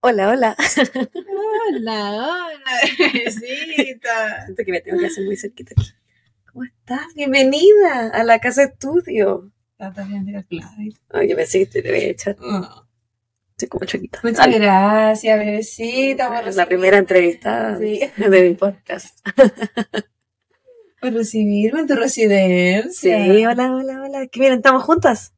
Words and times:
Hola, 0.00 0.28
hola. 0.30 0.56
Hola, 1.66 2.10
hola, 2.12 2.56
bebecita. 2.98 4.44
Siento 4.44 4.64
que 4.64 4.70
me 4.70 4.80
tengo 4.82 4.98
que 5.00 5.06
hacer 5.06 5.24
muy 5.24 5.36
cerquita 5.36 5.72
aquí. 5.76 5.90
¿Cómo 6.52 6.64
estás? 6.64 7.14
Bienvenida 7.16 8.10
a 8.12 8.22
la 8.22 8.38
casa 8.38 8.64
estudio. 8.64 9.50
Está 9.78 10.04
bien 10.04 10.24
de 10.26 10.32
la 10.32 10.42
clave. 10.44 10.92
Ay, 11.10 11.28
yo 11.30 11.36
pensé 11.36 11.66
que 11.68 11.82
te 11.82 11.90
voy 11.90 12.00
a 12.00 12.08
echar. 12.10 12.36
Oh, 12.40 12.84
Estoy 13.52 13.68
como 13.68 13.84
chiquita. 13.86 14.20
Muchas 14.22 14.48
gracias, 14.54 15.38
bebecita. 15.38 16.28
por 16.28 16.48
Es 16.48 16.56
la 16.56 16.66
primera 16.66 16.98
entrevista 16.98 17.78
Sí. 17.78 18.00
de 18.16 18.42
mi 18.50 18.54
podcast. 18.54 19.18
por 21.10 21.12
recibirme 21.18 21.80
en 21.80 21.86
tu 21.86 21.94
residencia. 21.96 23.24
Sí, 23.24 23.46
hola, 23.46 23.74
hola, 23.74 24.02
hola. 24.02 24.26
Que 24.28 24.40
miren, 24.40 24.56
estamos 24.58 24.82
juntas. 24.82 25.32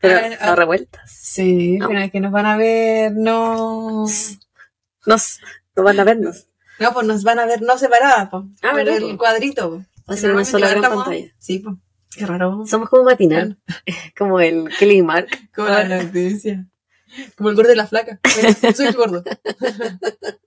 Pero 0.00 0.18
Ah, 0.18 0.36
ah. 0.40 0.46
no 0.50 0.56
revueltas. 0.56 1.10
Sí, 1.10 1.78
No. 1.78 1.88
pero 1.88 2.00
es 2.00 2.10
que 2.12 2.20
nos 2.20 2.32
van 2.32 2.46
a 2.46 2.56
ver, 2.56 3.12
no. 3.14 4.06
Nos, 5.06 5.40
no 5.76 5.82
van 5.82 6.00
a 6.00 6.04
vernos. 6.04 6.46
No, 6.80 6.92
pues 6.94 7.06
nos 7.06 7.22
van 7.24 7.38
a 7.38 7.44
ver 7.44 7.60
no 7.60 7.76
separadas, 7.76 8.30
pues. 8.30 8.44
Ah, 8.62 8.68
por 8.70 8.76
¿verdad, 8.76 8.96
el 8.96 9.10
po? 9.12 9.18
cuadrito. 9.18 9.70
po. 9.70 9.76
Va 10.10 10.14
a 10.14 10.16
ser 10.16 10.32
una 10.32 10.44
sola 10.46 10.68
gran 10.70 10.82
Estamos- 10.82 11.04
pantalla. 11.04 11.32
Sí, 11.38 11.58
pues. 11.58 11.76
Qué 12.16 12.24
raro. 12.26 12.64
Somos 12.66 12.88
como 12.88 13.04
matinal. 13.04 13.58
Como 14.16 14.40
el 14.40 14.68
Kelly 14.78 15.02
Mark. 15.02 15.28
Como 15.54 15.68
la 15.68 15.84
noticia. 16.02 16.64
Como 17.36 17.50
el 17.50 17.56
gordo 17.56 17.68
de 17.70 17.76
la 17.76 17.86
flaca. 17.86 18.18
Soy 18.74 18.86
el 18.86 18.94
gordo. 18.94 19.22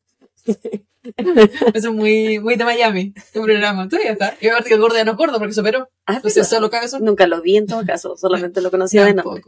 Eso 1.73 1.89
es 1.89 1.93
muy, 1.93 2.39
muy 2.39 2.55
de 2.55 2.65
Miami. 2.65 3.13
Tu 3.33 3.41
programa. 3.41 3.87
Tú 3.87 3.97
ya 4.03 4.11
está. 4.11 4.35
Y 4.41 4.47
aparte 4.47 4.69
que 4.69 4.75
el 4.75 4.81
gordo 4.81 4.95
ya 4.97 5.05
no 5.05 5.11
es 5.11 5.17
gordo 5.17 5.39
porque 5.39 5.53
se 5.53 5.61
operó. 5.61 5.89
Ah, 6.05 6.15
Entonces 6.15 6.47
solo. 6.47 6.69
Nunca 7.01 7.27
lo 7.27 7.41
vi 7.41 7.57
en 7.57 7.67
todo 7.67 7.85
caso, 7.85 8.15
solamente 8.17 8.61
lo 8.61 8.71
conocía 8.71 9.05
de 9.05 9.13
nombre. 9.13 9.43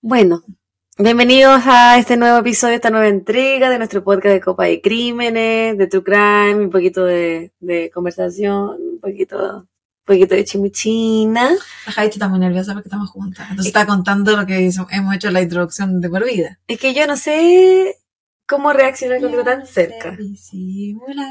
Bueno, 0.00 0.42
bienvenidos 0.98 1.62
a 1.66 1.98
este 1.98 2.16
nuevo 2.16 2.38
episodio, 2.38 2.74
esta 2.74 2.90
nueva 2.90 3.08
entrega 3.08 3.70
de 3.70 3.78
nuestro 3.78 4.04
podcast 4.04 4.34
de 4.34 4.40
Copa 4.40 4.64
de 4.64 4.80
Crímenes, 4.80 5.78
de 5.78 5.86
True 5.86 6.02
Crime, 6.04 6.54
un 6.64 6.70
poquito 6.70 7.04
de, 7.04 7.52
de 7.60 7.90
conversación, 7.90 8.76
un 8.80 9.00
poquito, 9.00 9.58
un 9.60 9.68
poquito 10.04 10.34
de 10.34 10.44
chimichina. 10.44 11.50
Javi 11.86 12.08
está 12.08 12.28
muy 12.28 12.38
nerviosa 12.38 12.74
porque 12.74 12.88
estamos 12.88 13.08
juntas. 13.10 13.46
Entonces 13.50 13.66
está 13.68 13.86
contando 13.86 14.36
lo 14.36 14.44
que 14.46 14.60
hizo- 14.60 14.86
hemos 14.90 15.14
hecho 15.14 15.28
en 15.28 15.34
la 15.34 15.42
introducción 15.42 16.00
de 16.00 16.10
por 16.10 16.24
vida. 16.24 16.58
Es 16.68 16.78
que 16.78 16.92
yo 16.92 17.06
no 17.06 17.16
sé 17.16 17.96
cómo 18.46 18.72
reaccionar 18.72 19.20
con 19.20 19.30
algo 19.30 19.44
tan 19.44 19.66
cerca. 19.66 20.16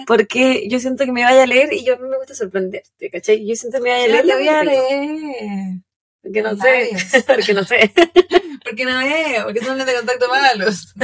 Porque 0.07 0.67
yo 0.69 0.79
siento 0.79 1.05
que 1.05 1.11
me 1.11 1.23
vaya 1.23 1.43
a 1.43 1.47
leer 1.47 1.73
y 1.73 1.83
yo 1.83 1.95
a 1.95 1.97
mí 1.97 2.07
me 2.07 2.17
gusta 2.17 2.35
sorprenderte, 2.35 3.09
¿cachai? 3.09 3.45
Yo 3.47 3.55
siento 3.55 3.77
que 3.77 3.83
me 3.83 3.91
vaya 3.91 4.05
a 4.05 4.07
leer. 4.07 4.25
te 4.25 4.33
voy 4.33 4.47
a 4.47 4.63
leer. 4.63 5.79
Porque 6.21 6.41
no 6.41 6.55
sé, 6.55 6.89
porque 7.27 7.53
no 7.53 7.63
sé. 7.63 7.93
Porque 8.63 8.85
no 8.85 9.01
es, 9.01 9.43
porque 9.43 9.59
son 9.59 9.77
de 9.77 9.93
contacto 9.93 10.27
malos. 10.29 10.93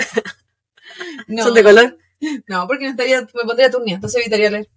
No, 1.28 1.44
Son 1.44 1.54
de 1.54 1.64
color. 1.64 1.98
No, 2.48 2.68
porque 2.68 2.86
me, 2.86 2.92
estaría, 2.92 3.22
me 3.22 3.44
pondría 3.46 3.70
turnia, 3.72 3.96
entonces 3.96 4.20
evitaría 4.20 4.50
leer. 4.50 4.70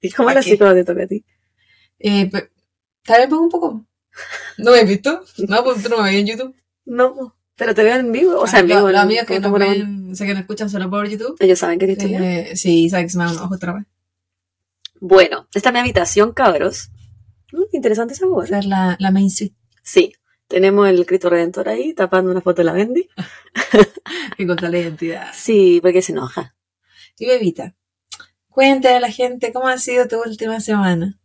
¿Y 0.00 0.10
cómo 0.10 0.26
¿Para 0.26 0.40
la 0.40 0.42
psicóloga 0.42 0.74
te 0.74 0.84
toca 0.84 1.04
a 1.04 1.06
ti? 1.06 1.24
Eh, 1.98 2.30
tal 3.04 3.20
vez 3.20 3.28
pongo 3.28 3.42
un 3.44 3.50
poco. 3.50 3.86
¿No 4.58 4.72
me 4.72 4.80
has 4.80 4.88
visto? 4.88 5.24
No, 5.48 5.64
pues 5.64 5.82
tú 5.82 5.88
no 5.88 6.02
me 6.02 6.10
ves 6.10 6.20
en 6.20 6.26
YouTube. 6.26 6.56
No, 6.84 7.34
pero 7.60 7.74
te 7.74 7.84
veo 7.84 7.96
en 7.96 8.10
vivo, 8.10 8.40
o 8.40 8.46
sea, 8.46 8.60
en 8.60 8.68
vivo. 8.68 8.90
Los 8.90 9.02
amigos 9.02 9.26
que 9.26 9.38
nos 9.38 9.52
ven, 9.52 10.12
o 10.12 10.14
sea, 10.14 10.26
que 10.26 10.32
nos 10.32 10.40
escuchan 10.40 10.70
solo 10.70 10.88
por 10.88 11.06
YouTube. 11.06 11.36
Ellos 11.40 11.58
saben 11.58 11.78
que 11.78 11.84
estoy 11.84 12.14
estudiando. 12.14 12.26
Eh, 12.26 12.56
sí, 12.56 12.88
saben 12.88 13.04
que 13.04 13.10
se 13.10 13.18
me 13.18 13.24
da 13.24 13.32
un 13.32 13.38
ojo 13.38 13.54
otra 13.54 13.74
vez. 13.74 13.84
Bueno, 14.98 15.46
esta 15.52 15.68
es 15.68 15.72
mi 15.74 15.78
habitación, 15.78 16.32
cabros. 16.32 16.88
Mm, 17.52 17.64
interesante 17.72 18.14
esa 18.14 18.24
voz. 18.24 18.46
Esa 18.46 18.60
es 18.60 18.64
la, 18.64 18.96
la 18.98 19.10
main 19.10 19.30
suite 19.30 19.54
Sí, 19.82 20.14
tenemos 20.48 20.88
el 20.88 21.04
Cristo 21.04 21.28
Redentor 21.28 21.68
ahí 21.68 21.92
tapando 21.92 22.30
una 22.30 22.40
foto 22.40 22.62
de 22.62 22.64
la 22.64 22.72
Bendy. 22.72 23.10
que 24.38 24.46
contra 24.46 24.70
la 24.70 24.78
identidad. 24.78 25.28
Sí, 25.34 25.80
porque 25.82 26.00
se 26.00 26.12
enoja. 26.12 26.56
Y 27.18 27.26
bebita, 27.26 27.76
cuéntale 28.48 28.96
a 28.96 29.00
la 29.00 29.12
gente 29.12 29.52
cómo 29.52 29.68
ha 29.68 29.76
sido 29.76 30.08
tu 30.08 30.18
última 30.22 30.60
semana. 30.60 31.20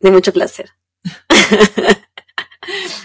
De 0.00 0.10
mucho 0.10 0.32
placer. 0.32 0.70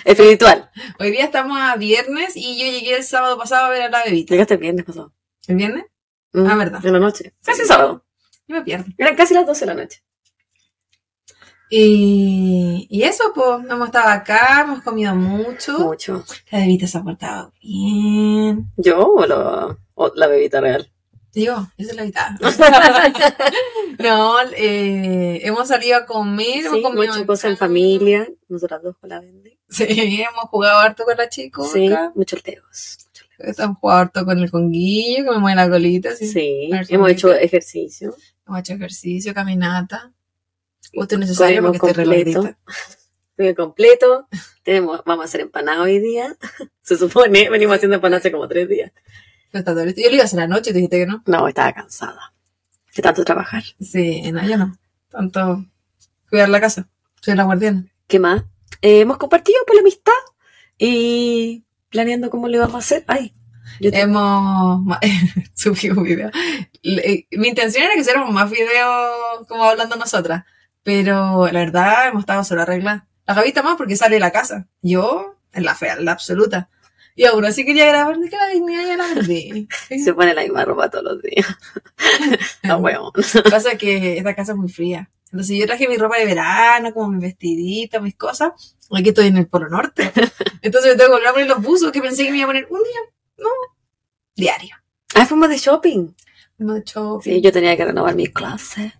Espiritual. 0.07 0.71
Hoy 0.99 1.11
día 1.11 1.25
estamos 1.25 1.59
a 1.59 1.75
viernes 1.75 2.37
y 2.37 2.57
yo 2.57 2.65
llegué 2.65 2.95
el 2.95 3.03
sábado 3.03 3.37
pasado 3.37 3.65
a 3.65 3.69
ver 3.69 3.81
a 3.81 3.89
la 3.89 4.05
bebita. 4.05 4.33
Llegaste 4.33 4.53
el 4.53 4.61
viernes 4.61 4.85
pasado. 4.85 5.13
¿El 5.47 5.57
viernes? 5.57 5.83
Mm, 6.31 6.47
Ah, 6.47 6.55
verdad. 6.55 6.85
En 6.85 6.93
la 6.93 6.99
noche. 6.99 7.33
Casi 7.43 7.65
sábado. 7.65 8.05
Yo 8.47 8.55
me 8.55 8.61
pierdo. 8.61 8.85
Eran 8.97 9.17
casi 9.17 9.33
las 9.33 9.45
12 9.45 9.65
de 9.65 9.65
la 9.65 9.81
noche. 9.81 10.01
Y, 11.69 12.87
y 12.89 13.03
eso, 13.03 13.33
pues, 13.35 13.69
hemos 13.69 13.87
estado 13.87 14.07
acá, 14.07 14.61
hemos 14.61 14.81
comido 14.81 15.13
mucho. 15.13 15.77
Mucho. 15.77 16.23
La 16.51 16.59
bebita 16.59 16.87
se 16.87 16.97
ha 16.99 17.03
portado 17.03 17.51
bien. 17.61 18.71
¿Yo 18.77 19.13
o, 19.13 20.11
la 20.15 20.27
bebita 20.27 20.61
real? 20.61 20.89
Digo, 21.37 21.67
esa 21.77 21.91
es 21.91 21.95
la 21.95 22.03
mitad. 22.03 22.31
no, 23.99 24.41
eh, 24.55 25.39
hemos 25.43 25.67
salido 25.67 25.97
a 25.97 26.05
comer, 26.07 26.65
hemos 26.65 26.77
Sí, 26.77 26.81
comido 26.81 27.13
muchas 27.13 27.25
cosas 27.27 27.51
en 27.51 27.57
familia. 27.57 28.27
Nosotras 28.49 28.81
dos 28.81 28.97
con 28.97 29.11
la 29.11 29.19
Bendy. 29.19 29.55
Sí, 29.69 29.85
hemos 29.87 30.45
jugado 30.49 30.79
harto 30.79 31.05
con 31.05 31.15
la 31.15 31.29
chica. 31.29 31.61
Sí, 31.71 31.91
muchos 32.15 32.41
teos. 32.41 32.97
Hemos 33.37 33.77
jugado 33.77 33.99
harto 33.99 34.25
con 34.25 34.39
el 34.39 34.49
conguillo, 34.49 35.25
que 35.25 35.29
me 35.29 35.37
mueve 35.37 35.57
la 35.57 35.69
colita. 35.69 36.15
Sí. 36.15 36.71
Hemos 36.89 37.11
hecho 37.11 37.31
ejercicio. 37.31 38.15
Hemos 38.47 38.59
hecho 38.61 38.73
ejercicio, 38.73 39.31
caminata. 39.35 40.11
Justo 40.91 41.13
es 41.13 41.19
necesario 41.19 41.61
porque 41.61 41.77
estoy 41.77 41.93
completo. 41.93 42.41
relajadita. 42.41 42.57
Estuve 43.37 43.53
completo. 43.53 44.27
Tenemos, 44.63 45.03
vamos 45.05 45.21
a 45.21 45.25
hacer 45.25 45.41
empanadas 45.41 45.81
hoy 45.81 45.99
día. 45.99 46.35
Se 46.81 46.97
supone, 46.97 47.47
venimos 47.51 47.75
haciendo 47.75 47.97
empanadas 47.97 48.21
hace 48.21 48.31
como 48.31 48.47
tres 48.47 48.67
días. 48.67 48.91
Está. 49.53 49.71
Yo 49.73 49.83
lo 49.85 49.93
iba 50.13 50.21
a 50.21 50.25
hacer 50.25 50.39
anoche, 50.39 50.71
te 50.71 50.77
dijiste 50.77 50.99
que 50.99 51.05
no. 51.07 51.23
No, 51.25 51.47
estaba 51.47 51.73
cansada. 51.73 52.33
De 52.95 53.01
tanto 53.01 53.23
trabajar. 53.25 53.63
Sí, 53.79 54.31
no, 54.31 54.45
yo 54.47 54.57
no. 54.57 54.77
Tanto 55.09 55.65
cuidar 56.29 56.49
la 56.49 56.59
casa. 56.61 56.87
Soy 57.21 57.35
la 57.35 57.43
guardiana. 57.43 57.85
¿Qué 58.07 58.19
más? 58.19 58.43
Eh, 58.81 59.01
hemos 59.01 59.17
compartido 59.17 59.57
por 59.65 59.75
la 59.75 59.81
amistad 59.81 60.11
y 60.77 61.63
planeando 61.89 62.29
cómo 62.29 62.47
le 62.47 62.59
vamos 62.59 62.75
a 62.75 62.79
hacer. 62.79 63.03
Ay, 63.07 63.33
yo 63.79 63.91
te- 63.91 64.01
Hemos 64.01 64.81
subido 65.55 65.95
un 65.97 66.03
video. 66.03 66.29
Le- 66.81 67.27
Mi 67.31 67.47
intención 67.49 67.83
era 67.85 67.93
que 67.93 68.01
hiciéramos 68.01 68.31
más 68.31 68.49
videos 68.49 69.47
como 69.47 69.63
hablando 69.63 69.95
nosotras. 69.95 70.43
Pero 70.83 71.47
la 71.47 71.59
verdad 71.59 72.07
hemos 72.07 72.21
estado 72.21 72.43
solo 72.43 72.61
arregladas. 72.61 73.03
La 73.25 73.35
Javita 73.35 73.61
más 73.61 73.75
porque 73.75 73.95
sale 73.97 74.15
de 74.15 74.19
la 74.21 74.31
casa. 74.31 74.67
Yo, 74.81 75.35
en 75.53 75.65
la 75.65 75.75
fea, 75.75 75.95
en 75.95 76.05
la 76.05 76.13
absoluta. 76.13 76.69
Y 77.17 77.25
aún 77.25 77.43
así 77.45 77.65
quería 77.65 77.87
grabar 77.87 78.15
de 78.19 78.29
que 78.29 78.37
la 78.37 78.47
dignidad 78.47 78.85
ya 78.85 78.95
la 78.95 79.11
perdí. 79.11 79.67
se 80.03 80.13
pone 80.13 80.35
la 80.35 80.43
misma 80.43 80.63
ropa 80.65 80.89
todos 80.89 81.03
los 81.03 81.21
días. 81.21 81.47
Ah, 82.63 82.77
huevón. 82.77 83.11
Pasa 83.49 83.77
que 83.77 84.17
esta 84.17 84.35
casa 84.35 84.51
es 84.51 84.57
muy 84.57 84.69
fría. 84.69 85.09
Entonces 85.31 85.57
yo 85.57 85.65
traje 85.65 85.87
mi 85.87 85.97
ropa 85.97 86.17
de 86.17 86.25
verano, 86.25 86.93
como 86.93 87.09
mi 87.09 87.19
vestidito, 87.19 88.01
mis 88.01 88.15
cosas. 88.15 88.51
Aquí 88.91 89.09
estoy 89.09 89.27
en 89.27 89.37
el 89.37 89.47
Polo 89.47 89.67
Norte. 89.67 90.11
Entonces 90.61 90.91
me 90.91 90.97
tengo 90.97 91.09
que 91.09 91.15
volver 91.15 91.27
a 91.27 91.33
poner 91.33 91.47
los 91.47 91.61
buzos 91.63 91.91
que 91.91 92.01
pensé 92.01 92.25
que 92.25 92.31
me 92.31 92.37
iba 92.37 92.45
a 92.45 92.49
poner 92.49 92.67
un 92.69 92.83
día. 92.83 92.99
No. 93.37 93.49
Diario. 94.35 94.75
Ah, 95.15 95.25
fuimos 95.25 95.49
de 95.49 95.57
shopping. 95.57 96.13
Mucho. 96.59 97.19
Sí, 97.23 97.41
yo 97.41 97.51
tenía 97.51 97.75
que 97.75 97.85
renovar 97.85 98.15
mi 98.15 98.27
clase. 98.27 98.93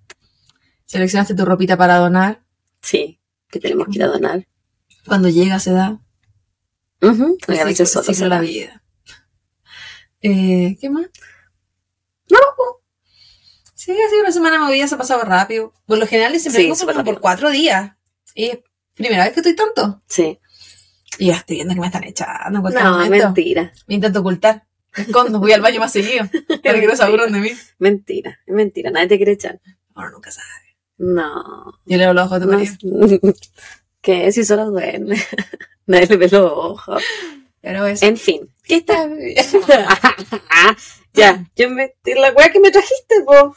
Seleccionaste 0.86 1.36
tu 1.36 1.46
ropita 1.46 1.78
para 1.78 1.98
donar. 1.98 2.42
Sí, 2.82 3.20
que 3.50 3.60
tenemos 3.60 3.88
que 3.88 3.98
ir 3.98 4.04
a 4.04 4.08
donar. 4.08 4.48
Cuando 5.06 5.30
llega 5.30 5.60
se 5.60 5.72
da. 5.72 6.00
Ujú, 7.02 7.38
y 7.48 7.52
a 7.52 7.56
Así 7.56 7.64
veces 7.66 7.92
solo 7.92 8.02
así 8.04 8.14
se 8.14 8.28
la 8.28 8.36
da. 8.36 8.42
vida. 8.42 8.84
Eh, 10.22 10.78
¿Qué 10.82 10.90
más? 10.90 11.08
No, 12.30 12.38
Sí, 13.76 13.92
ha 13.92 14.10
sido 14.10 14.22
una 14.22 14.32
semana 14.32 14.60
movida, 14.60 14.88
se 14.88 14.96
ha 14.96 14.98
pasado 14.98 15.22
rápido. 15.24 15.74
Por 15.86 15.98
lo 15.98 16.08
general 16.08 16.38
siempre 16.40 16.64
Sí, 16.76 16.86
como 16.86 17.04
por 17.06 17.22
cuatro 17.22 17.50
días. 17.52 17.94
Y 18.36 18.46
es 18.46 18.60
primera 18.96 19.24
vez 19.24 19.34
que 19.34 19.40
estoy 19.42 19.56
tanto. 19.56 20.02
Sí. 20.08 20.40
Y 21.20 21.28
ya 21.28 21.36
estoy 21.38 21.58
viendo 21.58 21.74
que 21.74 21.80
me 21.80 21.86
están 21.88 22.04
echando 22.04 22.58
en 22.58 22.62
cualquier 22.62 22.84
No, 22.84 22.92
momento. 23.00 23.26
mentira. 23.28 23.72
Me 23.88 23.96
intento 23.96 24.20
ocultar. 24.20 24.68
Me 24.98 25.04
escondo, 25.04 25.40
voy 25.40 25.52
al 25.54 25.62
baño 25.62 25.80
más 25.80 25.92
seguido. 25.94 26.26
Para 26.64 26.80
que 26.80 26.88
no 26.88 26.96
se 26.96 27.04
aburran 27.04 27.32
de 27.32 27.40
mí. 27.40 27.52
Mentira, 27.80 28.40
es 28.46 28.54
mentira. 28.54 28.90
Nadie 28.92 29.08
te 29.08 29.18
quiere 29.18 29.34
echar. 29.34 29.62
Ahora 29.94 30.10
nunca 30.12 30.32
sabe. 30.32 30.48
No. 30.98 31.80
Yo 31.86 31.98
leo 31.98 32.14
los 32.14 32.26
ojos 32.26 32.40
de 32.40 32.46
tu 32.46 32.52
no 32.52 32.58
marido. 32.58 33.34
¿Qué? 34.02 34.32
Si 34.32 34.44
solo 34.44 34.66
duerme. 34.72 35.18
Nadie 35.86 36.08
le 36.08 36.18
ve 36.18 36.30
los 36.30 36.52
ojos. 36.52 37.04
Pero 37.62 37.86
eso. 37.86 38.06
En 38.06 38.18
fin. 38.18 38.50
¿Qué 38.64 38.76
está? 38.76 39.10
ya, 41.14 41.46
yo 41.56 41.70
me, 41.70 41.94
la 42.16 42.32
weá 42.32 42.52
que 42.52 42.60
me 42.60 42.72
trajiste, 42.72 43.22
po. 43.26 43.56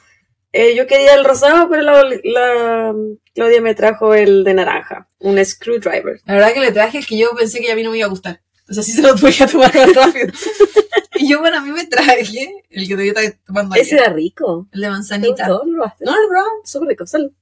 Eh, 0.53 0.75
yo 0.75 0.87
quería 0.87 1.15
el 1.15 1.25
rosado, 1.25 1.69
pero 1.69 1.83
la, 1.83 2.03
la 2.25 2.95
Claudia 3.35 3.61
me 3.61 3.75
trajo 3.75 4.15
el 4.15 4.43
de 4.43 4.55
naranja, 4.55 5.09
un 5.21 5.45
screwdriver. 5.45 6.21
La 6.25 6.35
verdad 6.35 6.53
que 6.53 6.61
le 6.61 6.73
traje 6.73 6.99
es 6.99 7.07
que 7.07 7.17
yo 7.19 7.31
pensé 7.37 7.61
que 7.61 7.71
a 7.71 7.77
mí 7.77 7.85
no 7.85 7.91
me 7.93 7.99
iba 7.99 8.07
a 8.07 8.11
gustar. 8.11 8.41
Entonces 8.61 8.85
así 8.85 8.93
se 8.93 9.03
lo 9.03 9.15
tuve 9.17 9.33
que 9.33 9.47
tomar 9.47 9.75
más 9.75 9.95
rápido. 9.95 10.33
y 11.17 11.29
yo, 11.29 11.41
bueno, 11.41 11.59
a 11.59 11.61
mí 11.61 11.71
me 11.71 11.87
traje 11.87 12.65
el 12.71 12.89
que 12.89 12.97
te 12.97 13.09
estaba 13.09 13.31
tomando 13.45 13.75
Ese 13.75 13.97
ayer. 13.97 14.07
era 14.07 14.15
rico. 14.15 14.69
El 14.73 14.81
de 14.81 14.87
¿Te 14.87 14.91
manzanita. 14.91 15.49
¿No? 15.49 15.65
No, 15.65 15.93
no, 16.01 16.29
bro. 16.29 16.43
Súper 16.65 16.89
rico, 16.89 17.07
salud. 17.07 17.33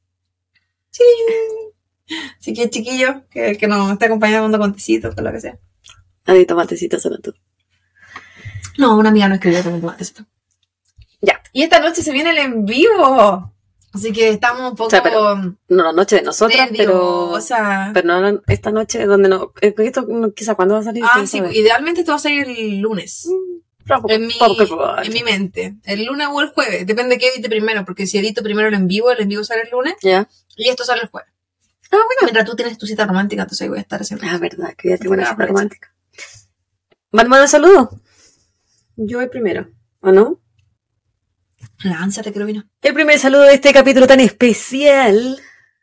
Sí. 0.90 1.04
Así 2.38 2.54
que 2.54 2.70
chiquillo, 2.70 3.24
que, 3.30 3.56
que 3.56 3.66
nos 3.68 3.90
esté 3.92 4.06
acompañando 4.06 4.58
con 4.58 4.72
tecitos, 4.74 5.14
con 5.14 5.24
lo 5.24 5.32
que 5.32 5.40
sea. 5.40 5.58
Adi, 6.26 6.44
tomatecito 6.46 6.98
solo 7.00 7.18
tú. 7.18 7.34
No, 8.78 8.96
una 8.96 9.08
amiga 9.10 9.28
no 9.28 9.34
escribió 9.34 9.62
con 9.62 9.80
tomatecito. 9.80 10.24
Ya. 11.20 11.42
Y 11.52 11.62
esta 11.62 11.80
noche 11.80 12.02
se 12.02 12.12
viene 12.12 12.30
el 12.30 12.38
en 12.38 12.64
vivo. 12.64 13.54
Así 13.92 14.12
que 14.12 14.28
estamos 14.28 14.70
un 14.70 14.76
poco 14.76 14.86
O 14.88 14.90
sea, 14.90 15.02
pero- 15.02 15.34
No, 15.34 15.56
la 15.84 15.92
noche 15.92 16.16
de 16.16 16.22
nosotras, 16.22 16.68
pero... 16.76 16.92
nerviosas. 17.26 17.90
Pero 17.94 18.20
no 18.20 18.42
esta 18.46 18.70
noche 18.70 19.06
donde 19.06 19.28
no... 19.28 19.52
eh, 19.60 19.74
Esto 19.78 20.06
quizá 20.36 20.54
cuándo 20.54 20.74
va 20.74 20.80
a 20.80 20.84
salir. 20.84 21.02
Ah, 21.04 21.26
sí, 21.26 21.38
sabe. 21.38 21.56
idealmente 21.56 22.00
esto 22.00 22.12
va 22.12 22.16
a 22.16 22.20
salir 22.20 22.46
el 22.48 22.78
lunes. 22.80 23.26
Poco- 23.86 24.10
En 24.10 24.26
mi, 24.26 24.34
en 25.02 25.12
mi 25.14 25.22
mente. 25.22 25.76
El 25.84 26.04
lunes 26.04 26.28
o 26.30 26.40
el 26.42 26.48
jueves. 26.50 26.86
Depende 26.86 27.14
de 27.14 27.18
qué 27.18 27.28
edite 27.30 27.48
primero. 27.48 27.84
Porque 27.86 28.06
si 28.06 28.18
edito 28.18 28.42
primero 28.42 28.68
el 28.68 28.74
en 28.74 28.86
vivo, 28.86 29.10
el 29.10 29.20
en 29.22 29.28
vivo 29.28 29.42
sale 29.42 29.62
el 29.62 29.70
lunes. 29.70 29.94
Ya. 30.02 30.28
Y 30.56 30.68
esto 30.68 30.84
sale 30.84 31.00
el 31.02 31.08
jueves. 31.08 31.32
Ah, 31.90 31.96
bueno. 31.96 32.20
Mientras 32.22 32.44
tú 32.44 32.54
tienes 32.56 32.76
tu 32.78 32.86
cita 32.86 33.06
romántica, 33.06 33.42
entonces 33.42 33.62
ahí 33.62 33.68
voy 33.68 33.78
a 33.78 33.82
estar 33.82 34.00
haciendo. 34.00 34.26
Ah, 34.28 34.38
verdad, 34.38 34.74
que 34.76 34.90
ya 34.90 34.98
tengo 34.98 35.14
una 35.14 35.28
cita 35.30 35.46
romántica. 35.46 35.94
¿Van 37.12 37.32
a 37.32 37.46
saludos? 37.48 37.88
Yo 38.96 39.18
voy 39.18 39.28
primero, 39.28 39.68
¿o 40.00 40.12
no? 40.12 40.40
Lánzate, 41.84 42.32
Cruvino. 42.32 42.68
El 42.82 42.94
primer 42.94 43.18
saludo 43.18 43.42
de 43.42 43.54
este 43.54 43.72
capítulo 43.72 44.06
tan 44.06 44.20
especial 44.20 45.40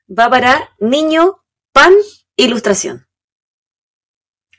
va 0.07 0.29
para 0.29 0.69
Niño 0.79 1.41
Pan 1.71 1.93
Ilustración. 2.35 3.07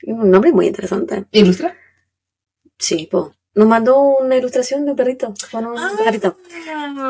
Un 0.03 0.29
nombre 0.31 0.51
muy 0.51 0.67
interesante. 0.67 1.25
¿Ilustra? 1.31 1.75
Sí, 2.79 3.07
po. 3.11 3.35
Nos 3.53 3.67
mandó 3.67 3.99
una 3.99 4.35
ilustración 4.35 4.85
de 4.85 4.91
un 4.91 4.97
perrito 4.97 5.33
con 5.51 5.65
un 5.65 5.77
Ah. 5.77 5.91
pajarito. 5.97 6.37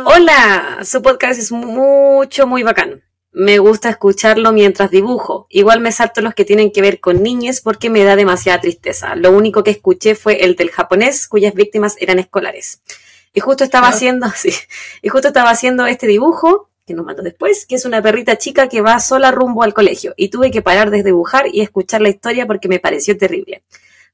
Hola, 0.05 0.79
su 0.83 1.01
podcast 1.01 1.39
es 1.39 1.51
mucho, 1.51 2.47
muy 2.47 2.63
bacán. 2.63 3.03
Me 3.39 3.59
gusta 3.59 3.89
escucharlo 3.89 4.51
mientras 4.51 4.89
dibujo. 4.89 5.45
Igual 5.51 5.79
me 5.79 5.91
salto 5.91 6.21
los 6.21 6.33
que 6.33 6.43
tienen 6.43 6.71
que 6.71 6.81
ver 6.81 6.99
con 6.99 7.21
niñes 7.21 7.61
porque 7.61 7.91
me 7.91 8.03
da 8.03 8.15
demasiada 8.15 8.59
tristeza. 8.59 9.15
Lo 9.15 9.29
único 9.29 9.63
que 9.63 9.69
escuché 9.69 10.15
fue 10.15 10.43
el 10.43 10.55
del 10.55 10.71
japonés 10.71 11.27
cuyas 11.27 11.53
víctimas 11.53 11.97
eran 11.99 12.17
escolares. 12.17 12.81
Y 13.35 13.39
justo 13.39 13.63
estaba 13.63 13.89
haciendo, 13.89 14.27
sí, 14.35 14.49
y 15.03 15.09
justo 15.09 15.27
estaba 15.27 15.51
haciendo 15.51 15.85
este 15.85 16.07
dibujo 16.07 16.71
que 16.87 16.95
nos 16.95 17.05
mandó 17.05 17.21
después, 17.21 17.67
que 17.67 17.75
es 17.75 17.85
una 17.85 18.01
perrita 18.01 18.39
chica 18.39 18.69
que 18.69 18.81
va 18.81 18.99
sola 18.99 19.29
rumbo 19.29 19.61
al 19.61 19.75
colegio. 19.75 20.15
Y 20.17 20.29
tuve 20.29 20.49
que 20.49 20.63
parar 20.63 20.89
de 20.89 21.03
dibujar 21.03 21.45
y 21.53 21.61
escuchar 21.61 22.01
la 22.01 22.09
historia 22.09 22.47
porque 22.47 22.67
me 22.67 22.79
pareció 22.79 23.19
terrible. 23.19 23.61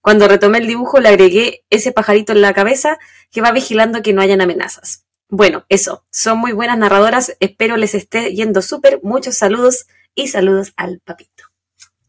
Cuando 0.01 0.27
retomé 0.27 0.57
el 0.57 0.67
dibujo 0.67 0.99
le 0.99 1.07
agregué 1.07 1.63
ese 1.69 1.93
pajarito 1.93 2.33
en 2.33 2.41
la 2.41 2.53
cabeza 2.53 2.99
que 3.31 3.39
va 3.39 3.53
vigilando 3.53 4.01
que 4.01 4.11
no 4.11 4.21
hayan 4.21 4.41
amenazas. 4.41 5.02
Bueno, 5.35 5.65
eso, 5.67 6.05
son 6.11 6.37
muy 6.37 6.51
buenas 6.51 6.77
narradoras, 6.77 7.35
espero 7.39 7.75
les 7.75 7.95
esté 7.95 8.35
yendo 8.35 8.61
súper, 8.61 8.99
muchos 9.01 9.35
saludos 9.35 9.87
y 10.13 10.27
saludos 10.27 10.73
al 10.77 10.99
papito. 10.99 11.45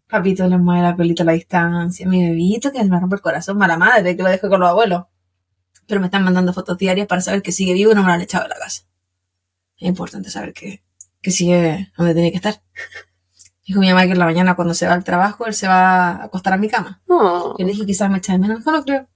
Papito 0.07 0.47
le 0.47 0.59
mueve 0.59 0.83
la 0.83 0.95
colita 0.95 1.23
a 1.23 1.27
la 1.27 1.33
distancia. 1.33 2.07
Mi 2.07 2.23
bebito 2.23 2.71
que 2.71 2.85
me 2.85 3.01
rompe 3.01 3.17
el 3.17 3.23
corazón, 3.23 3.57
mala 3.57 3.79
madre, 3.79 4.15
que 4.15 4.23
lo 4.23 4.29
dejo 4.29 4.51
con 4.51 4.61
los 4.61 4.69
abuelos. 4.69 5.05
Pero 5.87 6.01
me 6.03 6.09
están 6.09 6.23
mandando 6.23 6.53
fotos 6.53 6.77
diarias 6.77 7.07
para 7.07 7.23
saber 7.23 7.41
que 7.41 7.51
sigue 7.51 7.73
vivo 7.73 7.93
y 7.93 7.95
no 7.95 8.03
me 8.03 8.09
lo 8.09 8.13
han 8.13 8.21
echado 8.21 8.43
de 8.43 8.51
la 8.51 8.57
casa. 8.57 8.83
Es 9.79 9.89
importante 9.89 10.29
saber 10.29 10.53
que, 10.53 10.85
que 11.23 11.31
sigue 11.31 11.93
donde 11.97 12.13
tiene 12.13 12.31
que 12.31 12.37
estar. 12.37 12.61
Dijo 13.67 13.81
mi 13.81 13.89
mamá 13.89 14.05
que 14.05 14.13
en 14.13 14.19
la 14.19 14.27
mañana 14.27 14.55
cuando 14.55 14.75
se 14.75 14.87
va 14.87 14.93
al 14.93 15.03
trabajo, 15.03 15.47
él 15.47 15.55
se 15.55 15.67
va 15.67 16.11
a 16.11 16.25
acostar 16.25 16.53
a 16.53 16.59
mi 16.59 16.69
cama. 16.69 17.01
Oh, 17.09 17.57
Yo 17.59 17.65
le 17.65 17.73
dije 17.73 17.87
quizás 17.87 18.11
me 18.11 18.19
echa 18.19 18.35
de 18.35 18.39
menos. 18.39 18.67
No 18.67 18.85
creo. 18.85 19.09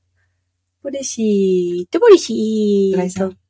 pobrecito, 0.80 2.00
pobrecito. 2.00 2.96
Gracias. 2.96 3.47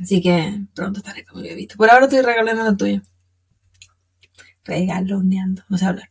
Así 0.00 0.22
que 0.22 0.60
pronto 0.74 0.98
estaré 0.98 1.24
con 1.24 1.42
mi 1.42 1.48
bebito. 1.48 1.76
Por 1.76 1.90
ahora 1.90 2.06
estoy 2.06 2.22
regalando 2.22 2.64
lo 2.64 2.76
tuyo. 2.76 3.02
Regaloneando, 4.64 5.62
no 5.68 5.78
sé 5.78 5.86
hablar. 5.86 6.10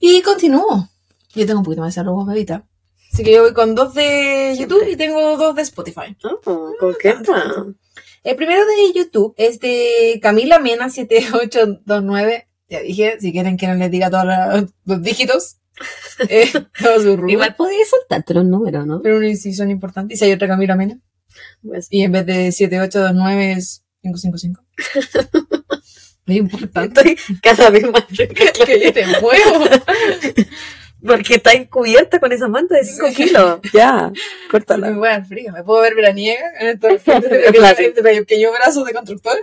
Y 0.00 0.22
continúo. 0.22 0.88
Yo 1.34 1.46
tengo 1.46 1.60
un 1.60 1.64
poquito 1.64 1.82
más 1.82 1.94
de 1.94 2.00
saludos, 2.00 2.26
bebita. 2.26 2.66
Así 3.12 3.24
que 3.24 3.32
yo 3.32 3.42
voy 3.42 3.52
con 3.52 3.74
dos 3.74 3.94
de 3.94 4.54
YouTube 4.58 4.84
Siempre. 4.84 4.92
y 4.92 4.96
tengo 4.96 5.36
dos 5.36 5.54
de 5.54 5.62
Spotify. 5.62 6.16
Oh, 6.24 6.72
coqueta. 6.78 7.66
El 8.22 8.36
primero 8.36 8.64
de 8.66 8.92
YouTube 8.94 9.34
es 9.36 9.60
de 9.60 10.18
Camila 10.22 10.58
Mena 10.58 10.90
7829. 10.90 12.48
Ya 12.68 12.80
dije, 12.80 13.16
si 13.20 13.32
quieren 13.32 13.56
que 13.56 13.66
no 13.66 13.74
les 13.74 13.90
diga 13.90 14.10
todos 14.10 14.26
los, 14.84 15.02
dígitos. 15.02 15.56
Eh, 16.28 16.50
todos. 16.76 17.04
Igual 17.28 17.54
podías 17.54 17.90
saltarte 17.90 18.34
los 18.34 18.44
números, 18.44 18.84
¿no? 18.84 19.00
Pero 19.00 19.20
sí 19.36 19.54
son 19.54 19.70
importantes. 19.70 20.16
Y 20.16 20.18
si 20.18 20.24
hay 20.24 20.32
otra 20.32 20.48
Camila 20.48 20.74
Mena. 20.74 20.98
Pues, 21.62 21.88
Y 21.90 22.02
en 22.02 22.12
vez 22.12 22.26
de 22.26 22.52
7829 22.52 23.52
es 23.52 23.82
555. 24.02 24.64
Es 26.26 26.36
importante. 26.36 27.12
estoy 27.12 27.38
cada 27.42 27.70
vez 27.70 27.90
más 27.90 28.04
rica, 28.10 28.44
que 28.66 28.80
yo 28.84 28.92
te 28.92 29.06
muevo. 29.06 29.64
Porque 31.06 31.36
está 31.36 31.52
encubierta 31.52 32.18
con 32.18 32.32
esa 32.32 32.48
manta 32.48 32.74
de 32.76 32.84
5 32.84 33.06
kilos. 33.14 33.60
Ya, 33.72 34.10
Me 34.12 34.48
córtala. 34.50 34.90
voy 34.90 35.08
al 35.08 35.24
frío. 35.24 35.52
Me 35.52 35.62
puedo 35.62 35.80
ver 35.82 35.94
veraniega 35.94 36.44
en 36.60 36.68
estos 36.68 37.02
Claro. 37.02 37.76
este 37.78 38.02
pequeño 38.02 38.50
brazo 38.52 38.84
de 38.84 38.92
constructor. 38.92 39.36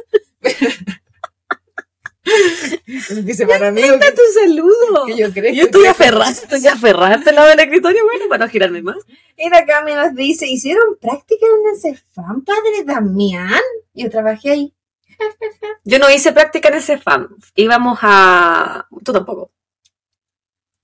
Dice 3.24 3.48
para 3.48 3.72
mí 3.72 3.82
¡Está 3.82 4.12
tu 4.14 4.22
saludo! 4.34 5.06
que 5.08 5.18
yo 5.18 5.32
creo 5.32 5.54
Yo 5.54 5.64
estoy 5.64 5.86
aferrada, 5.86 6.32
estoy 6.32 6.66
aferrada 6.68 7.16
al 7.26 7.36
lado 7.36 7.48
del 7.50 7.60
escritorio, 7.60 8.04
bueno, 8.06 8.26
para 8.30 8.46
no 8.46 8.52
girarme 8.52 8.82
más. 8.82 8.98
Mira, 9.38 9.60
acá 9.60 9.84
me 9.84 9.96
nos 9.96 10.14
dice, 10.16 10.48
¿hicieron 10.48 10.98
práctica 11.00 11.46
en 11.46 11.74
el 11.74 11.82
Cefam, 11.82 12.44
padre 12.44 12.84
Damián? 12.86 13.62
Yo 13.94 14.10
trabajé 14.10 14.52
ahí. 14.52 14.74
Yo 15.84 16.00
no 16.00 16.10
hice 16.10 16.32
práctica 16.32 16.70
en 16.70 16.76
ese 16.76 16.98
fan. 16.98 17.28
Íbamos 17.56 18.00
a. 18.02 18.88
Tú 19.04 19.14
tampoco. 19.14 19.52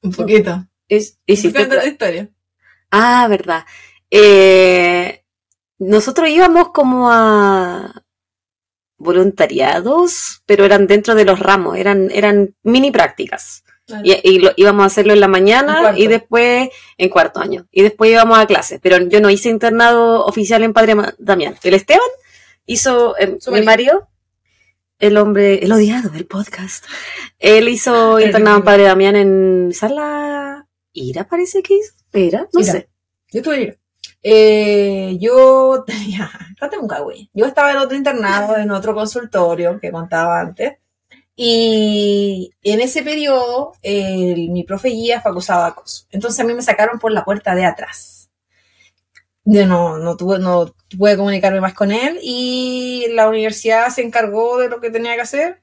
Un 0.01 0.11
poquito. 0.11 0.65
His- 0.87 1.17
Hiciste. 1.25 1.67
La 1.67 1.85
historia. 1.85 2.29
Ah, 2.91 3.27
verdad. 3.29 3.65
Eh, 4.09 5.23
nosotros 5.79 6.29
íbamos 6.29 6.69
como 6.71 7.09
a 7.11 8.03
voluntariados, 9.01 10.41
pero 10.45 10.65
eran 10.65 10.87
dentro 10.87 11.15
de 11.15 11.25
los 11.25 11.39
ramos, 11.39 11.77
eran, 11.77 12.09
eran 12.11 12.55
mini 12.63 12.91
prácticas. 12.91 13.63
Y, 14.03 14.15
y 14.23 14.39
lo, 14.39 14.51
íbamos 14.55 14.83
a 14.83 14.87
hacerlo 14.87 15.11
en 15.11 15.19
la 15.19 15.27
mañana 15.27 15.93
y 15.97 16.07
después 16.07 16.69
en 16.97 17.09
cuarto 17.09 17.41
año. 17.41 17.67
Y 17.71 17.81
después 17.81 18.09
íbamos 18.09 18.39
a 18.39 18.45
clases. 18.45 18.79
Pero 18.81 18.99
yo 18.99 19.19
no 19.19 19.29
hice 19.29 19.49
internado 19.49 20.25
oficial 20.25 20.63
en 20.63 20.71
Padre 20.71 20.95
Damián. 21.17 21.57
El 21.61 21.73
Esteban 21.73 22.07
hizo, 22.65 23.17
eh, 23.17 23.35
Su 23.41 23.51
mi 23.51 23.63
marido, 23.63 24.07
el 24.97 25.17
hombre, 25.17 25.63
el 25.63 25.71
odiado 25.73 26.09
del 26.09 26.25
podcast. 26.25 26.85
Él 27.37 27.67
hizo 27.67 28.19
internado 28.21 28.57
en. 28.57 28.63
Padre 28.63 28.83
Damián 28.83 29.15
en 29.17 29.71
Sala 29.73 30.67
Ira, 30.93 31.27
parece 31.27 31.61
que 31.61 31.73
hizo. 31.73 31.93
Era, 32.13 32.47
no 32.53 32.61
Ira. 32.61 32.71
sé. 32.71 32.89
Yo 33.31 33.41
tuve 33.41 33.55
que 33.55 33.61
ir. 33.63 33.80
Eh, 34.23 35.17
yo 35.19 35.83
tenía. 35.87 36.31
Yo 37.33 37.45
estaba 37.45 37.71
en 37.71 37.77
otro 37.77 37.97
internado, 37.97 38.57
en 38.57 38.71
otro 38.71 38.93
consultorio 38.93 39.79
que 39.79 39.91
contaba 39.91 40.39
antes. 40.39 40.77
Y 41.35 42.51
en 42.61 42.81
ese 42.81 43.03
periodo, 43.03 43.73
mi 43.83 44.63
profe 44.63 44.89
guía 44.89 45.21
fue 45.21 45.31
acusado 45.31 45.63
de 45.63 45.69
acoso. 45.69 46.05
Entonces 46.11 46.39
a 46.39 46.43
mí 46.43 46.53
me 46.53 46.61
sacaron 46.61 46.99
por 46.99 47.11
la 47.11 47.25
puerta 47.25 47.55
de 47.55 47.65
atrás. 47.65 48.29
Yo 49.43 49.65
no, 49.65 49.97
no, 49.97 50.15
tuve, 50.17 50.37
no 50.37 50.75
pude 50.97 51.17
comunicarme 51.17 51.61
más 51.61 51.73
con 51.73 51.91
él 51.91 52.19
y 52.21 53.07
la 53.13 53.27
universidad 53.27 53.89
se 53.89 54.03
encargó 54.03 54.59
de 54.59 54.69
lo 54.69 54.79
que 54.79 54.91
tenía 54.91 55.15
que 55.15 55.21
hacer. 55.21 55.61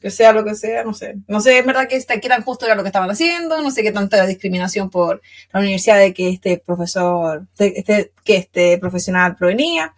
Que 0.00 0.10
sea 0.10 0.32
lo 0.32 0.44
que 0.44 0.54
sea, 0.54 0.82
no 0.82 0.94
sé. 0.94 1.16
No 1.28 1.40
sé, 1.40 1.58
es 1.58 1.66
verdad 1.66 1.86
que, 1.86 1.96
esta- 1.96 2.18
que 2.20 2.28
tan 2.28 2.42
justo 2.42 2.64
era 2.64 2.74
lo 2.74 2.82
que 2.82 2.88
estaban 2.88 3.10
haciendo, 3.10 3.60
no 3.60 3.70
sé 3.70 3.82
qué 3.82 3.92
tanta 3.92 4.24
discriminación 4.26 4.88
por 4.88 5.20
la 5.52 5.60
universidad 5.60 5.98
de 5.98 6.14
que 6.14 6.30
este 6.30 6.58
profesor, 6.58 7.46
de 7.58 7.74
este, 7.76 8.12
que 8.24 8.36
este 8.36 8.78
profesional 8.78 9.36
provenía. 9.36 9.94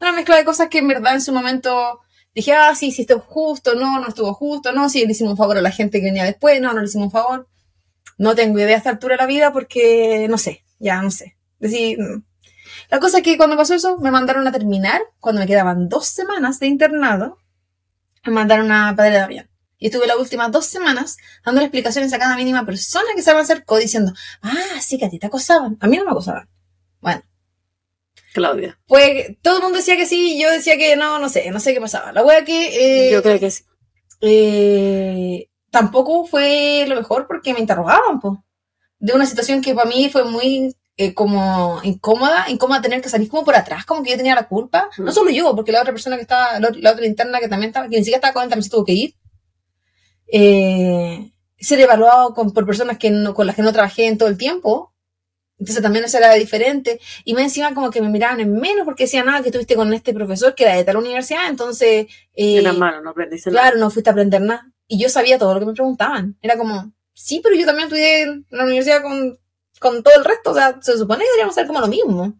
Una 0.00 0.12
mezcla 0.12 0.36
de 0.36 0.44
cosas 0.44 0.68
que 0.68 0.78
en 0.78 0.88
verdad 0.88 1.14
en 1.14 1.20
su 1.20 1.32
momento 1.32 2.00
dije, 2.34 2.54
ah, 2.54 2.74
sí, 2.74 2.92
sí 2.92 3.02
estuvo 3.02 3.20
justo, 3.20 3.74
no, 3.74 4.00
no 4.00 4.08
estuvo 4.08 4.32
justo, 4.32 4.72
no, 4.72 4.88
sí 4.88 5.04
le 5.04 5.12
hicimos 5.12 5.32
un 5.32 5.36
favor 5.36 5.58
a 5.58 5.60
la 5.60 5.70
gente 5.70 6.00
que 6.00 6.06
venía 6.06 6.24
después, 6.24 6.60
no, 6.60 6.72
no 6.72 6.80
le 6.80 6.86
hicimos 6.86 7.06
un 7.06 7.12
favor. 7.12 7.48
No 8.18 8.34
tengo 8.34 8.58
idea 8.58 8.74
a 8.74 8.78
esta 8.78 8.90
altura 8.90 9.16
de 9.16 9.22
la 9.22 9.26
vida 9.26 9.52
porque 9.52 10.26
no 10.30 10.38
sé, 10.38 10.64
ya 10.78 11.02
no 11.02 11.10
sé. 11.10 11.36
Decir, 11.58 11.98
mm. 11.98 12.24
la 12.90 13.00
cosa 13.00 13.18
es 13.18 13.22
que 13.22 13.36
cuando 13.36 13.56
pasó 13.56 13.74
eso, 13.74 13.98
me 13.98 14.10
mandaron 14.10 14.46
a 14.46 14.52
terminar, 14.52 15.02
cuando 15.20 15.40
me 15.40 15.46
quedaban 15.46 15.88
dos 15.88 16.06
semanas 16.06 16.58
de 16.58 16.68
internado, 16.68 17.38
mandaron 18.30 18.70
a 18.72 18.94
Padre 18.96 19.16
Damián. 19.16 19.48
Y 19.78 19.86
estuve 19.86 20.06
las 20.06 20.16
últimas 20.16 20.52
dos 20.52 20.66
semanas 20.66 21.16
dando 21.44 21.60
explicaciones 21.60 22.12
a 22.12 22.18
cada 22.18 22.36
mínima 22.36 22.64
persona 22.64 23.06
que 23.16 23.22
se 23.22 23.34
me 23.34 23.40
acercó 23.40 23.78
diciendo, 23.78 24.12
ah, 24.42 24.80
sí, 24.80 24.96
que 24.98 25.06
a 25.06 25.10
ti 25.10 25.18
te 25.18 25.26
acosaban. 25.26 25.76
A 25.80 25.88
mí 25.88 25.96
no 25.96 26.04
me 26.04 26.12
acosaban. 26.12 26.48
Bueno, 27.00 27.22
Claudia. 28.32 28.78
pues 28.86 29.36
todo 29.42 29.56
el 29.56 29.62
mundo 29.64 29.78
decía 29.78 29.96
que 29.96 30.06
sí, 30.06 30.40
yo 30.40 30.50
decía 30.50 30.76
que 30.78 30.94
no, 30.96 31.18
no 31.18 31.28
sé, 31.28 31.50
no 31.50 31.58
sé 31.58 31.74
qué 31.74 31.80
pasaba. 31.80 32.12
La 32.12 32.22
wea 32.24 32.44
que 32.44 33.08
eh, 33.08 33.12
Yo 33.12 33.22
creo 33.24 33.40
que 33.40 33.50
sí. 33.50 33.64
eh, 34.20 35.48
tampoco 35.70 36.26
fue 36.26 36.84
lo 36.86 36.94
mejor 36.96 37.26
porque 37.26 37.52
me 37.52 37.60
interrogaban, 37.60 38.20
pues. 38.20 38.38
De 39.00 39.14
una 39.14 39.26
situación 39.26 39.62
que 39.62 39.74
para 39.74 39.88
mí 39.90 40.08
fue 40.10 40.22
muy 40.22 40.76
eh, 40.96 41.14
como 41.14 41.80
incómoda, 41.82 42.46
incómoda 42.48 42.82
tener 42.82 43.00
que 43.00 43.08
salir 43.08 43.28
como 43.28 43.44
por 43.44 43.54
atrás, 43.56 43.84
como 43.86 44.02
que 44.02 44.10
yo 44.10 44.16
tenía 44.16 44.34
la 44.34 44.48
culpa. 44.48 44.88
No 44.98 45.12
solo 45.12 45.30
yo, 45.30 45.54
porque 45.56 45.72
la 45.72 45.80
otra 45.80 45.92
persona 45.92 46.16
que 46.16 46.22
estaba, 46.22 46.60
la, 46.60 46.70
la 46.74 46.92
otra 46.92 47.06
interna 47.06 47.40
que 47.40 47.48
también 47.48 47.70
estaba, 47.70 47.88
que 47.88 47.96
ni 47.96 48.04
siquiera 48.04 48.18
estaba 48.18 48.34
con 48.34 48.42
él, 48.44 48.48
también 48.50 48.64
se 48.64 48.70
tuvo 48.70 48.84
que 48.84 48.92
ir. 48.92 49.14
eh, 50.26 51.32
ser 51.58 51.80
evaluado 51.80 52.34
con, 52.34 52.52
por 52.52 52.66
personas 52.66 52.98
que 52.98 53.10
no, 53.10 53.34
con 53.34 53.46
las 53.46 53.54
que 53.56 53.62
no 53.62 53.72
trabajé 53.72 54.06
en 54.06 54.18
todo 54.18 54.28
el 54.28 54.36
tiempo. 54.36 54.92
Entonces 55.58 55.82
también 55.82 56.04
eso 56.04 56.18
era 56.18 56.32
diferente. 56.34 57.00
Y 57.24 57.34
más 57.34 57.44
encima 57.44 57.72
como 57.72 57.90
que 57.90 58.02
me 58.02 58.08
miraban 58.08 58.40
en 58.40 58.52
menos 58.54 58.84
porque 58.84 59.04
decían, 59.04 59.26
nada, 59.26 59.42
que 59.42 59.48
estuviste 59.48 59.76
con 59.76 59.92
este 59.94 60.12
profesor 60.12 60.54
que 60.56 60.64
era 60.64 60.74
de 60.74 60.82
tal 60.84 60.96
universidad, 60.96 61.48
entonces... 61.48 62.06
Eh, 62.34 62.56
Era 62.58 62.72
malo, 62.72 63.00
no 63.00 63.10
aprendiste 63.10 63.50
nada. 63.50 63.62
Claro, 63.62 63.78
no 63.78 63.90
fuiste 63.90 64.10
a 64.10 64.12
aprender 64.12 64.40
nada. 64.40 64.66
Y 64.88 65.00
yo 65.00 65.08
sabía 65.08 65.38
todo 65.38 65.54
lo 65.54 65.60
que 65.60 65.66
me 65.66 65.72
preguntaban. 65.72 66.36
Era 66.42 66.56
como, 66.58 66.92
sí, 67.14 67.40
pero 67.42 67.54
yo 67.54 67.64
también 67.64 67.84
estudié 67.86 68.22
en 68.22 68.46
la 68.50 68.64
universidad 68.64 69.02
con, 69.02 69.38
con 69.82 70.02
todo 70.02 70.14
el 70.16 70.24
resto. 70.24 70.52
O 70.52 70.54
sea, 70.54 70.78
se 70.80 70.96
supone 70.96 71.20
que 71.24 71.30
deberíamos 71.30 71.54
ser 71.54 71.66
como 71.66 71.80
lo 71.80 71.88
mismo. 71.88 72.34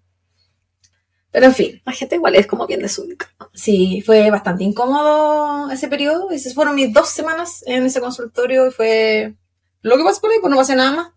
Pero 1.30 1.46
en 1.46 1.54
fin, 1.54 1.82
La 1.84 1.92
gente 1.92 2.16
igual 2.16 2.34
es 2.36 2.46
como 2.46 2.66
bien 2.66 2.82
desubicada. 2.82 3.32
sí, 3.54 4.02
fue 4.04 4.30
bastante 4.30 4.64
incómodo 4.64 5.70
ese 5.70 5.88
periodo. 5.88 6.30
Esas 6.30 6.54
fueron 6.54 6.74
mis 6.74 6.92
dos 6.92 7.08
semanas 7.08 7.64
en 7.66 7.86
ese 7.86 8.00
consultorio 8.00 8.68
y 8.68 8.70
fue 8.70 9.34
lo 9.82 9.96
que 9.96 10.04
pasó 10.04 10.20
por 10.20 10.30
ahí, 10.30 10.38
pues 10.40 10.50
no 10.50 10.56
pasé 10.56 10.76
nada 10.76 10.92
más. 10.92 11.12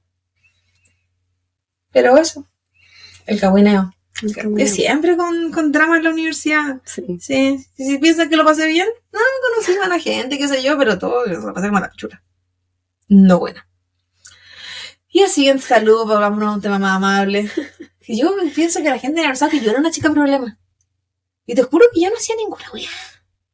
Pero 1.91 2.17
eso, 2.17 2.45
el 3.25 3.39
cagüineo. 3.39 3.91
Es 4.57 4.73
siempre 4.73 5.17
con, 5.17 5.51
con 5.51 5.73
drama 5.73 5.97
en 5.97 6.05
la 6.05 6.09
universidad. 6.11 6.81
Sí. 6.85 7.05
Sí, 7.19 7.65
si 7.75 7.85
si 7.85 7.97
piensan 7.97 8.29
que 8.29 8.37
lo 8.37 8.45
pasé 8.45 8.65
bien, 8.67 8.87
no, 9.11 9.19
conocí 9.49 9.77
a 9.83 9.87
la 9.89 9.99
gente, 9.99 10.37
qué 10.37 10.47
sé 10.47 10.63
yo, 10.63 10.77
pero 10.77 10.97
todo 10.97 11.25
lo 11.25 11.53
pasé 11.53 11.67
como 11.67 11.81
la 11.81 11.91
chula. 11.97 12.23
No 13.09 13.39
buena. 13.39 13.67
Y 15.15 15.21
el 15.21 15.29
siguiente 15.29 15.63
saludo, 15.63 16.05
para 16.05 16.25
hablar 16.25 16.37
de 16.37 16.55
un 16.55 16.61
tema 16.61 16.77
más 16.77 16.97
amable. 16.97 17.49
Que 18.05 18.17
yo 18.17 18.35
pienso 18.53 18.83
que 18.83 18.89
la 18.89 18.99
gente 18.99 19.21
en 19.21 19.27
pensado 19.27 19.49
que 19.49 19.61
yo 19.61 19.71
era 19.71 19.79
una 19.79 19.89
chica 19.89 20.11
problema. 20.11 20.59
Y 21.47 21.55
te 21.55 21.63
juro 21.63 21.85
que 21.91 22.01
yo 22.01 22.09
no 22.09 22.17
hacía 22.17 22.35
ninguna 22.35 22.65
wea. 22.71 22.89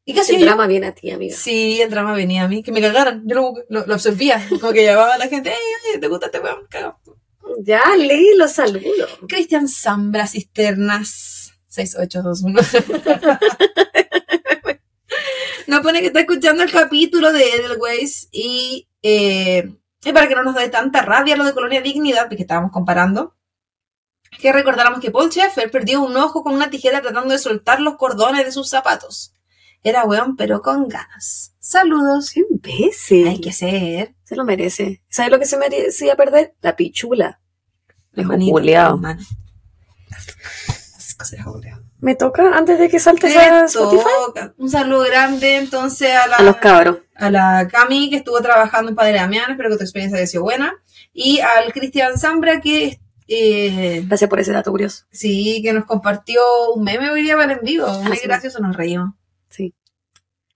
¿Y 0.04 0.20
hacía 0.20 0.36
El 0.36 0.42
yo? 0.42 0.48
drama 0.48 0.66
viene 0.68 0.88
a 0.88 0.94
ti, 0.94 1.10
amiga. 1.12 1.38
Sí, 1.38 1.80
el 1.80 1.90
drama 1.90 2.14
venía 2.14 2.44
a 2.44 2.48
mí, 2.50 2.62
que 2.64 2.72
me 2.72 2.82
cagaran. 2.82 3.24
Yo 3.28 3.36
lo, 3.36 3.54
lo, 3.70 3.86
lo 3.86 3.94
absorbía. 3.94 4.46
Como 4.60 4.74
que 4.74 4.84
llamaba 4.84 5.14
a 5.14 5.18
la 5.20 5.28
gente, 5.30 5.52
ey, 5.52 6.00
¿te 6.02 6.08
gusta 6.08 6.26
este 6.26 6.40
weón? 6.40 6.66
Cagado. 6.68 7.00
Ya, 7.60 7.84
leí 7.96 8.36
los 8.36 8.52
saludos. 8.52 9.20
Cristian 9.30 9.70
Zambra 9.70 10.28
Cisternas 10.28 11.54
6821. 11.68 12.60
Nos 15.68 15.80
pone 15.80 16.02
que 16.02 16.08
está 16.08 16.22
escuchando 16.22 16.64
el 16.64 16.72
capítulo 16.72 17.32
de 17.32 17.44
Edelweiss 17.54 18.28
y, 18.32 18.90
eh, 19.02 19.72
y 20.04 20.14
para 20.14 20.28
que 20.28 20.36
no 20.36 20.44
nos 20.44 20.56
dé 20.56 20.70
tanta 20.70 21.02
rabia 21.02 21.36
lo 21.36 21.44
de 21.46 21.54
Colonia 21.54 21.82
Dignidad, 21.82 22.28
porque 22.28 22.44
estábamos 22.44 22.72
comparando, 22.72 23.36
que 24.40 24.52
recordáramos 24.52 25.00
que 25.00 25.12
Paul 25.12 25.30
Schaeffer 25.30 25.70
perdió 25.70 26.02
un 26.02 26.16
ojo 26.18 26.44
con 26.44 26.54
una 26.54 26.70
tijera 26.70 27.02
tratando 27.02 27.32
de 27.32 27.40
soltar 27.40 27.82
los 27.82 27.98
cordones 27.98 28.46
de 28.46 28.52
sus 28.52 28.70
zapatos. 28.70 29.34
Era 29.84 30.06
weón, 30.06 30.36
pero 30.36 30.62
con 30.62 30.88
ganas. 30.88 31.54
Saludos. 31.60 32.32
Qué 32.32 32.44
imbécil. 32.50 33.28
Hay 33.28 33.42
que 33.42 33.52
ser. 33.52 34.16
Se 34.24 34.36
lo 34.36 34.46
merece. 34.46 35.02
¿Sabes 35.10 35.32
lo 35.32 35.40
que 35.40 35.46
se 35.46 35.58
merecía 35.58 36.16
perder? 36.16 36.56
La 36.62 36.76
pichula. 36.76 37.42
Manito, 38.14 38.60
hermano. 38.60 39.22
Esas 40.10 41.16
cosas. 41.16 41.40
Me 42.02 42.16
toca 42.16 42.58
antes 42.58 42.80
de 42.80 42.90
que 42.90 43.00
saltes 43.00 43.32
Te 43.34 43.40
a 43.40 43.66
Spotify. 43.66 44.04
toca. 44.26 44.54
Un 44.58 44.70
saludo 44.70 45.04
grande 45.04 45.58
entonces 45.58 46.12
a 46.16 46.28
la, 46.28 46.36
A 46.38 46.44
los 46.44 46.58
cabros. 46.58 46.98
a 47.16 47.30
la 47.30 47.68
Cami 47.72 48.10
que 48.10 48.18
estuvo 48.18 48.42
trabajando 48.42 48.90
en 48.90 48.96
Padre 48.96 49.14
Damián, 49.18 49.52
espero 49.52 49.70
que 49.70 49.78
tu 49.78 49.84
experiencia 49.84 50.18
haya 50.18 50.28
sido 50.28 50.44
buena. 50.44 50.74
Y 51.14 51.40
al 51.40 51.72
Cristian 51.74 52.18
Zambra 52.18 52.60
que 52.60 53.00
eh, 53.28 54.04
Gracias 54.08 54.30
por 54.30 54.40
ese 54.40 54.52
dato 54.52 54.72
curioso. 54.72 55.06
sí, 55.12 55.62
que 55.64 55.72
nos 55.74 55.86
compartió 55.86 56.42
un 56.76 56.84
meme 56.84 57.12
hoy 57.12 57.22
día 57.22 57.36
para 57.38 57.54
el 57.54 57.60
en 57.60 57.66
vivo. 57.66 57.88
Muy 58.02 58.18
sí. 58.18 58.28
gracioso, 58.28 58.60
nos 58.60 58.76
reímos. 58.76 59.14
Sí. 59.50 59.74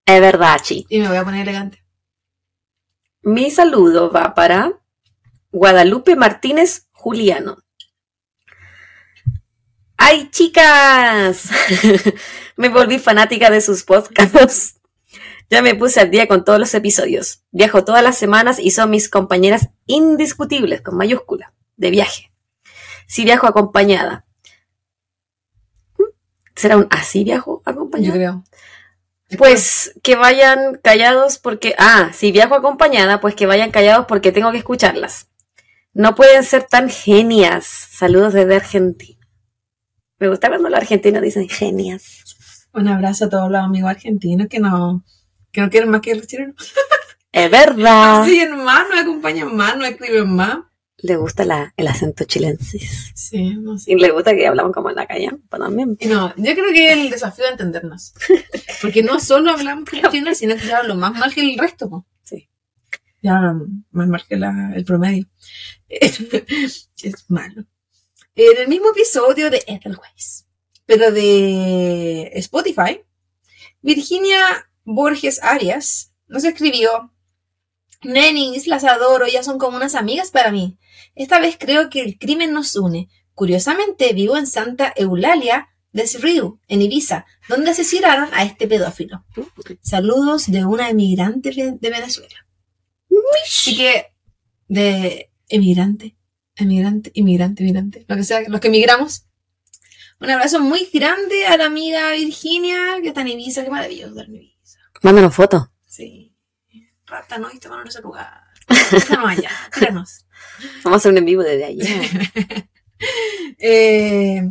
Es 0.05 0.21
verdad, 0.21 0.57
chi. 0.61 0.85
Y 0.89 0.99
me 0.99 1.07
voy 1.09 1.17
a 1.17 1.23
poner 1.23 1.41
elegante. 1.41 1.83
Mi 3.21 3.51
saludo 3.51 4.11
va 4.11 4.33
para 4.33 4.71
Guadalupe 5.51 6.15
Martínez 6.15 6.87
Juliano. 6.91 7.57
¡Ay, 10.05 10.29
chicas! 10.31 11.49
me 12.57 12.67
volví 12.67 12.99
fanática 12.99 13.49
de 13.49 13.61
sus 13.61 13.83
podcasts. 13.83 14.75
Ya 15.49 15.61
me 15.61 15.75
puse 15.75 16.01
al 16.01 16.11
día 16.11 16.27
con 16.27 16.43
todos 16.43 16.59
los 16.59 16.73
episodios. 16.73 17.41
Viajo 17.51 17.85
todas 17.85 18.03
las 18.03 18.17
semanas 18.17 18.59
y 18.59 18.71
son 18.71 18.89
mis 18.89 19.07
compañeras 19.07 19.69
indiscutibles, 19.85 20.81
con 20.81 20.97
mayúscula, 20.97 21.53
de 21.77 21.89
viaje. 21.89 22.33
Si 23.07 23.23
viajo 23.23 23.47
acompañada. 23.47 24.25
¿Mm? 25.97 26.03
¿Será 26.53 26.75
un 26.75 26.87
así 26.89 27.23
viajo 27.23 27.61
acompañada? 27.63 28.13
creo. 28.13 28.43
Pues 29.37 29.93
que 30.03 30.17
vayan 30.17 30.81
callados 30.83 31.37
porque... 31.37 31.75
Ah, 31.77 32.11
si 32.13 32.33
viajo 32.33 32.55
acompañada, 32.55 33.21
pues 33.21 33.35
que 33.35 33.45
vayan 33.45 33.71
callados 33.71 34.05
porque 34.07 34.33
tengo 34.33 34.51
que 34.51 34.57
escucharlas. 34.57 35.29
No 35.93 36.13
pueden 36.13 36.43
ser 36.43 36.63
tan 36.63 36.89
genias. 36.89 37.65
Saludos 37.65 38.33
desde 38.33 38.57
Argentina. 38.57 39.12
Me 40.19 40.27
gusta 40.29 40.47
cuando 40.49 40.69
los 40.69 40.79
argentinos 40.79 41.21
dicen 41.21 41.47
genias. 41.49 42.23
Un 42.73 42.87
abrazo 42.87 43.25
a 43.25 43.29
todos 43.29 43.51
los 43.51 43.61
amigos 43.61 43.91
argentinos 43.91 44.47
que 44.47 44.59
no, 44.59 45.03
que 45.51 45.61
no 45.61 45.69
quieren 45.69 45.89
más 45.89 46.01
que 46.01 46.15
los 46.15 46.27
chilenos. 46.27 46.55
Es 47.35 47.49
verdad. 47.49 48.25
Siguen 48.25 48.63
más, 48.63 48.87
nos 48.89 48.99
acompañan 48.99 49.55
más, 49.55 49.75
nos 49.75 49.87
escriben 49.87 50.29
más. 50.35 50.59
Le 50.99 51.15
gusta 51.15 51.43
la- 51.43 51.73
el 51.77 51.87
acento 51.87 52.25
chilensis. 52.25 53.11
Sí, 53.15 53.55
no 53.55 53.75
sé. 53.79 53.91
Y 53.91 53.95
le 53.95 54.11
gusta 54.11 54.35
que 54.35 54.45
hablamos 54.45 54.71
como 54.71 54.91
en 54.91 54.95
la 54.97 55.07
calle. 55.07 55.31
Pues 55.49 55.59
también. 55.59 55.97
No, 56.05 56.27
yo 56.37 56.53
creo 56.53 56.71
que 56.71 56.93
el 56.93 57.09
desafío 57.09 57.45
de 57.45 57.51
entendernos. 57.53 58.13
Porque 58.83 59.01
no 59.01 59.19
solo 59.19 59.49
hablamos 59.49 59.89
chino, 60.11 60.35
sino 60.35 60.55
que 60.55 60.67
ya 60.67 60.77
hablo 60.77 60.93
más 60.93 61.15
mal 61.17 61.33
que 61.33 61.41
el 61.41 61.57
resto. 61.57 61.89
po. 61.89 62.05
Sí. 62.21 62.47
Ya 63.23 63.41
más 63.89 64.07
mal 64.07 64.23
que 64.29 64.37
la- 64.37 64.71
el 64.75 64.85
promedio. 64.85 65.25
es 65.89 67.25
malo. 67.29 67.65
En 68.35 68.57
el 68.57 68.67
mismo 68.67 68.89
episodio 68.89 69.51
de 69.51 69.63
Edelweiss, 69.67 70.47
pero 70.87 71.11
de 71.11 72.31
Spotify, 72.33 73.01
Virginia 73.81 74.69
Borges 74.83 75.41
Arias 75.43 76.13
nos 76.27 76.43
escribió 76.43 77.13
Nenis, 78.01 78.65
las 78.65 78.83
adoro, 78.85 79.27
ya 79.27 79.43
son 79.43 79.59
como 79.59 79.77
unas 79.77 79.93
amigas 79.93 80.31
para 80.31 80.51
mí. 80.51 80.79
Esta 81.13 81.39
vez 81.39 81.57
creo 81.59 81.91
que 81.91 82.01
el 82.01 82.17
crimen 82.17 82.53
nos 82.53 82.75
une. 82.75 83.07
Curiosamente, 83.35 84.13
vivo 84.13 84.35
en 84.35 84.47
Santa 84.47 84.91
Eulalia 84.95 85.69
de 85.91 86.07
Sriu, 86.07 86.59
en 86.67 86.81
Ibiza, 86.81 87.27
donde 87.47 87.69
asesinaron 87.69 88.29
a 88.33 88.43
este 88.43 88.67
pedófilo. 88.67 89.23
Saludos 89.81 90.51
de 90.51 90.65
una 90.65 90.89
emigrante 90.89 91.51
de 91.51 91.77
de 91.79 91.89
Venezuela. 91.91 92.47
Así 93.45 93.77
que, 93.77 94.07
de 94.67 95.31
emigrante, 95.49 96.17
emigrante, 96.55 97.11
inmigrante, 97.13 97.63
emigrante, 97.63 98.05
lo 98.07 98.15
que 98.15 98.23
sea, 98.23 98.41
los 98.47 98.59
que 98.59 98.67
emigramos. 98.67 99.25
Un 100.19 100.29
abrazo 100.29 100.59
muy 100.59 100.89
grande 100.93 101.45
a 101.47 101.57
la 101.57 101.65
amiga 101.65 102.11
Virginia, 102.13 102.99
que 103.01 103.09
está 103.09 103.21
en 103.21 103.29
Ibiza, 103.29 103.63
qué 103.63 103.69
maravilloso 103.69 104.11
estar 104.11 104.25
en 104.25 104.35
Ibiza. 104.35 104.79
Mándanos 105.01 105.35
fotos. 105.35 105.63
Sí. 105.85 106.33
Rata, 107.05 107.37
no, 107.37 107.51
y 107.51 107.59
tomaron 107.59 107.87
ese 107.87 108.01
lugar. 108.01 108.41
Déjanos 108.91 109.29
allá, 109.29 109.51
tíranos. 109.73 110.25
Vamos 110.83 110.97
a 110.97 110.99
hacer 110.99 111.11
un 111.11 111.17
en 111.17 111.25
vivo 111.25 111.43
desde 111.43 111.65
allí. 111.65 111.81
Eh, 113.59 114.41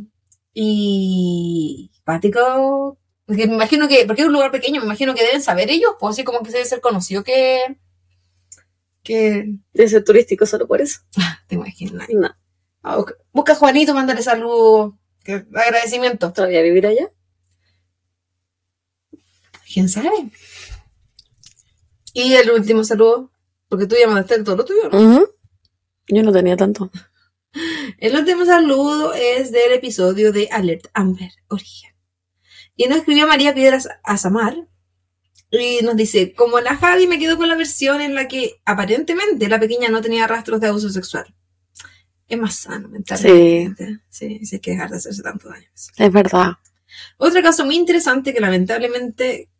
y 0.52 1.90
Pático, 2.04 2.98
me 3.26 3.44
imagino 3.44 3.88
que, 3.88 4.04
porque 4.06 4.22
es 4.22 4.28
un 4.28 4.34
lugar 4.34 4.50
pequeño, 4.50 4.80
me 4.80 4.86
imagino 4.86 5.14
que 5.14 5.22
deben 5.22 5.42
saber 5.42 5.70
ellos, 5.70 5.92
pues 5.98 6.12
así 6.12 6.24
como 6.24 6.42
que 6.42 6.50
debe 6.50 6.64
ser 6.64 6.80
conocido 6.80 7.24
que, 7.24 7.78
que, 9.02 9.54
Debe 9.72 9.88
ser 9.88 10.04
turístico 10.04 10.46
solo 10.46 10.66
por 10.66 10.80
eso. 10.80 11.00
te 11.48 11.54
imaginas. 11.56 12.08
No. 12.10 12.30
Ah, 12.82 12.96
busca- 12.96 13.14
Busca 13.32 13.52
a 13.52 13.56
Juanito, 13.56 13.94
mándale 13.94 14.22
saludos, 14.22 14.94
agradecimiento. 15.26 16.32
¿Todavía 16.32 16.62
vivir 16.62 16.86
allá? 16.86 17.10
¿Quién 19.72 19.88
sabe? 19.88 20.10
Y 22.12 22.34
el 22.34 22.50
último 22.50 22.84
saludo, 22.84 23.30
porque 23.68 23.86
tú 23.86 23.96
ya 23.98 24.06
mandaste 24.06 24.42
todo 24.44 24.56
lo 24.56 24.64
tuyo, 24.64 24.88
¿no? 24.90 25.24
Yo 26.08 26.22
no 26.22 26.32
tenía 26.32 26.56
tanto. 26.56 26.90
El 27.98 28.16
último 28.16 28.44
saludo 28.44 29.12
es 29.14 29.52
del 29.52 29.72
episodio 29.72 30.32
de 30.32 30.48
Alert 30.50 30.86
Amber 30.94 31.30
Origen. 31.48 31.94
Y 32.76 32.86
nos 32.88 32.98
escribió 32.98 33.26
María 33.26 33.54
Piedras 33.54 33.88
Azamar. 34.02 34.56
Y 35.52 35.84
nos 35.84 35.96
dice, 35.96 36.32
como 36.32 36.60
la 36.60 36.76
Javi 36.76 37.06
me 37.06 37.18
quedo 37.18 37.36
con 37.36 37.46
la 37.46 37.56
versión 37.56 38.00
en 38.00 38.14
la 38.14 38.26
que 38.26 38.62
aparentemente 38.64 39.50
la 39.50 39.60
pequeña 39.60 39.90
no 39.90 40.00
tenía 40.00 40.26
rastros 40.26 40.60
de 40.60 40.68
abuso 40.68 40.88
sexual. 40.88 41.34
Es 42.26 42.38
más 42.38 42.54
sano 42.54 42.88
mentalmente. 42.88 44.00
Sí, 44.08 44.40
sí, 44.42 44.54
hay 44.56 44.60
que 44.60 44.70
dejar 44.70 44.88
de 44.88 44.96
hacerse 44.96 45.22
tanto 45.22 45.50
daño. 45.50 45.68
Es 45.74 46.12
verdad. 46.12 46.52
Otro 47.18 47.42
caso 47.42 47.66
muy 47.66 47.76
interesante 47.76 48.32
que 48.32 48.40
lamentablemente, 48.40 49.50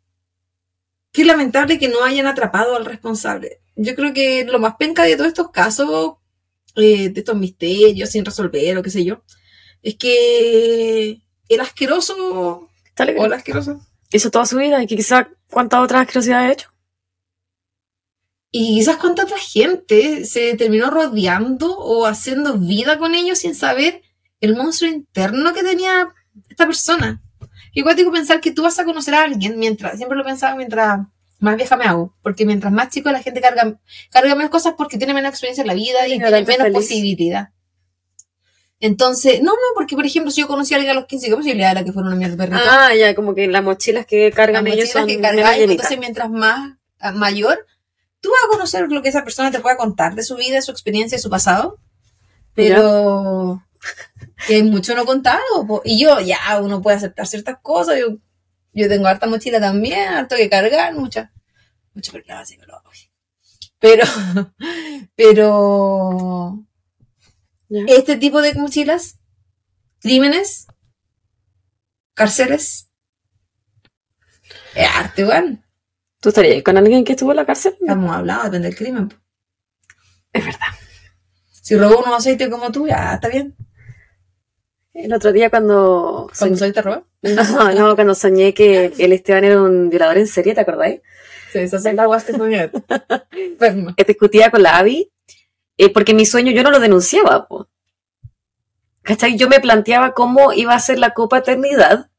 que 1.11 1.25
lamentable 1.25 1.77
que 1.77 1.89
no 1.89 2.03
hayan 2.03 2.25
atrapado 2.25 2.75
al 2.75 2.85
responsable. 2.85 3.61
Yo 3.75 3.93
creo 3.93 4.13
que 4.13 4.45
lo 4.45 4.57
más 4.57 4.75
penca 4.79 5.03
de 5.03 5.15
todos 5.15 5.27
estos 5.27 5.51
casos, 5.51 6.15
eh, 6.75 7.09
de 7.09 7.19
estos 7.19 7.37
misterios 7.37 8.09
sin 8.09 8.25
resolver 8.25 8.79
o 8.79 8.81
qué 8.81 8.89
sé 8.89 9.05
yo, 9.05 9.23
es 9.83 9.95
que 9.95 11.21
el 11.49 11.59
asqueroso 11.59 12.15
o 12.17 13.27
la 13.27 13.35
asquerosa 13.35 13.79
Hizo 14.11 14.29
toda 14.29 14.45
su 14.45 14.57
vida 14.57 14.81
y 14.81 14.85
que 14.85 14.95
quizá 14.95 15.27
cuántas 15.53 15.81
otras 15.81 16.01
asquerosidades 16.01 16.49
ha 16.49 16.51
hecho. 16.51 16.73
Y 18.51 18.75
quizás 18.75 18.97
cuánta 18.97 19.23
otra 19.23 19.37
gente 19.37 20.25
se 20.25 20.55
terminó 20.55 20.89
rodeando 20.91 21.75
o 21.77 22.05
haciendo 22.05 22.57
vida 22.57 22.99
con 22.99 23.15
ellos 23.15 23.39
sin 23.39 23.55
saber 23.55 24.03
el 24.41 24.55
monstruo 24.55 24.91
interno 24.91 25.53
que 25.53 25.63
tenía 25.63 26.13
esta 26.49 26.65
persona. 26.65 27.21
Igual 27.73 27.95
tengo 27.95 28.11
que 28.11 28.17
pensar 28.17 28.41
que 28.41 28.51
tú 28.51 28.61
vas 28.61 28.77
a 28.77 28.85
conocer 28.85 29.15
a 29.15 29.23
alguien 29.23 29.57
mientras, 29.57 29.97
siempre 29.97 30.17
lo 30.17 30.23
pensaba 30.23 30.55
mientras 30.55 30.99
más 31.39 31.57
vieja 31.57 31.75
me 31.75 31.85
hago, 31.85 32.15
porque 32.21 32.45
mientras 32.45 32.71
más 32.71 32.89
chico 32.89 33.11
la 33.11 33.23
gente 33.23 33.41
carga, 33.41 33.79
carga 34.11 34.35
menos 34.35 34.51
cosas 34.51 34.75
porque 34.77 34.97
tiene 34.97 35.13
menos 35.13 35.29
experiencia 35.31 35.61
en 35.61 35.67
la 35.67 35.73
vida 35.73 36.07
y 36.07 36.19
tiene 36.19 36.45
menos 36.45 36.69
posibilidad. 36.69 37.52
Entonces, 38.83 39.41
no, 39.41 39.53
no, 39.53 39.59
porque 39.75 39.95
por 39.95 40.05
ejemplo, 40.05 40.29
si 40.29 40.41
yo 40.41 40.47
conocí 40.49 40.73
a 40.73 40.75
alguien 40.75 40.91
a 40.91 40.99
los 40.99 41.05
15, 41.05 41.29
¿qué 41.29 41.35
posibilidad 41.37 41.71
era 41.71 41.85
que 41.85 41.93
fuera 41.93 42.09
una 42.09 42.17
mierda 42.17 42.35
perrito? 42.35 42.59
Ah, 42.69 42.93
ya, 42.93 43.15
como 43.15 43.33
que 43.33 43.47
las 43.47 43.63
mochilas 43.63 44.05
que 44.05 44.29
cargan 44.29 44.65
las 44.65 44.73
ellos 44.73 44.89
mochilas 44.93 45.01
son 45.03 45.07
que 45.07 45.13
llenitas. 45.15 45.57
entonces 45.57 45.99
mientras 45.99 46.29
más 46.29 46.73
ah, 46.99 47.13
mayor, 47.13 47.65
tú 48.19 48.29
vas 48.29 48.41
a 48.43 48.49
conocer 48.49 48.91
lo 48.91 49.01
que 49.01 49.07
esa 49.07 49.23
persona 49.23 49.51
te 49.51 49.61
pueda 49.61 49.77
contar 49.77 50.15
de 50.15 50.23
su 50.23 50.35
vida, 50.35 50.61
su 50.61 50.71
experiencia, 50.71 51.17
su 51.17 51.29
pasado, 51.29 51.79
pero 52.55 53.63
que 54.47 54.55
hay 54.55 54.63
mucho 54.63 54.95
no 54.95 55.05
contado. 55.05 55.39
po. 55.65 55.81
Y 55.85 56.03
yo, 56.03 56.19
ya, 56.19 56.39
uno 56.61 56.81
puede 56.81 56.97
aceptar 56.97 57.25
ciertas 57.25 57.59
cosas, 57.61 57.97
yo, 57.97 58.17
yo 58.73 58.89
tengo 58.89 59.07
harta 59.07 59.27
mochila 59.27 59.61
también, 59.61 60.09
harto 60.09 60.35
que 60.35 60.49
cargar, 60.49 60.93
mucha, 60.93 61.31
psicológico. 62.01 63.13
Pero, 63.79 64.03
pero, 65.15 66.65
Ya. 67.73 67.85
este 67.87 68.17
tipo 68.17 68.41
de 68.43 68.53
mochilas, 68.53 69.17
crímenes, 69.99 70.67
cárceles, 72.13 72.91
es 74.75 74.87
arte, 74.87 75.23
igual. 75.23 75.63
¿Tú 76.19 76.29
estarías 76.29 76.61
con 76.61 76.77
alguien 76.77 77.03
que 77.03 77.13
estuvo 77.13 77.31
en 77.31 77.37
la 77.37 77.45
cárcel? 77.45 77.75
Hemos 77.81 78.15
hablado, 78.15 78.43
depende 78.43 78.67
del 78.67 78.77
crimen. 78.77 79.09
po. 79.09 79.15
Es 80.33 80.45
verdad. 80.45 80.67
Si 81.49 81.75
robó 81.75 81.99
unos 81.99 82.17
aceites 82.17 82.49
como 82.49 82.71
tú, 82.71 82.87
ya 82.87 83.15
está 83.15 83.27
bien. 83.27 83.55
El 84.93 85.13
otro 85.13 85.31
día 85.31 85.49
cuando... 85.49 86.29
Cuando 86.37 86.57
soy 86.57 86.71
te 86.71 86.81
robó. 86.81 87.07
No, 87.23 87.71
no, 87.71 87.95
cuando 87.95 88.13
soñé 88.13 88.53
que 88.53 88.93
el 88.99 89.13
Esteban 89.13 89.45
era 89.45 89.61
un 89.61 89.89
violador 89.89 90.17
en 90.17 90.27
serie, 90.27 90.53
¿te 90.53 90.61
acordáis? 90.61 91.01
Sí, 91.51 91.59
esas 91.59 91.81
son 91.81 91.95
las 91.95 92.05
guas 92.05 92.23
que 92.23 92.33
soñé. 92.33 92.69
Que 93.97 94.03
discutía 94.03 94.51
con 94.51 94.61
la 94.61 94.77
Abby, 94.77 95.12
eh, 95.77 95.91
porque 95.91 96.13
mi 96.13 96.25
sueño 96.25 96.51
yo 96.51 96.63
no 96.63 96.71
lo 96.71 96.79
denunciaba, 96.79 97.47
po. 97.47 97.67
¿Cachai? 99.01 99.37
Yo 99.37 99.49
me 99.49 99.59
planteaba 99.59 100.13
cómo 100.13 100.53
iba 100.53 100.73
a 100.73 100.79
ser 100.79 100.97
la 100.99 101.13
Copa 101.13 101.39
Eternidad 101.39 102.09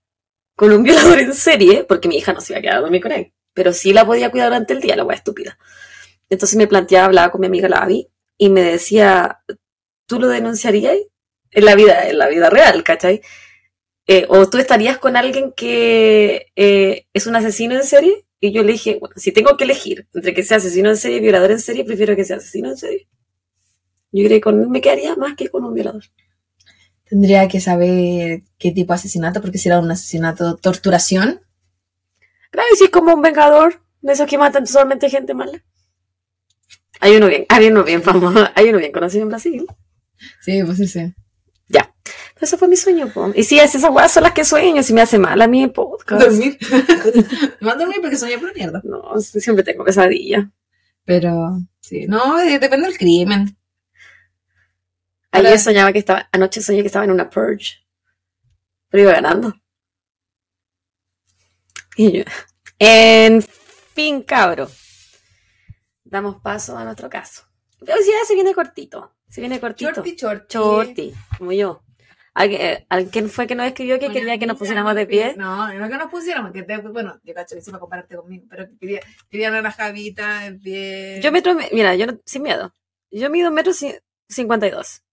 con 0.55 0.73
un 0.73 0.83
violador 0.83 1.19
en 1.19 1.35
serie, 1.35 1.85
porque 1.85 2.09
mi 2.09 2.17
hija 2.17 2.33
no 2.33 2.41
se 2.41 2.53
iba 2.53 2.59
a 2.59 2.63
quedar 2.63 2.77
a 2.77 2.81
dormir 2.81 3.03
con 3.03 3.13
él, 3.13 3.33
pero 3.55 3.73
sí 3.73 3.93
la 3.93 4.05
podía 4.05 4.31
cuidar 4.31 4.49
durante 4.49 4.75
el 4.75 4.81
día, 4.81 4.97
la 4.97 5.05
wea 5.05 5.17
estúpida. 5.17 5.59
Entonces 6.29 6.57
me 6.57 6.67
planteaba, 6.67 7.07
hablaba 7.07 7.31
con 7.31 7.41
mi 7.41 7.47
amiga 7.47 7.69
la 7.69 7.79
Abby, 7.79 8.09
y 8.39 8.51
me 8.51 8.63
decía, 8.63 9.41
¿tú 10.07 10.21
lo 10.21 10.29
denunciarías? 10.29 10.97
En 11.51 11.65
la 11.65 11.77
vida, 11.77 12.09
en 12.09 12.19
la 12.19 12.29
vida 12.29 12.51
real, 12.51 12.83
¿cachai? 12.83 13.23
Eh, 14.07 14.27
o 14.29 14.51
tú 14.51 14.59
estarías 14.59 14.99
con 14.99 15.17
alguien 15.17 15.53
que 15.53 16.49
eh, 16.57 17.07
es 17.13 17.27
un 17.27 17.37
asesino 17.37 17.75
en 17.75 17.85
serie 17.85 18.27
y 18.39 18.53
yo 18.53 18.63
le 18.63 18.73
dije, 18.73 18.99
bueno, 19.01 19.15
si 19.17 19.33
tengo 19.33 19.57
que 19.57 19.65
elegir 19.65 20.07
entre 20.13 20.35
que 20.35 20.43
sea 20.43 20.59
asesino 20.59 20.91
en 20.91 20.97
serie 20.99 21.19
y 21.19 21.21
violador 21.21 21.53
en 21.53 21.61
serie, 21.61 21.85
prefiero 21.85 22.15
que 22.15 22.25
sea 22.25 22.37
asesino 22.37 22.71
en 22.71 22.77
serie. 22.77 23.09
Yo 24.15 24.25
creo 24.27 24.37
que 24.37 24.41
con 24.43 24.63
él 24.63 24.69
me 24.69 24.81
quedaría 24.81 25.17
más 25.17 25.35
que 25.35 25.49
con 25.49 25.65
un 25.65 25.75
violador. 25.75 26.05
Tendría 27.05 27.49
que 27.49 27.61
saber 27.61 28.43
qué 28.59 28.71
tipo 28.71 28.93
de 28.93 28.99
asesinato, 28.99 29.41
porque 29.41 29.59
si 29.59 29.69
era 29.69 29.81
un 29.81 29.91
asesinato, 29.91 30.57
torturación. 30.57 31.41
Claro, 32.53 32.69
y 32.73 32.77
si 32.77 32.85
es 32.85 32.91
como 32.91 33.13
un 33.13 33.23
vengador, 33.23 33.83
de 34.03 34.13
esos 34.13 34.29
que 34.29 34.39
matan 34.39 34.69
solamente 34.69 35.11
gente 35.11 35.35
mala. 35.35 35.65
Hay 37.01 37.17
uno 37.17 37.27
bien, 37.27 37.45
hay 37.49 37.67
uno 37.67 37.83
bien 37.83 38.03
famoso, 38.03 38.49
hay 38.55 38.69
uno 38.69 38.79
bien 38.79 38.93
conocido 38.93 39.25
en 39.25 39.31
Brasil. 39.31 39.67
Sí, 40.43 40.63
pues 40.63 40.79
sí, 40.79 40.87
sí. 40.87 41.13
Ya. 41.67 41.93
Pero 42.35 42.45
eso 42.45 42.57
fue 42.57 42.69
mi 42.69 42.77
sueño, 42.77 43.09
po. 43.09 43.33
Y 43.35 43.43
sí, 43.43 43.59
esas 43.59 43.83
weas 43.91 44.13
son 44.13 44.23
las 44.23 44.33
que 44.33 44.45
sueño, 44.45 44.85
si 44.85 44.93
me 44.93 45.01
hace 45.01 45.19
mal 45.19 45.43
a 45.43 45.49
mí 45.49 45.65
el 45.65 45.73
podcast. 45.73 46.23
Dormir. 46.23 46.57
Me 47.61 47.71
a 47.71 47.75
dormir 47.75 47.99
porque 48.01 48.17
soñé 48.17 48.39
por 48.39 48.55
mierda. 48.55 48.81
No, 48.85 49.21
siempre 49.21 49.65
tengo 49.65 49.85
pesadilla. 49.85 50.53
Pero, 51.05 51.59
sí, 51.81 52.07
no, 52.07 52.39
eh, 52.39 52.61
depende 52.61 52.87
del 52.87 52.97
crimen. 52.97 53.57
Ayer 55.35 55.47
Ahora- 55.49 55.59
soñaba 55.59 55.93
que 55.93 55.99
estaba, 55.99 56.29
anoche 56.33 56.61
soñé 56.63 56.81
que 56.83 56.87
estaba 56.87 57.05
en 57.05 57.11
una 57.11 57.29
purge. 57.29 57.85
Pero 58.89 59.03
iba 59.03 59.13
ganando. 59.13 59.53
Y 61.97 62.19
yo, 62.19 62.25
en 62.79 63.43
fin, 63.95 64.23
cabro. 64.23 64.69
Damos 66.05 66.41
paso 66.41 66.77
a 66.77 66.85
nuestro 66.85 67.09
caso. 67.09 67.43
Pero 67.81 67.97
sí, 67.99 68.11
ya 68.11 68.25
se 68.27 68.35
viene 68.35 68.55
cortito. 68.55 69.17
Se 69.29 69.41
viene 69.41 69.61
cortito. 69.61 69.91
Shorty, 69.93 70.17
shorty. 70.17 70.47
Shorty, 70.53 71.15
como 71.39 71.53
yo. 71.53 71.83
¿Alguien, 72.35 72.61
eh, 72.63 72.87
¿Alguien 72.89 73.31
fue 73.31 73.47
que 73.47 73.55
nos 73.55 73.67
escribió 73.67 73.99
que 74.01 74.11
quería 74.11 74.39
que 74.39 74.47
nos 74.47 74.59
pusiéramos 74.59 74.95
de 74.97 75.07
pie? 75.07 75.35
No, 75.37 75.73
no 75.73 75.89
que 75.89 75.97
nos 75.97 76.11
pusiéramos, 76.11 76.51
que 76.53 76.65
te, 76.65 76.79
bueno, 76.79 77.21
yo 77.23 77.33
cacho 77.33 77.55
que 77.55 77.63
sí 77.63 77.71
para 77.71 77.81
compararte 77.81 78.17
conmigo, 78.17 78.45
pero 78.51 78.69
que 78.69 78.77
quería, 78.77 79.01
querían 79.31 79.55
una 79.55 79.71
javita 79.71 80.47
en 80.47 80.59
pie. 80.61 81.21
Yo 81.23 81.31
metro, 81.31 81.55
mira, 81.73 81.95
yo 81.95 82.07
no- 82.07 82.19
sin 82.25 82.43
miedo. 82.43 82.73
Yo 83.13 83.31
mido 83.31 83.51
un 83.51 83.55
metro 83.55 83.73
ci- 83.73 84.01
cincuenta 84.29 84.67
y 84.67 84.71
dos. 84.71 85.04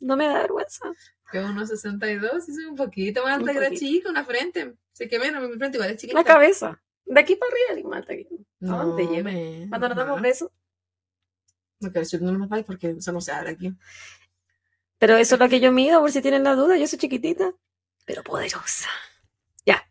No 0.00 0.16
me 0.16 0.26
da 0.26 0.40
vergüenza. 0.40 0.90
Que 1.30 1.38
unos 1.38 1.68
62, 1.68 2.48
y 2.48 2.54
soy 2.54 2.64
un 2.64 2.74
poquito 2.76 3.22
más 3.22 3.38
alta 3.38 3.52
que 3.52 3.60
la 3.60 3.70
chica, 3.70 4.10
una 4.10 4.24
frente. 4.24 4.74
Sé 4.92 5.08
que 5.08 5.18
menos, 5.18 5.48
mi 5.48 5.56
frente 5.56 5.76
igual 5.76 5.90
es 5.90 5.96
chiquita. 6.00 6.18
La 6.18 6.24
cabeza. 6.24 6.82
De 7.04 7.20
aquí 7.20 7.36
para 7.36 7.52
arriba, 7.72 7.88
más 7.88 7.98
alta 7.98 8.14
que- 8.14 8.28
No, 8.60 8.80
¿A 8.80 8.84
dónde 8.84 9.66
Cuando 9.68 9.88
nos 9.88 9.96
damos 9.96 10.20
besos. 10.20 10.50
No 11.80 11.88
quiero 11.88 12.00
decir 12.00 12.20
no 12.20 12.32
nos 12.32 12.48
vais 12.48 12.64
porque 12.64 12.90
eso 12.90 13.12
no 13.12 13.20
se 13.20 13.32
abre 13.32 13.50
aquí. 13.50 13.72
Pero 14.98 15.16
eso 15.16 15.36
es 15.36 15.40
lo 15.40 15.48
que 15.48 15.60
yo 15.60 15.72
mido, 15.72 16.00
por 16.00 16.12
si 16.12 16.20
tienen 16.20 16.44
la 16.44 16.54
duda. 16.54 16.76
Yo 16.76 16.86
soy 16.86 16.98
chiquitita, 16.98 17.54
pero 18.04 18.22
poderosa. 18.22 18.88
Ya. 19.64 19.88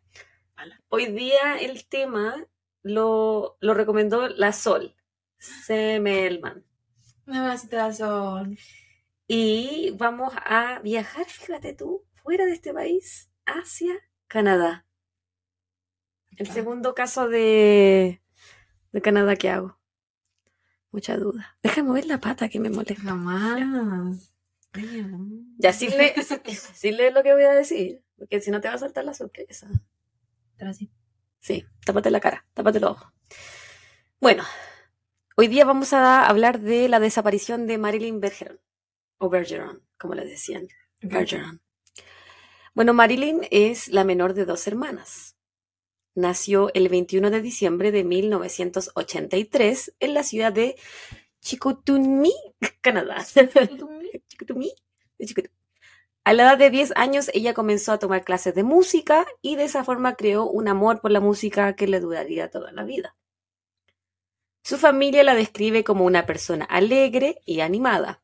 Hoy 0.90 1.08
día 1.08 1.58
el 1.60 1.88
tema 1.88 2.46
lo, 2.84 3.58
lo 3.60 3.74
recomendó 3.74 4.28
la 4.30 4.54
Sol, 4.54 4.96
Semelman. 5.40 6.64
Una 7.26 7.48
vasita 7.48 7.88
de 7.88 7.94
sol. 7.96 8.58
Y 9.32 9.92
vamos 9.92 10.34
a 10.44 10.80
viajar, 10.80 11.26
fíjate 11.28 11.76
tú, 11.76 12.04
fuera 12.16 12.48
de 12.48 12.54
este 12.54 12.74
país, 12.74 13.30
hacia 13.46 13.94
Canadá. 14.28 14.88
El 16.36 16.48
Ya. 16.48 16.54
segundo 16.54 16.96
caso 16.96 17.30
de, 17.30 18.24
de 18.92 19.02
Canadá 19.04 19.36
que 19.36 19.50
hago. 19.52 19.78
Mucha 20.92 21.16
duda. 21.16 21.60
Déjame 21.62 21.90
mover 21.90 22.08
la 22.08 22.20
pata 22.20 22.50
que 22.50 22.60
me 22.60 22.72
molesta. 22.72 23.04
Jamás. 23.04 24.34
Ya, 25.60 25.74
sí 25.74 25.90
lee, 25.90 26.14
sí 26.74 26.92
lee 26.92 27.12
lo 27.14 27.22
que 27.22 27.34
voy 27.34 27.44
a 27.44 27.52
decir, 27.54 28.04
porque 28.18 28.42
si 28.42 28.50
no 28.50 28.62
te 28.62 28.68
va 28.68 28.74
a 28.74 28.80
saltar 28.80 29.06
la 29.06 29.14
sorpresa. 29.14 29.68
Pero 30.58 30.72
así. 30.72 30.92
Sí, 31.40 31.66
tápate 31.86 32.10
la 32.10 32.20
cara, 32.20 32.48
tápate 32.56 32.80
los 32.80 32.92
ojos. 32.94 33.14
Bueno, 34.20 34.44
hoy 35.38 35.48
día 35.48 35.66
vamos 35.66 35.94
a 35.94 36.26
hablar 36.26 36.60
de 36.62 36.90
la 36.90 37.00
desaparición 37.00 37.68
de 37.68 37.78
Marilyn 37.78 38.20
Bergeron, 38.20 38.60
o 39.20 39.30
Bergeron, 39.30 39.84
como 39.98 40.16
le 40.16 40.26
decían. 40.26 40.68
Bergeron. 41.02 41.62
Bueno, 42.74 42.94
Marilyn 42.94 43.42
es 43.52 43.90
la 43.90 44.04
menor 44.04 44.34
de 44.34 44.46
dos 44.46 44.68
hermanas. 44.68 45.36
Nació 46.16 46.72
el 46.74 46.90
21 46.90 47.30
de 47.30 47.42
diciembre 47.42 47.92
de 47.92 48.04
1983 48.04 49.96
en 50.00 50.14
la 50.14 50.24
ciudad 50.24 50.52
de 50.52 50.76
Chicoutimi, 51.42 52.34
Canadá. 52.82 53.24
Chicoutimi. 54.28 54.74
A 56.26 56.34
la 56.34 56.44
edad 56.44 56.58
de 56.58 56.70
10 56.70 56.94
años 56.96 57.32
ella 57.34 57.54
comenzó 57.54 57.92
a 57.92 57.98
tomar 57.98 58.24
clases 58.24 58.54
de 58.54 58.64
música 58.64 59.26
y 59.42 59.56
de 59.56 59.64
esa 59.64 59.84
forma 59.84 60.16
creó 60.16 60.46
un 60.46 60.68
amor 60.68 61.02
por 61.02 61.12
la 61.12 61.20
música 61.22 61.76
que 61.76 61.88
le 61.88 62.00
duraría 62.00 62.52
toda 62.52 62.72
la 62.72 62.84
vida. 62.84 63.16
Su 64.62 64.78
familia 64.78 65.24
la 65.24 65.34
describe 65.34 65.84
como 65.84 66.06
una 66.06 66.26
persona 66.26 66.66
alegre 66.66 67.42
y 67.46 67.62
animada. 67.62 68.22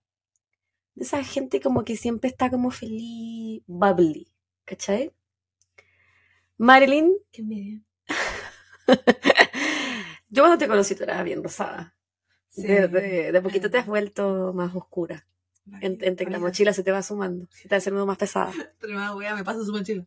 De 0.96 1.04
esa 1.04 1.24
gente 1.24 1.60
como 1.62 1.84
que 1.84 1.98
siempre 1.98 2.30
está 2.30 2.50
como 2.50 2.72
feliz, 2.72 3.62
bubbly, 3.68 4.28
¿cachai? 4.66 5.12
Marilyn, 6.58 7.12
Qué 7.32 7.42
envidia. 7.42 7.82
yo 10.30 10.44
cuando 10.44 10.58
te 10.58 10.68
conocí 10.68 10.96
tú 10.96 11.04
eras 11.04 11.24
bien 11.24 11.44
rosada. 11.44 11.96
Sí. 12.50 12.64
De, 12.64 12.88
de- 12.88 13.32
de 13.32 13.42
poquito 13.42 13.70
te 13.70 13.78
has 13.78 13.88
vuelto 13.88 14.54
más 14.54 14.74
oscura. 14.76 15.26
En- 15.82 15.98
entre 16.02 16.26
que 16.26 16.32
la 16.32 16.40
mochila 16.40 16.74
se 16.74 16.84
te 16.84 16.92
va 16.92 17.02
sumando, 17.02 17.48
se 17.52 17.64
te 17.68 17.76
va 17.76 17.78
haciendo 17.78 18.06
más 18.06 18.18
pesada. 18.18 18.54
Wea, 19.18 19.36
me 19.36 19.44
pasa 19.44 19.64
su 19.66 19.72
mochila. 19.72 20.06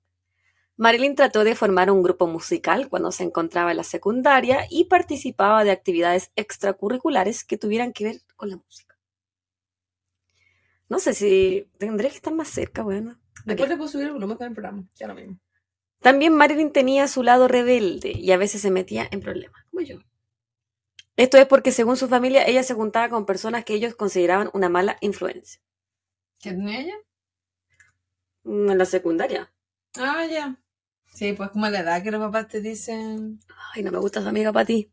Marilyn 0.77 1.16
trató 1.16 1.42
de 1.42 1.57
formar 1.57 1.90
un 1.90 2.03
grupo 2.05 2.29
musical 2.29 2.88
cuando 2.88 3.11
se 3.11 3.24
encontraba 3.24 3.72
en 3.72 3.79
la 3.79 3.83
secundaria 3.85 4.66
y 4.70 4.85
participaba 4.85 5.64
de 5.64 5.72
actividades 5.72 6.31
extracurriculares 6.37 7.42
que 7.44 7.59
tuvieran 7.59 7.92
que 7.92 8.05
ver 8.05 8.20
con 8.37 8.51
la 8.51 8.57
música. 8.57 8.96
No 10.88 10.98
sé 10.98 11.14
si 11.14 11.68
tendré 11.79 12.09
que 12.09 12.16
estar 12.16 12.33
más 12.33 12.48
cerca, 12.48 12.83
bueno. 12.83 13.18
Después 13.44 13.68
le 13.68 13.77
puedo 13.77 13.88
subir 13.88 14.07
el 14.07 14.12
volumen 14.12 14.37
con 14.37 14.46
el 14.46 14.53
programa. 14.55 14.85
Ya 14.94 15.07
lo 15.07 15.14
mismo. 15.14 15.38
También 16.01 16.35
Marilyn 16.35 16.72
tenía 16.72 17.09
su 17.09 17.22
lado 17.22 17.48
rebelde 17.48 18.12
y 18.12 18.31
a 18.33 18.37
veces 18.37 18.62
se 18.62 18.70
metía 18.70 19.09
en 19.11 19.20
problemas, 19.20 19.64
como 19.70 19.83
yo. 19.83 19.98
Esto 21.16 21.37
es 21.38 21.46
porque 21.46 21.72
según 21.72 21.96
su 21.96 22.09
familia 22.09 22.46
ella 22.46 22.62
se 22.62 22.74
juntaba 22.74 23.09
con 23.09 23.27
personas 23.27 23.64
que 23.64 23.74
ellos 23.74 23.96
consideraban 23.96 24.51
una 24.53 24.68
mala 24.68 24.96
influencia. 25.01 25.61
¿Qué 26.38 26.51
tenía 26.51 26.81
ella? 26.81 26.94
En 28.44 28.79
la 28.79 28.85
secundaria. 28.85 29.53
Ah, 29.98 30.24
ya. 30.31 30.57
Sí, 31.12 31.33
pues 31.33 31.51
como 31.51 31.66
a 31.66 31.70
la 31.70 31.81
edad 31.81 32.03
que 32.03 32.12
los 32.12 32.20
papás 32.20 32.46
te 32.46 32.61
dicen. 32.61 33.40
Ay, 33.74 33.83
no 33.83 33.90
me 33.90 33.98
gusta 33.98 34.20
esa 34.20 34.29
amiga 34.29 34.53
para 34.53 34.66
ti. 34.66 34.92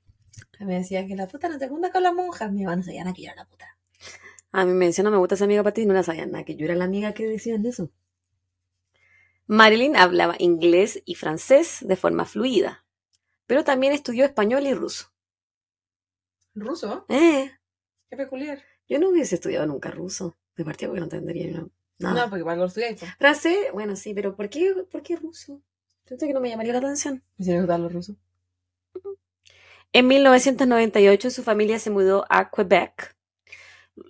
Me 0.60 0.76
decían 0.76 1.08
que 1.08 1.16
la 1.16 1.28
puta 1.28 1.48
no 1.48 1.60
te 1.60 1.70
junta 1.70 1.92
con 1.92 2.02
las 2.02 2.14
monjas. 2.14 2.52
Mi 2.52 2.64
mamá 2.64 2.78
no 2.78 2.84
sabía 2.84 3.04
nada 3.04 3.14
que 3.14 3.22
yo 3.22 3.28
era 3.28 3.44
la 3.44 3.46
puta. 3.46 3.75
A 4.58 4.66
mí 4.66 4.74
me 4.74 4.86
decían, 4.86 5.06
no 5.06 5.12
me 5.12 5.18
gusta 5.18 5.36
esa 5.36 5.44
amiga 5.46 5.64
para 5.64 5.74
ti, 5.74 5.86
no 5.86 5.94
la 5.94 6.02
sabían 6.04 6.32
nada, 6.32 6.46
que 6.46 6.56
yo 6.56 6.66
era 6.66 6.76
la 6.76 6.86
amiga 6.86 7.14
que 7.14 7.28
decían 7.28 7.66
eso. 7.66 7.92
Marilyn 9.48 9.96
hablaba 9.96 10.36
inglés 10.40 11.02
y 11.06 11.16
francés 11.16 11.80
de 11.82 11.96
forma 11.96 12.26
fluida, 12.26 12.86
pero 13.48 13.64
también 13.64 13.94
estudió 13.94 14.26
español 14.26 14.66
y 14.66 14.74
ruso. 14.74 15.12
¿Ruso? 16.56 17.06
Eh, 17.10 17.52
Qué 18.10 18.16
peculiar. 18.18 18.60
yo 18.88 18.98
no 19.00 19.10
hubiese 19.10 19.36
estudiado 19.36 19.66
nunca 19.68 19.92
ruso, 19.92 20.38
de 20.56 20.64
partida 20.64 20.88
porque 20.88 21.00
no 21.02 21.06
entendería 21.06 21.52
no- 21.52 21.70
nada. 22.00 22.24
No, 22.24 22.30
porque 22.30 22.40
igual 22.40 22.60
lo 22.60 22.70
pues. 22.70 22.98
Francés, 23.20 23.58
bueno, 23.74 23.96
sí, 23.96 24.14
pero 24.14 24.36
¿por 24.36 24.50
qué, 24.50 24.74
por 24.90 25.04
qué 25.04 25.18
ruso? 25.18 25.62
Siento 26.06 26.26
que 26.28 26.34
no 26.34 26.40
me 26.40 26.50
llamaría 26.50 26.74
la 26.74 26.80
atención. 26.80 27.24
¿Y 27.38 27.44
si 27.44 27.58
gustan 27.58 27.84
los 27.84 27.92
rusos? 27.94 28.16
En 29.92 30.08
1998 30.08 31.30
su 31.30 31.44
familia 31.44 31.80
se 31.80 31.90
mudó 31.90 32.26
a 32.30 32.50
Quebec. 32.52 33.15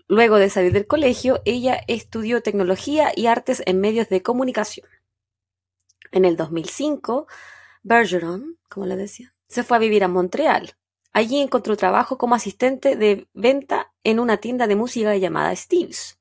Luego 0.07 0.37
de 0.37 0.49
salir 0.49 0.71
del 0.71 0.87
colegio, 0.87 1.41
ella 1.45 1.79
estudió 1.87 2.41
tecnología 2.41 3.11
y 3.15 3.27
artes 3.27 3.61
en 3.65 3.79
medios 3.79 4.09
de 4.09 4.23
comunicación. 4.23 4.87
En 6.11 6.25
el 6.25 6.37
2005, 6.37 7.27
Bergeron, 7.83 8.57
como 8.69 8.85
le 8.87 8.95
decía, 8.95 9.35
se 9.47 9.63
fue 9.63 9.77
a 9.77 9.79
vivir 9.79 10.03
a 10.03 10.07
Montreal. 10.07 10.75
Allí 11.13 11.39
encontró 11.39 11.77
trabajo 11.77 12.17
como 12.17 12.35
asistente 12.35 12.95
de 12.95 13.27
venta 13.33 13.93
en 14.03 14.19
una 14.19 14.37
tienda 14.37 14.67
de 14.67 14.75
música 14.75 15.15
llamada 15.15 15.55
Steve's. 15.55 16.19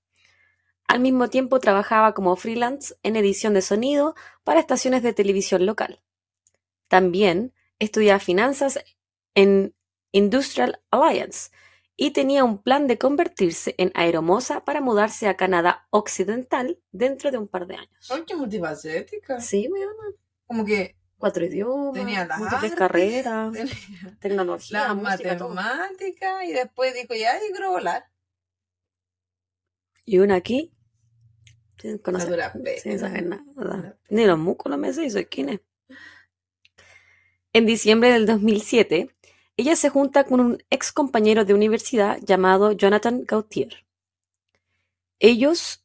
Al 0.86 1.00
mismo 1.00 1.28
tiempo 1.30 1.58
trabajaba 1.58 2.12
como 2.12 2.36
freelance 2.36 2.94
en 3.02 3.16
edición 3.16 3.54
de 3.54 3.62
sonido 3.62 4.14
para 4.44 4.60
estaciones 4.60 5.02
de 5.02 5.14
televisión 5.14 5.64
local. 5.64 6.02
También 6.88 7.54
estudiaba 7.78 8.20
finanzas 8.20 8.78
en 9.34 9.74
Industrial 10.12 10.80
Alliance 10.90 11.50
y 11.96 12.10
tenía 12.10 12.44
un 12.44 12.62
plan 12.62 12.86
de 12.86 12.98
convertirse 12.98 13.74
en 13.78 13.92
aeromoza 13.94 14.64
para 14.64 14.80
mudarse 14.80 15.28
a 15.28 15.36
Canadá 15.36 15.86
Occidental 15.90 16.78
dentro 16.92 17.30
de 17.30 17.38
un 17.38 17.48
par 17.48 17.66
de 17.66 17.76
años. 17.76 18.10
Ay, 18.10 18.24
qué 18.26 18.34
multifacética. 18.34 19.40
Sí, 19.40 19.68
weona. 19.68 20.16
Como 20.46 20.64
que 20.64 20.96
Cuatro 21.24 21.44
idiomas, 21.46 21.94
tenía 21.94 22.26
las 22.26 22.38
múltiples 22.38 22.72
artes, 22.72 22.78
carreras, 22.78 23.52
tenía 23.52 24.18
tecnología, 24.20 24.88
la 24.88 24.94
música, 24.94 25.36
todo. 25.38 25.48
matemática 25.50 26.44
y 26.44 26.52
después 26.52 26.92
dijo, 26.92 27.14
ya, 27.14 27.34
yo 27.40 27.46
quiero 27.50 27.70
volar. 27.70 28.04
Y 30.04 30.18
una 30.18 30.34
aquí, 30.34 30.74
sin 31.80 31.96
conocer, 31.96 32.52
sin 32.82 32.98
saber 32.98 33.24
nada. 33.24 33.96
Ni 34.10 34.26
los 34.26 34.38
músculos 34.38 34.78
me 34.78 34.92
sé, 34.92 35.08
soy 35.08 35.24
quién 35.24 35.48
es. 35.48 35.60
En 37.54 37.64
diciembre 37.64 38.10
del 38.10 38.26
2007, 38.26 39.08
ella 39.56 39.76
se 39.76 39.88
junta 39.88 40.24
con 40.24 40.40
un 40.40 40.62
ex 40.70 40.92
compañero 40.92 41.44
de 41.44 41.54
universidad 41.54 42.18
llamado 42.22 42.72
Jonathan 42.72 43.24
Gautier. 43.24 43.84
Ellos 45.18 45.84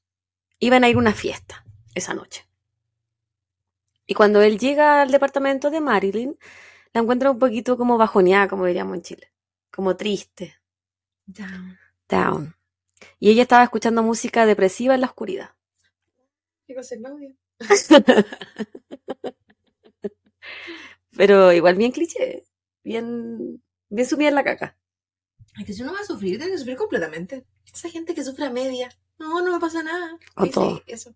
iban 0.59 0.83
a 0.83 0.89
ir 0.89 0.95
a 0.95 0.99
una 0.99 1.13
fiesta 1.13 1.65
esa 1.95 2.13
noche. 2.13 2.45
Y 4.05 4.15
cuando 4.15 4.41
él 4.41 4.57
llega 4.57 5.01
al 5.03 5.11
departamento 5.11 5.69
de 5.69 5.81
Marilyn, 5.81 6.37
la 6.93 7.01
encuentra 7.01 7.29
un 7.31 7.39
poquito 7.39 7.77
como 7.77 7.97
bajoneada, 7.97 8.47
como 8.47 8.65
diríamos 8.65 8.95
en 8.95 9.01
Chile. 9.03 9.31
Como 9.71 9.95
triste, 9.95 10.55
Ya. 11.27 11.79
down. 12.09 12.55
Y 13.19 13.29
ella 13.29 13.43
estaba 13.43 13.63
escuchando 13.63 14.01
música 14.01 14.45
depresiva 14.47 14.95
en 14.95 15.01
la 15.01 15.07
oscuridad. 15.07 15.51
Pero 21.15 21.51
igual 21.53 21.75
bien 21.75 21.91
cliché, 21.91 22.43
bien, 22.89 23.61
bien 23.89 24.07
sumida 24.07 24.29
en 24.29 24.35
la 24.35 24.43
caca. 24.43 24.75
Es 25.59 25.65
que 25.65 25.73
si 25.73 25.83
uno 25.83 25.93
va 25.93 25.99
a 25.99 26.05
sufrir, 26.05 26.37
tiene 26.37 26.51
que 26.51 26.57
sufrir 26.57 26.75
completamente. 26.75 27.45
Esa 27.71 27.89
gente 27.89 28.15
que 28.15 28.23
sufre 28.23 28.45
a 28.45 28.49
media. 28.49 28.89
No, 29.19 29.41
no 29.41 29.53
me 29.53 29.59
pasa 29.59 29.83
nada. 29.83 30.17
Sí, 30.43 30.49
todo. 30.49 30.77
sí, 30.77 30.83
eso. 30.87 31.15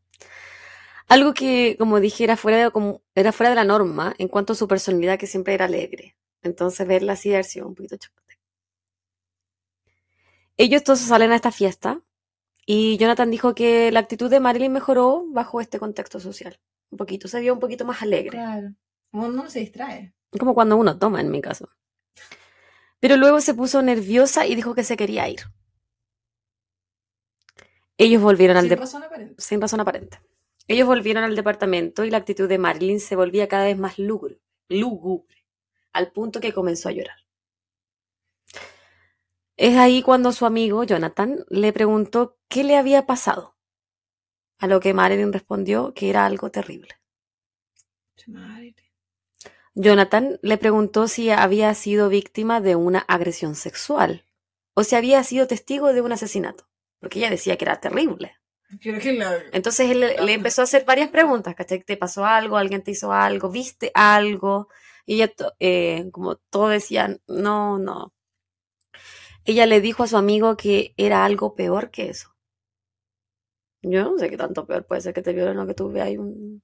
Algo 1.07 1.33
que, 1.33 1.75
como 1.79 1.99
dije, 1.99 2.23
era 2.23 2.37
fuera 2.37 2.57
de, 2.57 2.71
como, 2.71 3.01
era 3.15 3.31
fuera 3.31 3.49
de 3.49 3.55
la 3.55 3.63
norma 3.63 4.13
en 4.19 4.27
cuanto 4.27 4.53
a 4.53 4.55
su 4.55 4.67
personalidad, 4.67 5.17
que 5.17 5.25
siempre 5.27 5.55
era 5.55 5.65
alegre. 5.65 6.15
Entonces, 6.43 6.87
verla 6.87 7.13
así 7.13 7.33
haber 7.33 7.45
sido 7.45 7.67
un 7.67 7.75
poquito 7.75 7.97
chocante. 7.97 8.39
Ellos 10.57 10.81
entonces 10.81 11.07
salen 11.07 11.31
a 11.31 11.35
esta 11.35 11.51
fiesta 11.51 12.01
y 12.67 12.97
Jonathan 12.97 13.31
dijo 13.31 13.55
que 13.55 13.91
la 13.91 13.99
actitud 13.99 14.29
de 14.29 14.39
Marilyn 14.39 14.71
mejoró 14.71 15.25
bajo 15.29 15.59
este 15.59 15.79
contexto 15.79 16.19
social. 16.19 16.59
Un 16.91 16.97
poquito, 16.97 17.27
se 17.27 17.39
vio 17.39 17.53
un 17.53 17.59
poquito 17.59 17.85
más 17.85 18.03
alegre. 18.03 18.37
Claro. 18.37 18.75
Uno 19.11 19.49
se 19.49 19.61
distrae. 19.61 20.13
Como 20.39 20.53
cuando 20.53 20.77
uno 20.77 20.97
toma, 20.97 21.21
en 21.21 21.31
mi 21.31 21.41
caso. 21.41 21.69
Pero 22.99 23.17
luego 23.17 23.41
se 23.41 23.53
puso 23.53 23.81
nerviosa 23.81 24.45
y 24.45 24.55
dijo 24.55 24.73
que 24.75 24.83
se 24.83 24.97
quería 24.97 25.27
ir. 25.27 25.41
Ellos 27.97 28.21
volvieron 28.21 28.57
al 28.57 28.69
departamento. 28.69 29.35
sin 29.37 29.61
razón 29.61 29.79
aparente. 29.79 30.19
Ellos 30.67 30.87
volvieron 30.87 31.23
al 31.23 31.35
departamento 31.35 32.05
y 32.05 32.09
la 32.09 32.17
actitud 32.17 32.47
de 32.47 32.57
Marilyn 32.57 32.99
se 32.99 33.15
volvía 33.15 33.47
cada 33.47 33.65
vez 33.65 33.77
más 33.77 33.99
lúgubre, 33.99 34.39
lúgubre, 34.69 35.45
al 35.91 36.11
punto 36.11 36.39
que 36.39 36.53
comenzó 36.53 36.89
a 36.89 36.93
llorar. 36.93 37.17
Es 39.57 39.77
ahí 39.77 40.01
cuando 40.01 40.31
su 40.31 40.45
amigo 40.45 40.83
Jonathan 40.83 41.45
le 41.49 41.73
preguntó 41.73 42.37
qué 42.47 42.63
le 42.63 42.77
había 42.77 43.05
pasado, 43.05 43.55
a 44.57 44.67
lo 44.67 44.79
que 44.79 44.93
Marilyn 44.93 45.33
respondió 45.33 45.93
que 45.93 46.09
era 46.09 46.25
algo 46.25 46.49
terrible. 46.49 46.95
Madre. 48.27 48.62
Jonathan 49.75 50.39
le 50.41 50.57
preguntó 50.57 51.07
si 51.07 51.29
había 51.29 51.73
sido 51.75 52.09
víctima 52.09 52.59
de 52.59 52.75
una 52.75 52.99
agresión 53.01 53.53
sexual 53.53 54.25
o 54.73 54.83
si 54.83 54.95
había 54.95 55.23
sido 55.23 55.45
testigo 55.45 55.93
de 55.93 56.01
un 56.01 56.11
asesinato, 56.11 56.67
porque 56.99 57.19
ella 57.19 57.29
decía 57.29 57.55
que 57.57 57.65
era 57.65 57.79
terrible. 57.79 58.35
Entonces 59.51 59.89
él 59.91 59.99
le- 60.01 60.21
le 60.21 60.33
empezó 60.33 60.61
a 60.61 60.63
hacer 60.65 60.83
varias 60.85 61.09
preguntas, 61.09 61.55
¿cachai? 61.55 61.83
¿Te 61.83 61.97
pasó 61.97 62.25
algo? 62.25 62.57
¿Alguien 62.57 62.83
te 62.83 62.91
hizo 62.91 63.11
algo? 63.13 63.49
¿Viste 63.49 63.91
algo? 63.93 64.67
Y 65.05 65.15
ella, 65.21 65.33
eh, 65.59 66.09
como 66.11 66.35
todo 66.37 66.69
decía, 66.69 67.17
no, 67.27 67.77
no. 67.79 68.13
Ella 69.45 69.65
le 69.67 69.79
dijo 69.79 70.03
a 70.03 70.07
su 70.07 70.17
amigo 70.17 70.57
que 70.57 70.93
era 70.97 71.23
algo 71.23 71.55
peor 71.55 71.91
que 71.91 72.09
eso. 72.09 72.35
Yo 73.83 74.03
no 74.05 74.17
sé 74.17 74.29
qué 74.31 74.37
tanto 74.37 74.65
peor 74.65 74.85
puede 74.87 75.01
ser 75.01 75.13
que 75.13 75.21
te 75.21 75.33
violen 75.33 75.59
o 75.59 75.67
que 75.67 75.73
tú 75.75 75.91
veas 75.91 76.09
un, 76.17 76.63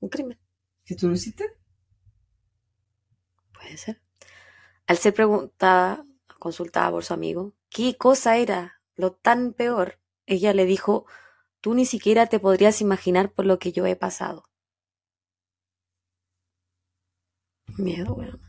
un 0.00 0.08
crimen. 0.10 0.38
¿Que 0.86 0.96
tú 0.96 1.08
lo 1.08 1.14
hiciste? 1.14 1.44
Puede 3.62 3.76
ser. 3.76 4.02
Al 4.86 4.98
ser 4.98 5.14
preguntada, 5.14 6.04
consultada 6.40 6.90
por 6.90 7.04
su 7.04 7.14
amigo, 7.14 7.54
¿qué 7.70 7.96
cosa 7.96 8.36
era 8.36 8.80
lo 8.96 9.12
tan 9.12 9.52
peor? 9.52 10.00
Ella 10.26 10.52
le 10.52 10.64
dijo, 10.64 11.06
tú 11.60 11.74
ni 11.74 11.86
siquiera 11.86 12.26
te 12.26 12.40
podrías 12.40 12.80
imaginar 12.80 13.32
por 13.32 13.46
lo 13.46 13.58
que 13.60 13.70
yo 13.72 13.86
he 13.86 13.94
pasado. 13.94 14.44
Miedo, 17.78 18.14
weón. 18.14 18.40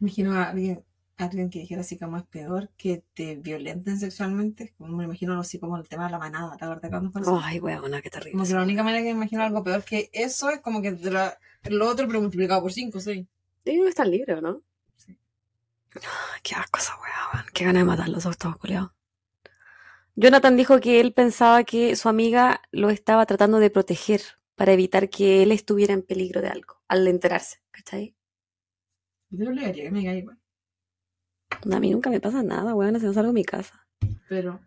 Imagino 0.00 0.34
a 0.34 0.50
alguien, 0.50 0.84
alguien 1.18 1.50
que 1.50 1.60
dijera 1.60 1.80
así 1.82 1.98
como 1.98 2.16
es 2.16 2.24
peor 2.24 2.70
que 2.76 3.04
te 3.14 3.36
violenten 3.36 3.98
sexualmente. 3.98 4.74
Como 4.78 4.96
me 4.96 5.04
imagino 5.04 5.38
así 5.40 5.58
como 5.58 5.76
el 5.76 5.88
tema 5.88 6.06
de 6.06 6.12
la 6.12 6.18
manada, 6.18 6.56
¿te 6.56 6.64
acuerdas 6.64 6.90
cuando 6.90 7.10
fue 7.12 7.20
eso? 7.22 7.40
Ay, 7.42 7.58
weona, 7.60 8.00
qué 8.02 8.10
terrible. 8.10 8.32
Como 8.32 8.44
que 8.44 8.54
la 8.54 8.62
única 8.62 8.82
manera 8.82 9.00
que 9.02 9.10
me 9.14 9.18
imagino 9.20 9.42
algo 9.42 9.62
peor 9.64 9.84
que 9.84 10.10
eso 10.12 10.50
es 10.50 10.60
como 10.60 10.80
que 10.82 10.92
la- 10.92 11.38
lo 11.64 11.88
otro 11.88 12.06
pero 12.06 12.20
multiplicado 12.20 12.62
por 12.62 12.72
5 12.72 12.98
o 12.98 13.00
6. 13.00 13.26
Digo 13.64 13.84
que 13.84 13.90
están 13.90 14.10
libres, 14.10 14.40
¿no? 14.42 14.62
Sí. 14.96 15.16
Ay, 15.96 16.40
qué 16.42 16.54
asco 16.54 16.78
esa 16.78 16.94
weón. 16.96 17.46
Qué 17.52 17.64
ganas 17.64 17.82
de 17.82 17.86
matarlos 17.86 18.26
a 18.26 18.30
estos 18.30 18.56
culiados. 18.56 18.90
Jonathan 20.16 20.56
dijo 20.56 20.80
que 20.80 21.00
él 21.00 21.12
pensaba 21.14 21.64
que 21.64 21.96
su 21.96 22.08
amiga 22.08 22.60
lo 22.72 22.90
estaba 22.90 23.24
tratando 23.26 23.58
de 23.58 23.70
proteger 23.70 24.20
para 24.56 24.72
evitar 24.72 25.08
que 25.10 25.42
él 25.42 25.52
estuviera 25.52 25.94
en 25.94 26.02
peligro 26.02 26.40
de 26.42 26.48
algo, 26.48 26.82
al 26.88 27.06
enterarse, 27.06 27.58
¿cachai? 27.70 28.14
Yo 29.30 29.38
te 29.38 29.48
obligaría 29.48 29.84
que 29.84 29.90
me 29.90 30.00
diga 30.00 30.14
igual. 30.14 30.37
A 31.50 31.80
mí 31.80 31.90
nunca 31.90 32.10
me 32.10 32.20
pasa 32.20 32.42
nada, 32.42 32.74
weón, 32.74 32.98
si 33.00 33.06
no 33.06 33.12
salgo 33.12 33.28
de 33.28 33.34
mi 33.34 33.44
casa. 33.44 33.86
Pero. 34.28 34.60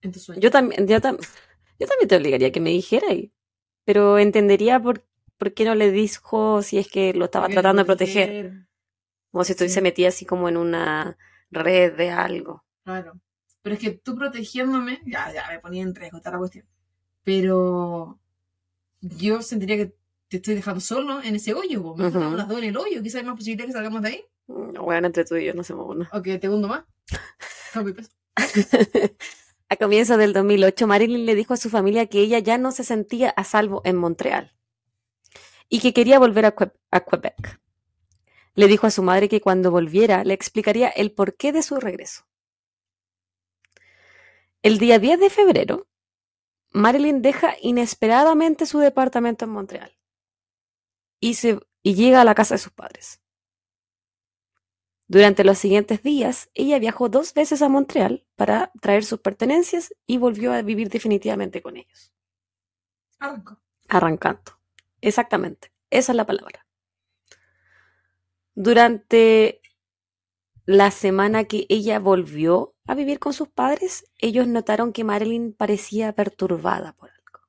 En 0.00 0.12
tu 0.12 0.18
sueño. 0.20 0.40
Yo 0.40 0.50
también, 0.50 0.86
yo, 0.86 0.96
tam- 1.00 1.18
yo 1.78 1.86
también 1.86 2.08
te 2.08 2.16
obligaría 2.16 2.48
a 2.48 2.52
que 2.52 2.60
me 2.60 2.70
dijera, 2.70 3.12
y- 3.12 3.32
pero 3.84 4.18
entendería 4.18 4.80
por, 4.80 5.04
por 5.36 5.52
qué 5.54 5.64
no 5.64 5.74
le 5.74 5.90
dijo 5.90 6.62
si 6.62 6.78
es 6.78 6.88
que 6.88 7.12
lo 7.14 7.26
estaba 7.26 7.46
Porque 7.46 7.54
tratando 7.54 7.82
de 7.82 7.86
proteger, 7.86 8.66
como 9.30 9.44
si 9.44 9.52
estuviese 9.52 9.76
Sí. 9.76 9.82
metida 9.82 10.08
así 10.08 10.24
como 10.24 10.48
en 10.48 10.56
una 10.56 11.16
red 11.50 11.94
de 11.96 12.10
algo. 12.10 12.64
Claro. 12.84 13.20
Pero 13.62 13.74
es 13.74 13.80
que 13.80 13.90
tú 13.90 14.14
protegiéndome, 14.16 15.00
ya, 15.06 15.32
ya 15.32 15.46
me 15.50 15.58
ponía 15.60 15.82
en 15.82 15.94
riesgo 15.94 16.18
toda 16.20 16.32
la 16.32 16.38
cuestión. 16.38 16.66
Pero 17.24 18.18
yo 19.00 19.42
sentiría 19.42 19.76
que 19.76 19.94
te 20.28 20.36
estoy 20.38 20.54
dejando 20.54 20.80
solo 20.80 21.22
en 21.22 21.36
ese 21.36 21.54
hoyo. 21.54 21.80
Mejor 21.94 21.98
Ujú. 21.98 22.06
estamos 22.18 22.36
las 22.38 22.48
dos 22.48 22.58
en 22.58 22.64
el 22.64 22.76
hoyo, 22.76 23.02
quizás 23.02 23.20
hay 23.20 23.26
más 23.26 23.36
posibilidad 23.36 23.66
que 23.66 23.72
salgamos 23.72 24.02
de 24.02 24.08
ahí. 24.08 24.24
Bueno, 24.48 25.06
entre 25.06 25.24
tú 25.24 25.36
y 25.36 25.44
yo 25.44 25.54
no 25.54 25.60
hacemos 25.60 25.86
uno. 25.94 26.08
Ok, 26.12 26.24
te 26.40 26.48
hundo 26.48 26.68
más. 26.68 26.84
A 29.70 29.76
comienzos 29.76 30.16
del 30.16 30.32
2008, 30.32 30.86
Marilyn 30.86 31.26
le 31.26 31.34
dijo 31.34 31.52
a 31.52 31.58
su 31.58 31.68
familia 31.68 32.06
que 32.06 32.20
ella 32.20 32.38
ya 32.38 32.56
no 32.56 32.72
se 32.72 32.84
sentía 32.84 33.28
a 33.30 33.44
salvo 33.44 33.82
en 33.84 33.96
Montreal 33.96 34.54
y 35.68 35.80
que 35.80 35.92
quería 35.92 36.18
volver 36.18 36.46
a, 36.46 36.52
Que- 36.52 36.72
a 36.90 37.00
Quebec. 37.00 37.60
Le 38.54 38.66
dijo 38.66 38.86
a 38.86 38.90
su 38.90 39.02
madre 39.02 39.28
que 39.28 39.42
cuando 39.42 39.70
volviera 39.70 40.24
le 40.24 40.32
explicaría 40.32 40.88
el 40.88 41.12
porqué 41.12 41.52
de 41.52 41.62
su 41.62 41.76
regreso. 41.76 42.24
El 44.62 44.78
día 44.78 44.98
10 44.98 45.20
de 45.20 45.28
febrero, 45.30 45.86
Marilyn 46.72 47.20
deja 47.20 47.54
inesperadamente 47.60 48.64
su 48.64 48.78
departamento 48.78 49.44
en 49.44 49.50
Montreal 49.50 49.96
y, 51.20 51.34
se, 51.34 51.60
y 51.82 51.94
llega 51.94 52.22
a 52.22 52.24
la 52.24 52.34
casa 52.34 52.54
de 52.54 52.58
sus 52.58 52.72
padres. 52.72 53.20
Durante 55.10 55.42
los 55.42 55.56
siguientes 55.56 56.02
días, 56.02 56.50
ella 56.52 56.78
viajó 56.78 57.08
dos 57.08 57.32
veces 57.32 57.62
a 57.62 57.70
Montreal 57.70 58.26
para 58.36 58.70
traer 58.82 59.04
sus 59.04 59.20
pertenencias 59.20 59.94
y 60.06 60.18
volvió 60.18 60.52
a 60.52 60.60
vivir 60.60 60.90
definitivamente 60.90 61.62
con 61.62 61.78
ellos. 61.78 62.12
Arranco. 63.18 63.58
Arrancando. 63.88 64.60
Exactamente. 65.00 65.72
Esa 65.88 66.12
es 66.12 66.16
la 66.16 66.26
palabra. 66.26 66.66
Durante 68.54 69.62
la 70.66 70.90
semana 70.90 71.44
que 71.44 71.64
ella 71.70 71.98
volvió 71.98 72.74
a 72.86 72.94
vivir 72.94 73.18
con 73.18 73.32
sus 73.32 73.48
padres, 73.48 74.04
ellos 74.18 74.46
notaron 74.46 74.92
que 74.92 75.04
Marilyn 75.04 75.54
parecía 75.54 76.12
perturbada 76.12 76.92
por 76.92 77.10
algo. 77.10 77.48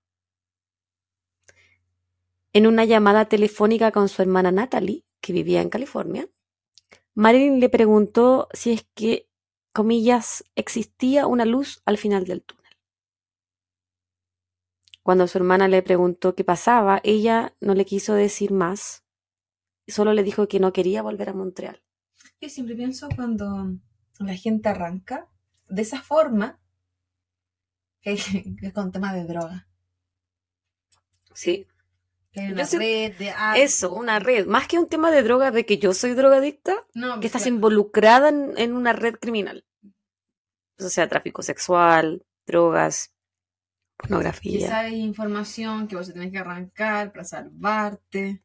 En 2.54 2.68
una 2.68 2.86
llamada 2.86 3.26
telefónica 3.26 3.92
con 3.92 4.08
su 4.08 4.22
hermana 4.22 4.52
Natalie, 4.52 5.04
que 5.20 5.34
vivía 5.34 5.62
en 5.62 5.70
California, 5.70 6.30
Marilyn 7.16 7.60
le 7.60 7.70
preguntó 7.70 8.48
si 8.54 8.72
es 8.72 8.86
que, 8.94 9.28
comillas, 9.74 10.44
existía 10.56 11.28
una 11.28 11.46
luz 11.46 11.82
al 11.86 11.98
final 11.98 12.26
del 12.26 12.44
túnel. 12.44 12.60
Cuando 15.04 15.28
su 15.28 15.38
hermana 15.38 15.68
le 15.68 15.82
preguntó 15.82 16.36
qué 16.36 16.44
pasaba, 16.44 17.02
ella 17.04 17.56
no 17.62 17.74
le 17.74 17.86
quiso 17.86 18.14
decir 18.14 18.52
más, 18.52 19.04
solo 19.88 20.14
le 20.14 20.24
dijo 20.24 20.48
que 20.48 20.60
no 20.60 20.72
quería 20.72 21.02
volver 21.02 21.30
a 21.30 21.34
Montreal. 21.34 21.82
Yo 22.42 22.50
siempre 22.50 22.76
pienso 22.76 23.10
cuando 23.16 23.76
la 24.20 24.36
gente 24.36 24.70
arranca 24.70 25.28
de 25.68 25.82
esa 25.82 26.02
forma, 26.02 26.60
que, 28.02 28.74
con 28.74 28.92
temas 28.92 29.14
de 29.14 29.26
droga. 29.26 29.68
Sí. 31.34 31.68
Que 32.32 32.42
hay 32.42 32.52
una 32.52 32.64
red 32.66 33.18
de 33.18 33.32
algo. 33.32 33.64
Eso, 33.64 33.94
una 33.94 34.20
red. 34.20 34.46
Más 34.46 34.68
que 34.68 34.78
un 34.78 34.88
tema 34.88 35.12
de 35.12 35.24
droga, 35.24 35.52
de 35.52 35.66
que 35.66 35.78
yo 35.80 35.94
soy 35.94 36.14
drogadicta, 36.14 36.86
No, 36.94 37.20
que 37.20 37.28
estás 37.28 37.44
claro. 37.44 37.56
involucrada 37.56 38.30
en, 38.30 38.54
en 38.58 38.74
una 38.74 38.94
red 38.94 39.16
criminal. 39.16 39.66
O 40.80 40.90
sea, 40.90 41.10
tráfico 41.10 41.42
sexual, 41.42 42.26
drogas, 42.46 43.14
que 43.98 44.08
pornografía. 44.08 44.68
sabes 44.68 44.94
información 44.94 45.88
que 45.88 45.96
vos 45.96 46.14
tenés 46.14 46.32
que 46.32 46.38
arrancar 46.38 47.12
para 47.12 47.24
salvarte. 47.26 48.44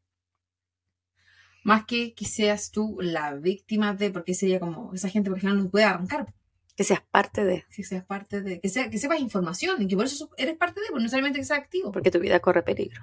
Más 1.63 1.87
que 1.87 2.15
que 2.15 2.25
seas 2.27 2.71
tú 2.71 2.99
la 3.01 3.35
víctima 3.35 3.95
de, 3.95 4.11
porque 4.11 4.35
sería 4.35 4.61
como, 4.61 4.93
esa 4.95 5.09
gente 5.09 5.31
por 5.31 5.39
ejemplo 5.39 5.63
no 5.63 5.71
puede 5.71 5.85
arrancar, 5.87 6.35
Que 6.77 6.85
seas 6.85 7.01
parte 7.11 7.45
de. 7.45 7.65
que 7.75 7.85
seas 7.85 8.05
parte 8.05 8.43
de, 8.43 8.61
que, 8.61 8.69
sea, 8.69 8.91
que 8.91 8.99
sepas 8.99 9.21
información 9.21 9.81
y 9.81 9.87
que 9.89 9.97
por 9.97 10.05
eso 10.07 10.29
eres 10.37 10.57
parte 10.57 10.81
de, 10.81 10.87
pues 10.89 10.97
no 10.99 11.05
necesariamente 11.05 11.39
que 11.39 11.45
seas 11.45 11.61
activo. 11.61 11.93
Porque 11.93 12.11
tu 12.11 12.19
vida 12.21 12.41
corre 12.41 12.63
peligro. 12.63 13.03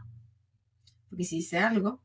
Porque 1.11 1.23
si 1.25 1.37
hice 1.37 1.59
algo, 1.59 2.01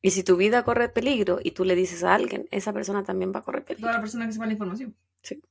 Y 0.00 0.10
si 0.12 0.22
tu 0.24 0.36
vida 0.36 0.64
corre 0.64 0.88
peligro 0.88 1.38
y 1.44 1.50
tú 1.52 1.64
le 1.64 1.74
dices 1.76 2.02
a 2.04 2.14
alguien, 2.14 2.48
esa 2.50 2.72
persona 2.72 3.04
también 3.04 3.32
va 3.34 3.40
a 3.40 3.42
correr 3.42 3.62
toda 3.64 3.76
peligro. 3.76 3.92
la 3.92 4.00
persona 4.00 4.26
que 4.26 4.32
sepa 4.32 4.46
la 4.46 4.52
información. 4.52 4.96
Sí. 5.22 5.42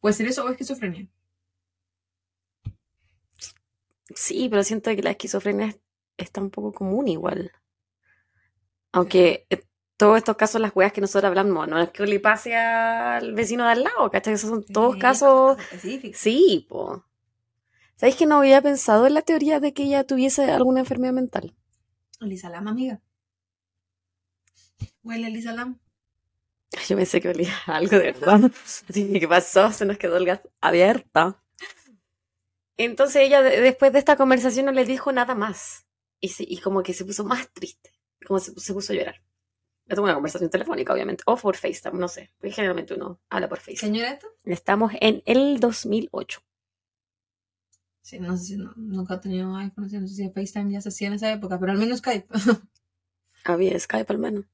Puede 0.00 0.14
ser 0.14 0.26
eso 0.26 0.44
o 0.44 0.48
esquizofrenia. 0.50 1.08
Sí, 4.14 4.48
pero 4.48 4.62
siento 4.62 4.90
que 4.94 5.02
la 5.02 5.10
esquizofrenia 5.12 5.66
es- 5.66 5.80
está 6.16 6.40
un 6.40 6.50
poco 6.50 6.72
común 6.72 7.08
igual. 7.08 7.52
Aunque 8.92 9.46
eh, 9.50 9.62
todos 9.96 10.16
estos 10.18 10.36
casos, 10.36 10.60
las 10.60 10.74
weas 10.74 10.92
que 10.92 11.00
nosotros 11.00 11.28
hablamos, 11.28 11.68
no 11.68 11.78
es 11.80 11.90
que 11.90 12.06
le 12.06 12.20
pase 12.20 12.54
al 12.56 13.34
vecino 13.34 13.64
de 13.64 13.70
al 13.72 13.84
lado, 13.84 14.10
¿cachai? 14.10 14.34
Esos 14.34 14.50
son 14.50 14.64
todos 14.64 14.94
Sí, 14.94 15.00
casos. 15.00 15.58
específicos. 15.58 16.18
Sí, 16.20 16.66
po. 16.68 17.04
¿Sabéis 17.96 18.16
que 18.16 18.26
no 18.26 18.38
había 18.38 18.60
pensado 18.62 19.06
en 19.06 19.14
la 19.14 19.22
teoría 19.22 19.60
de 19.60 19.72
que 19.72 19.84
ella 19.84 20.04
tuviese 20.04 20.50
alguna 20.50 20.80
enfermedad 20.80 21.14
mental? 21.14 21.54
Lisa 22.20 22.48
Lam, 22.48 22.68
amiga. 22.68 23.00
Huele 25.02 25.26
a 25.26 25.30
Lisa 25.30 25.52
Lam. 25.52 25.78
Yo 26.88 26.96
pensé 26.96 27.20
que 27.20 27.28
olía 27.28 27.54
algo 27.66 27.96
de 27.98 28.12
verdad. 28.12 28.50
¿qué 28.92 29.26
pasó? 29.28 29.72
Se 29.72 29.84
nos 29.84 29.98
quedó 29.98 30.16
el 30.16 30.26
gas 30.26 30.40
abierto. 30.60 31.40
Entonces 32.76 33.22
ella 33.22 33.42
de- 33.42 33.60
después 33.60 33.92
de 33.92 33.98
esta 33.98 34.16
conversación 34.16 34.66
no 34.66 34.72
le 34.72 34.84
dijo 34.84 35.12
nada 35.12 35.34
más. 35.34 35.86
Y, 36.20 36.28
se- 36.28 36.44
y 36.46 36.58
como 36.58 36.82
que 36.82 36.92
se 36.94 37.04
puso 37.04 37.24
más 37.24 37.50
triste. 37.52 37.92
Como 38.26 38.38
se, 38.40 38.58
se 38.58 38.72
puso 38.74 38.92
a 38.92 38.96
llorar. 38.96 39.22
Yo 39.86 39.94
tuve 39.96 40.04
una 40.06 40.14
conversación 40.14 40.50
telefónica, 40.50 40.92
obviamente. 40.92 41.22
O 41.26 41.36
por 41.36 41.56
FaceTime, 41.56 41.98
no 41.98 42.08
sé. 42.08 42.32
Porque 42.38 42.52
generalmente 42.52 42.94
uno 42.94 43.20
habla 43.30 43.48
por 43.48 43.58
FaceTime. 43.58 43.78
¿Señora 43.78 44.10
esto? 44.12 44.26
Estamos 44.44 44.92
en 45.00 45.22
el 45.26 45.60
2008. 45.60 46.40
Sí, 48.06 48.20
no 48.20 48.36
sé 48.36 48.44
si 48.44 48.56
no- 48.56 48.72
nunca 48.76 49.14
he 49.14 49.18
tenido 49.18 49.56
iPhone, 49.56 49.88
no 49.90 50.06
sé 50.06 50.14
si 50.14 50.30
FaceTime 50.30 50.70
ya 50.70 50.80
se 50.80 50.90
hacía 50.90 51.08
en 51.08 51.14
esa 51.14 51.32
época, 51.32 51.58
pero 51.58 51.72
al 51.72 51.78
menos 51.78 51.98
Skype. 51.98 52.28
Había 53.44 53.76
Skype 53.80 54.12
al 54.12 54.18
menos. 54.18 54.44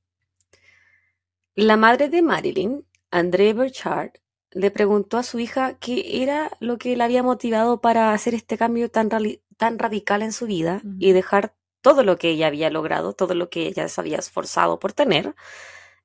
La 1.54 1.76
madre 1.76 2.08
de 2.08 2.22
Marilyn, 2.22 2.86
André 3.10 3.52
Burchard, 3.52 4.12
le 4.52 4.70
preguntó 4.70 5.18
a 5.18 5.22
su 5.22 5.38
hija 5.38 5.74
qué 5.78 6.22
era 6.22 6.50
lo 6.60 6.78
que 6.78 6.96
la 6.96 7.04
había 7.04 7.22
motivado 7.22 7.82
para 7.82 8.14
hacer 8.14 8.34
este 8.34 8.56
cambio 8.56 8.90
tan, 8.90 9.10
tan 9.58 9.78
radical 9.78 10.22
en 10.22 10.32
su 10.32 10.46
vida 10.46 10.80
y 10.98 11.12
dejar 11.12 11.54
todo 11.82 12.04
lo 12.04 12.16
que 12.16 12.30
ella 12.30 12.46
había 12.46 12.70
logrado, 12.70 13.12
todo 13.12 13.34
lo 13.34 13.50
que 13.50 13.66
ella 13.66 13.86
se 13.88 14.00
había 14.00 14.16
esforzado 14.18 14.78
por 14.78 14.94
tener 14.94 15.34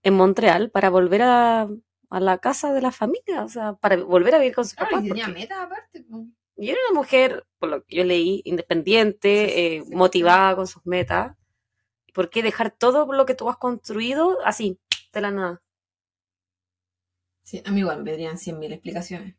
en 0.03 0.13
Montreal 0.15 0.69
para 0.69 0.89
volver 0.89 1.21
a, 1.21 1.69
a 2.09 2.19
la 2.19 2.37
casa 2.39 2.73
de 2.73 2.81
la 2.81 2.91
familia, 2.91 3.45
o 3.45 3.47
sea, 3.49 3.73
para 3.75 3.95
volver 4.03 4.35
a 4.35 4.39
vivir 4.39 4.53
con 4.55 4.65
su 4.65 4.75
Claro, 4.75 4.91
papá. 4.91 5.05
y 5.05 5.07
tenía 5.09 5.25
porque- 5.27 5.39
metas 5.39 5.59
aparte. 5.59 6.05
Pues. 6.57 6.67
y 6.67 6.71
era 6.71 6.79
una 6.89 6.99
mujer, 6.99 7.45
por 7.59 7.69
lo 7.69 7.83
que 7.85 7.97
yo 7.97 8.03
leí, 8.03 8.41
independiente, 8.45 9.49
Sí, 9.53 9.53
sí, 9.53 9.75
eh, 9.77 9.83
sí. 9.85 9.95
motivada 9.95 10.55
con 10.55 10.67
sus 10.67 10.85
metas. 10.85 11.35
¿Por 12.13 12.29
qué 12.29 12.43
dejar 12.43 12.71
todo 12.71 13.11
lo 13.13 13.25
que 13.25 13.35
tú 13.35 13.49
has 13.49 13.57
construido 13.57 14.39
así, 14.45 14.79
de 15.13 15.21
la 15.21 15.31
nada? 15.31 15.61
Sí, 17.43 17.61
a 17.65 17.71
mí 17.71 17.79
igual 17.81 17.99
me 17.99 18.05
pedirían 18.05 18.37
100.000 18.37 18.73
explicaciones. 18.73 19.35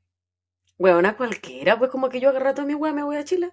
Huevona 0.79 1.17
cualquiera, 1.17 1.79
pues 1.79 1.91
como 1.91 2.09
que 2.09 2.21
yo 2.21 2.31
agarro 2.31 2.55
toda 2.55 2.67
mi 2.67 2.75
hueá, 2.75 2.93
me 2.93 3.03
voy 3.03 3.17
a 3.17 3.25
Chile. 3.25 3.53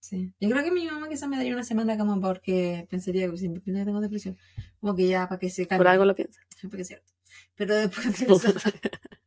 Sí. 0.00 0.32
Yo 0.40 0.48
creo 0.48 0.62
que 0.62 0.70
mi 0.70 0.86
mamá 0.86 1.08
quizás 1.08 1.28
me 1.28 1.36
daría 1.36 1.52
una 1.52 1.64
semana 1.64 1.98
como 1.98 2.20
porque 2.20 2.86
pensaría 2.88 3.28
que 3.28 3.36
siempre 3.36 3.62
que 3.62 3.72
tengo 3.72 4.00
depresión. 4.00 4.38
Como 4.80 4.94
que 4.94 5.08
ya 5.08 5.28
para 5.28 5.38
que 5.40 5.50
se 5.50 5.66
calme. 5.66 5.80
Por 5.80 5.88
algo 5.88 6.04
lo 6.04 6.14
pienso. 6.14 6.40
Porque 6.62 6.82
es 6.82 6.88
cierto. 6.88 7.12
Pero 7.56 7.74
después 7.74 8.20
de 8.20 8.26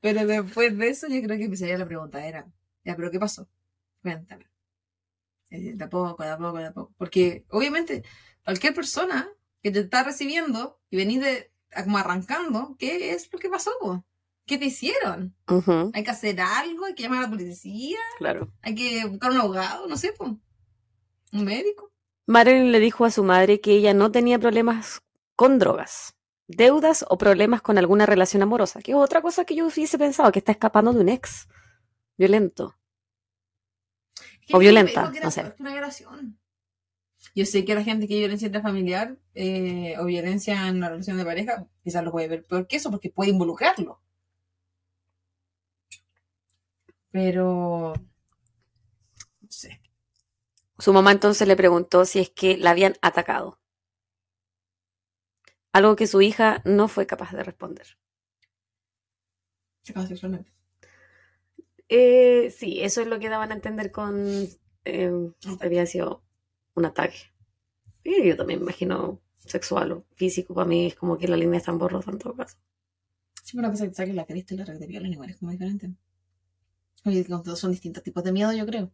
pero 0.00 0.26
después 0.26 0.76
de 0.76 0.88
eso 0.88 1.08
yo 1.08 1.22
creo 1.22 1.38
que 1.38 1.44
empezaría 1.44 1.78
la 1.78 1.86
pregunta 1.86 2.24
era, 2.26 2.46
ya, 2.84 2.96
pero 2.96 3.10
¿qué 3.10 3.18
pasó? 3.18 3.48
Cuéntame. 4.02 4.46
De 5.50 5.84
a 5.84 5.88
poco, 5.88 6.22
de 6.22 6.30
a 6.30 6.38
poco, 6.38 6.58
de 6.58 6.66
a 6.66 6.72
poco. 6.72 6.92
Porque 6.96 7.44
obviamente 7.50 8.02
cualquier 8.44 8.74
persona 8.74 9.28
que 9.62 9.70
te 9.70 9.80
está 9.80 10.02
recibiendo 10.02 10.80
y 10.90 10.96
venís 10.96 11.20
de 11.20 11.50
como 11.84 11.98
arrancando, 11.98 12.76
¿qué 12.78 13.12
es 13.12 13.32
lo 13.32 13.38
que 13.38 13.48
pasó? 13.48 13.70
po? 13.80 14.04
¿Qué 14.46 14.58
te 14.58 14.66
hicieron? 14.66 15.34
¿Hay 15.92 16.04
que 16.04 16.10
hacer 16.10 16.40
algo? 16.40 16.84
¿Hay 16.84 16.94
que 16.94 17.02
llamar 17.02 17.18
a 17.18 17.22
la 17.22 17.30
policía? 17.30 17.98
claro. 18.18 18.52
¿Hay 18.62 18.74
que 18.76 19.04
buscar 19.06 19.32
un 19.32 19.38
abogado? 19.38 19.88
No 19.88 19.96
sé, 19.96 20.12
po. 20.12 20.38
¿Un 21.32 21.44
médico? 21.44 21.92
Marilyn 22.26 22.72
le 22.72 22.80
dijo 22.80 23.04
a 23.04 23.10
su 23.10 23.24
madre 23.24 23.60
que 23.60 23.72
ella 23.72 23.92
no 23.92 24.10
tenía 24.12 24.38
problemas 24.38 25.02
con 25.34 25.58
drogas, 25.58 26.15
deudas 26.48 27.04
o 27.08 27.18
problemas 27.18 27.62
con 27.62 27.78
alguna 27.78 28.06
relación 28.06 28.42
amorosa, 28.42 28.80
que 28.80 28.92
es 28.92 28.96
otra 28.96 29.22
cosa 29.22 29.44
que 29.44 29.56
yo 29.56 29.66
hubiese 29.66 29.98
pensado, 29.98 30.32
que 30.32 30.38
está 30.38 30.52
escapando 30.52 30.92
de 30.92 31.00
un 31.00 31.08
ex 31.08 31.48
violento. 32.16 32.76
Es 34.40 34.46
que 34.48 34.56
O 34.56 34.58
violenta, 34.58 35.12
no 35.22 35.30
sé. 35.30 35.54
una 35.58 35.72
violación. 35.72 36.38
Yo 37.34 37.44
sé 37.44 37.64
que 37.64 37.74
la 37.74 37.84
gente 37.84 38.08
que 38.08 38.14
hay 38.14 38.20
violencia 38.20 38.46
intrafamiliar 38.46 39.18
eh, 39.34 39.94
o 39.98 40.04
violencia 40.06 40.68
en 40.68 40.80
la 40.80 40.88
relación 40.88 41.18
de 41.18 41.24
pareja, 41.24 41.66
quizás 41.82 42.02
lo 42.02 42.12
puede 42.12 42.28
ver 42.28 42.44
peor 42.44 42.66
que 42.66 42.76
eso, 42.76 42.90
porque 42.90 43.10
puede 43.10 43.30
involucrarlo. 43.30 44.00
Pero. 47.10 47.92
No 49.40 49.48
sé. 49.50 49.80
Su 50.78 50.92
mamá 50.92 51.12
entonces 51.12 51.46
le 51.46 51.56
preguntó 51.56 52.04
si 52.04 52.20
es 52.20 52.30
que 52.30 52.56
la 52.56 52.70
habían 52.70 52.94
atacado. 53.02 53.58
Algo 55.78 55.94
que 55.94 56.06
su 56.06 56.22
hija 56.22 56.62
no 56.64 56.88
fue 56.88 57.06
capaz 57.06 57.32
de 57.32 57.42
responder. 57.42 57.86
Sexualmente. 59.82 60.50
Eh, 61.90 62.50
sí, 62.50 62.80
eso 62.80 63.02
es 63.02 63.06
lo 63.08 63.18
que 63.18 63.28
daban 63.28 63.50
a 63.52 63.56
entender 63.56 63.92
con... 63.92 64.14
eh, 64.86 65.12
había 65.60 65.84
sido 65.84 66.22
un 66.76 66.86
ataque. 66.86 67.18
Y 68.02 68.26
yo 68.26 68.36
también 68.38 68.60
me 68.60 68.64
imagino 68.64 69.20
sexual 69.36 69.92
o 69.92 70.06
físico, 70.14 70.54
para 70.54 70.66
mí 70.66 70.86
es 70.86 70.94
como 70.94 71.18
que 71.18 71.28
la 71.28 71.36
línea 71.36 71.58
está 71.58 71.72
en 71.72 71.78
borrosa 71.78 72.10
en 72.10 72.20
todo 72.20 72.34
caso. 72.34 72.56
Sí, 73.44 73.54
pero 73.54 73.68
pasa 73.68 73.86
que 73.86 73.92
saques 73.92 74.14
la 74.14 74.24
cresta 74.24 74.54
y 74.54 74.56
la 74.56 74.64
red 74.64 74.78
de 74.78 74.86
viola 74.86 75.08
igual 75.08 75.28
es 75.28 75.36
como 75.36 75.52
diferente. 75.52 75.92
Oye, 77.04 77.22
son 77.54 77.70
distintos 77.70 78.02
tipos 78.02 78.24
de 78.24 78.32
miedo, 78.32 78.50
yo 78.54 78.64
creo. 78.64 78.90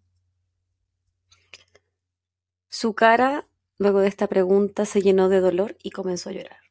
Su 2.71 2.95
cara, 2.95 3.47
luego 3.79 4.01
de 4.01 4.09
esta 4.09 4.27
pregunta, 4.27 4.85
se 4.85 5.01
llenó 5.01 5.29
de 5.29 5.39
dolor 5.39 5.77
y 5.81 5.91
comenzó 5.93 6.31
a 6.31 6.33
llorar. 6.33 6.62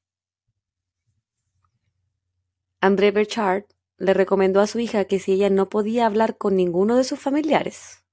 André 2.83 3.11
Berchard 3.11 3.65
le 3.97 4.15
recomendó 4.15 4.59
a 4.59 4.65
su 4.65 4.79
hija 4.79 5.05
que 5.05 5.19
si 5.19 5.33
ella 5.33 5.51
no 5.51 5.69
podía 5.69 6.07
hablar 6.07 6.37
con 6.37 6.55
ninguno 6.55 6.95
de 6.95 7.03
sus 7.03 7.19
familiares, 7.19 8.03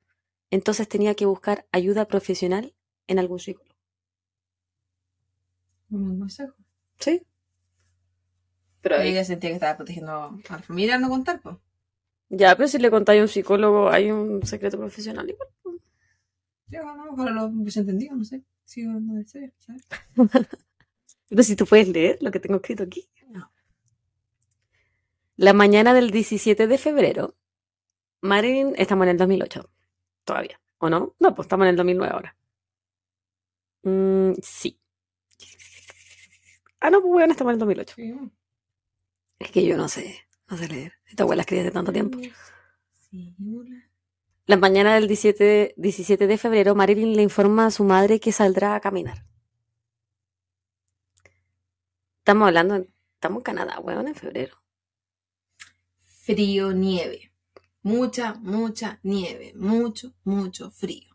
entonces 0.50 0.86
tenía 0.86 1.14
que 1.14 1.24
buscar 1.24 1.66
ayuda 1.72 2.06
profesional 2.06 2.74
en 3.06 3.18
algún 3.18 3.38
psicólogo. 3.38 3.74
Un 5.90 6.04
buen 6.04 6.18
consejo. 6.18 6.54
¿Sí? 7.00 7.22
Pero 8.82 9.00
ella 9.00 9.24
sentía 9.24 9.48
que 9.48 9.54
estaba 9.54 9.78
protegiendo 9.78 10.12
a 10.12 10.38
la 10.50 10.62
familia 10.62 10.98
no 10.98 11.08
contar, 11.08 11.40
pues. 11.40 11.56
Ya, 12.28 12.54
pero 12.54 12.68
si 12.68 12.76
le 12.78 12.90
contáis 12.90 13.20
a 13.20 13.22
un 13.22 13.28
psicólogo, 13.28 13.88
hay 13.88 14.10
un 14.10 14.44
secreto 14.44 14.76
profesional 14.76 15.30
igual. 15.30 15.48
pues. 15.62 15.76
Ya, 16.66 16.82
no, 16.82 17.04
ojalá 17.10 17.30
lo 17.30 17.46
hubiese 17.46 17.80
entendido, 17.80 18.14
no 18.14 18.24
sé. 18.24 18.42
Sí, 18.66 18.82
no 18.82 19.24
sé, 19.24 19.54
¿sabes? 19.56 19.82
Pero 21.30 21.42
si 21.42 21.56
tú 21.56 21.64
puedes 21.64 21.88
leer 21.88 22.18
lo 22.22 22.30
que 22.30 22.40
tengo 22.40 22.56
escrito 22.56 22.82
aquí. 22.82 23.08
La 25.38 25.52
mañana 25.52 25.94
del 25.94 26.10
17 26.10 26.66
de 26.66 26.78
febrero, 26.78 27.36
Marilyn, 28.22 28.74
estamos 28.76 29.04
en 29.04 29.10
el 29.10 29.18
2008, 29.18 29.70
todavía, 30.24 30.60
¿o 30.78 30.90
no? 30.90 31.14
No, 31.20 31.32
pues 31.32 31.46
estamos 31.46 31.64
en 31.64 31.70
el 31.70 31.76
2009 31.76 32.12
ahora. 32.12 32.36
Mm, 33.84 34.32
sí. 34.42 34.80
Ah, 36.80 36.90
no, 36.90 37.00
pues 37.00 37.12
bueno, 37.12 37.30
estamos 37.30 37.52
en 37.52 37.54
el 37.54 37.58
2008. 37.60 37.94
Sí. 37.94 38.14
Es 39.38 39.52
que 39.52 39.64
yo 39.64 39.76
no 39.76 39.88
sé, 39.88 40.26
no 40.48 40.56
sé 40.56 40.66
leer. 40.66 40.94
Esta 41.06 41.22
abuela 41.22 41.42
escribe 41.42 41.62
hace 41.62 41.70
tanto 41.70 41.92
tiempo. 41.92 42.18
Sí, 43.08 43.36
hola. 43.40 43.88
La 44.44 44.56
mañana 44.56 44.96
del 44.96 45.06
17, 45.06 45.74
17 45.76 46.26
de 46.26 46.38
febrero, 46.38 46.74
Marilyn 46.74 47.14
le 47.14 47.22
informa 47.22 47.66
a 47.66 47.70
su 47.70 47.84
madre 47.84 48.18
que 48.18 48.32
saldrá 48.32 48.74
a 48.74 48.80
caminar. 48.80 49.24
Estamos 52.22 52.48
hablando, 52.48 52.84
estamos 53.14 53.38
en 53.38 53.44
Canadá, 53.44 53.78
weón, 53.78 54.08
en 54.08 54.16
febrero. 54.16 54.58
Frío, 56.28 56.74
nieve. 56.74 57.32
Mucha, 57.82 58.34
mucha 58.34 59.00
nieve. 59.02 59.54
Mucho, 59.56 60.12
mucho 60.24 60.70
frío. 60.70 61.08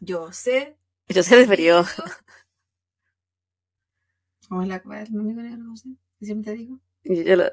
Yo 0.00 0.32
sé. 0.32 0.76
Yo 1.08 1.22
sé 1.22 1.36
de 1.36 1.46
frío. 1.46 1.84
¿Cómo 4.48 4.62
es 4.62 4.68
la 4.68 4.82
cual 4.82 5.08
mi 5.12 5.20
amigo 5.20 5.42
negro 5.42 5.70
José? 5.70 5.90
¿Qué 6.18 6.26
siempre 6.26 6.52
te 6.52 6.58
digo? 6.58 6.80
Yo, 7.04 7.36
lo- 7.36 7.44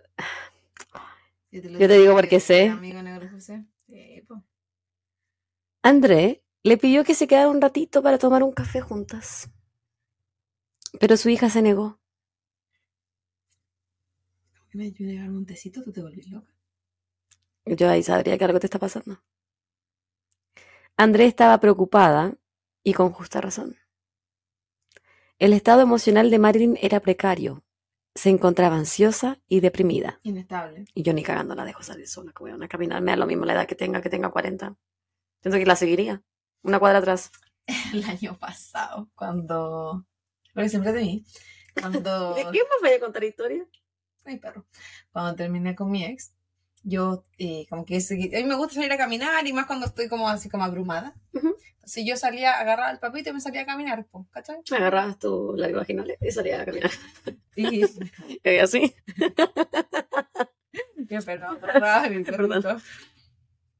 Yo 1.51 1.61
te, 1.61 1.69
lo 1.69 1.79
Yo 1.79 1.87
te 1.87 1.97
digo 1.99 2.13
porque 2.13 2.29
que 2.29 2.39
sé. 2.39 2.69
Amigo 2.69 3.03
negro 3.03 3.29
José. 3.29 3.65
Sí, 3.87 4.23
po. 4.27 4.43
André 5.83 6.43
le 6.63 6.77
pidió 6.77 7.03
que 7.03 7.13
se 7.13 7.27
quedara 7.27 7.49
un 7.49 7.61
ratito 7.61 8.01
para 8.01 8.17
tomar 8.17 8.41
un 8.41 8.51
café 8.51 8.81
juntas. 8.81 9.51
Pero 10.99 11.17
su 11.17 11.29
hija 11.29 11.51
se 11.51 11.61
negó. 11.61 11.99
¿Por 14.57 14.67
qué 14.69 14.77
me 14.79 14.85
ayudas 14.85 15.11
a 15.11 15.13
llevar 15.13 15.29
un 15.29 15.45
tecito? 15.45 15.83
¿Tú 15.83 15.91
te 15.91 16.01
volvís 16.01 16.27
loca? 16.31 16.51
Yo 17.65 17.89
ahí 17.89 18.03
sabría 18.03 18.37
que 18.37 18.45
algo 18.45 18.59
te 18.59 18.67
está 18.67 18.79
pasando. 18.79 19.21
André 20.97 21.25
estaba 21.25 21.59
preocupada 21.59 22.35
y 22.83 22.93
con 22.93 23.11
justa 23.11 23.41
razón. 23.41 23.77
El 25.37 25.53
estado 25.53 25.81
emocional 25.81 26.29
de 26.29 26.39
Marilyn 26.39 26.77
era 26.81 26.99
precario. 26.99 27.63
Se 28.13 28.29
encontraba 28.29 28.75
ansiosa 28.75 29.39
y 29.47 29.61
deprimida. 29.61 30.19
Inestable. 30.23 30.85
Y 30.93 31.03
yo 31.03 31.13
ni 31.13 31.23
cagando 31.23 31.55
la 31.55 31.63
dejo 31.63 31.83
salir 31.83 32.07
sola, 32.07 32.33
que 32.33 32.43
voy 32.43 32.51
a 32.51 32.67
caminar. 32.67 33.01
Me 33.01 33.11
da 33.11 33.17
lo 33.17 33.25
mismo 33.25 33.45
la 33.45 33.53
edad 33.53 33.67
que 33.67 33.75
tenga, 33.75 34.01
que 34.01 34.09
tenga 34.09 34.29
40. 34.29 34.75
Siento 35.41 35.57
que 35.57 35.65
la 35.65 35.77
seguiría. 35.77 36.21
Una 36.63 36.79
cuadra 36.79 36.99
atrás. 36.99 37.31
El 37.93 38.03
año 38.03 38.37
pasado, 38.37 39.09
cuando. 39.15 40.05
Porque 40.53 40.67
siempre 40.67 40.91
de 40.91 41.01
mí. 41.01 41.25
Cuando. 41.79 42.33
¿De 42.35 42.41
qué 42.41 42.59
me 42.59 42.89
voy 42.89 42.97
a 42.97 42.99
contar 42.99 43.23
historia? 43.23 43.65
Ay, 44.25 44.37
perro. 44.39 44.65
Cuando 45.13 45.35
terminé 45.35 45.75
con 45.75 45.89
mi 45.89 46.03
ex, 46.03 46.33
yo, 46.83 47.25
eh, 47.37 47.65
como 47.69 47.85
que 47.85 47.97
a 47.97 48.37
mí 48.37 48.43
me 48.43 48.55
gusta 48.55 48.75
salir 48.75 48.91
a 48.91 48.97
caminar 48.97 49.45
y 49.45 49.53
más 49.53 49.65
cuando 49.65 49.85
estoy 49.85 50.07
como 50.07 50.27
así 50.29 50.49
como 50.49 50.63
abrumada. 50.63 51.13
Entonces 51.33 52.05
yo 52.05 52.17
salía, 52.17 52.53
agarraba 52.53 52.91
el 52.91 52.99
papito 52.99 53.29
y 53.29 53.33
me 53.33 53.41
salía 53.41 53.61
a 53.61 53.65
caminar, 53.65 54.05
po, 54.05 54.27
¿cachai? 54.31 54.57
Me 54.69 54.77
agarrabas 54.77 55.17
tu 55.19 55.53
largo 55.55 55.77
vaginal 55.79 56.15
y 56.21 56.31
salía 56.31 56.61
a 56.61 56.65
caminar. 56.65 56.91
Y, 57.55 57.83
Y 58.43 58.57
así. 58.61 58.95
Yo, 60.97 61.21
perdón, 61.23 61.59
Perdón. 61.59 62.23
perrito. 62.23 62.77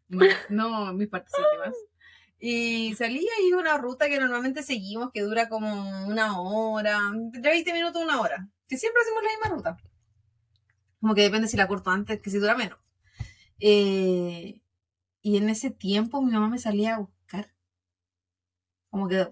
No, 0.07 0.25
no, 0.49 0.93
mis 0.93 1.07
partes 1.07 1.33
íntimas. 1.38 1.75
Y 2.39 2.95
salía 2.95 3.29
y 3.47 3.53
una 3.53 3.77
ruta 3.77 4.07
que 4.07 4.19
normalmente 4.19 4.63
seguimos, 4.63 5.12
que 5.13 5.21
dura 5.21 5.49
como 5.49 6.07
una 6.07 6.39
hora, 6.41 6.99
entre 7.13 7.51
20 7.51 7.73
minutos, 7.73 8.01
una 8.01 8.19
hora. 8.21 8.47
Que 8.67 8.77
siempre 8.77 9.01
hacemos 9.03 9.23
la 9.23 9.29
misma 9.29 9.55
ruta. 9.55 9.77
Como 11.01 11.13
que 11.15 11.21
depende 11.21 11.47
si 11.47 11.57
la 11.57 11.67
corto 11.67 11.89
antes, 11.91 12.19
que 12.21 12.29
si 12.29 12.38
dura 12.39 12.55
menos. 12.55 12.79
Eh, 13.60 14.62
y 15.22 15.38
en 15.38 15.50
ese 15.50 15.69
tiempo 15.69 16.22
mi 16.22 16.32
mamá 16.32 16.50
me 16.50 16.60
salía 16.60 16.95
a 16.95 17.00
buscar. 17.00 17.54
Como 18.89 19.08
que 19.08 19.28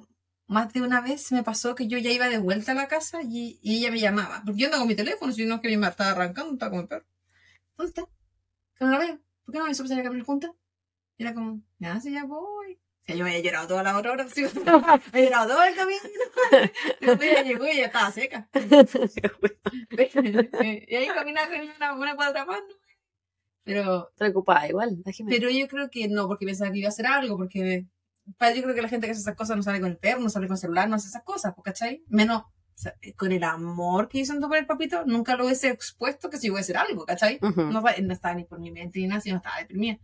más 0.47 0.71
de 0.73 0.81
una 0.81 1.01
vez 1.01 1.31
me 1.31 1.43
pasó 1.43 1.75
que 1.75 1.87
yo 1.87 1.97
ya 1.97 2.11
iba 2.11 2.29
de 2.29 2.37
vuelta 2.37 2.71
a 2.71 2.75
la 2.75 2.87
casa 2.87 3.21
y, 3.23 3.59
y 3.61 3.77
ella 3.77 3.91
me 3.91 3.99
llamaba. 3.99 4.41
Porque 4.45 4.61
yo 4.61 4.67
ando 4.67 4.79
con 4.79 4.87
mi 4.87 4.95
teléfono, 4.95 5.31
si 5.33 5.45
no 5.45 5.55
es 5.55 5.61
que 5.61 5.67
mi 5.69 5.77
mamá 5.77 5.89
estaba 5.89 6.11
arrancando, 6.11 6.53
estaba 6.53 6.71
con 6.71 6.81
mi 6.81 6.87
perro. 6.87 7.05
¿Dónde 7.77 7.89
está? 7.89 8.03
Que 8.75 8.85
no 8.85 8.91
la 8.91 8.99
veo. 8.99 9.19
¿Por 9.43 9.53
qué 9.53 9.59
no 9.59 9.65
me 9.65 9.71
hizo 9.71 9.87
salir 9.87 10.01
a 10.01 10.03
caminar 10.03 10.25
juntas? 10.25 10.51
Y 11.17 11.23
era 11.23 11.33
como, 11.33 11.61
ya, 11.79 11.99
sí, 11.99 12.11
ya 12.11 12.25
voy. 12.25 12.73
O 12.73 13.03
sea, 13.03 13.15
yo 13.15 13.23
me 13.23 13.31
había 13.31 13.43
llorado 13.43 13.67
toda 13.67 13.83
la 13.83 13.97
hora, 13.97 14.27
sí, 14.27 14.41
me 14.41 14.49
había 14.71 15.25
llorado 15.25 15.53
todo 15.53 15.63
el 15.63 15.75
camino. 15.75 16.01
Después 17.01 17.31
ella 17.31 17.43
llegó 17.43 17.65
y 17.67 17.77
ya 17.77 17.85
estaba 17.85 18.11
seca. 18.11 18.49
y 18.53 18.59
ahí 20.95 21.07
caminaba 21.07 21.49
con 21.49 21.61
una, 21.61 21.93
una 21.93 22.15
cuadra 22.15 22.45
más, 22.45 22.59
¿no? 22.59 22.86
Pero, 23.67 24.09
Preocupada 24.17 24.67
igual, 24.67 25.01
la 25.05 25.11
Jimena. 25.11 25.35
pero 25.37 25.51
yo 25.51 25.67
creo 25.67 25.89
que 25.89 26.07
no, 26.07 26.27
porque 26.27 26.45
pensaba 26.45 26.71
que 26.71 26.79
iba 26.79 26.87
a 26.87 26.89
hacer 26.89 27.05
algo, 27.05 27.37
porque 27.37 27.85
pa, 28.37 28.53
yo 28.53 28.63
creo 28.63 28.73
que 28.73 28.81
la 28.81 28.87
gente 28.89 29.05
que 29.07 29.11
hace 29.11 29.21
esas 29.21 29.35
cosas 29.35 29.57
no 29.57 29.63
sale 29.63 29.79
con 29.81 29.89
el 29.91 29.97
perro, 29.97 30.21
no 30.21 30.29
sale 30.29 30.47
con 30.47 30.55
el 30.55 30.59
celular, 30.61 30.87
no 30.89 30.95
hace 30.95 31.09
esas 31.09 31.23
cosas, 31.23 31.53
pues, 31.53 31.65
¿cachai? 31.65 32.03
Menos 32.07 32.41
o 32.43 32.79
sea, 32.79 32.93
con 33.17 33.31
el 33.31 33.43
amor 33.43 34.07
que 34.07 34.19
yo 34.19 34.25
siento 34.25 34.47
por 34.47 34.57
el 34.57 34.65
papito, 34.67 35.03
nunca 35.05 35.35
lo 35.35 35.45
hubiese 35.45 35.69
expuesto 35.69 36.29
que 36.29 36.37
si 36.37 36.49
a 36.49 36.59
hacer 36.59 36.77
algo, 36.77 37.05
¿cachai? 37.05 37.39
Ujú. 37.41 37.63
no, 37.63 37.81
fa- 37.81 37.95
no 38.01 38.13
estaba 38.13 38.35
ni 38.35 38.45
por 38.45 38.59
mi 38.59 38.71
mente 38.71 38.99
ni 38.99 39.07
nada, 39.07 39.19
sino 39.21 39.37
estaba 39.37 39.57
deprimida. 39.59 39.97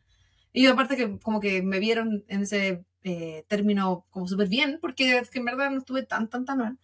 Y 0.51 0.65
aparte 0.67 0.95
que 0.97 1.19
como 1.19 1.39
que 1.39 1.61
me 1.61 1.79
vieron 1.79 2.25
en 2.27 2.41
ese 2.41 2.83
eh, 3.03 3.43
término 3.47 4.05
como 4.09 4.27
súper 4.27 4.47
bien, 4.49 4.79
porque 4.81 5.17
es 5.19 5.29
que 5.29 5.39
en 5.39 5.45
verdad 5.45 5.69
no 5.71 5.77
estuve 5.77 6.03
tan, 6.03 6.29
tan, 6.29 6.45
tan 6.45 6.57
mal. 6.57 6.77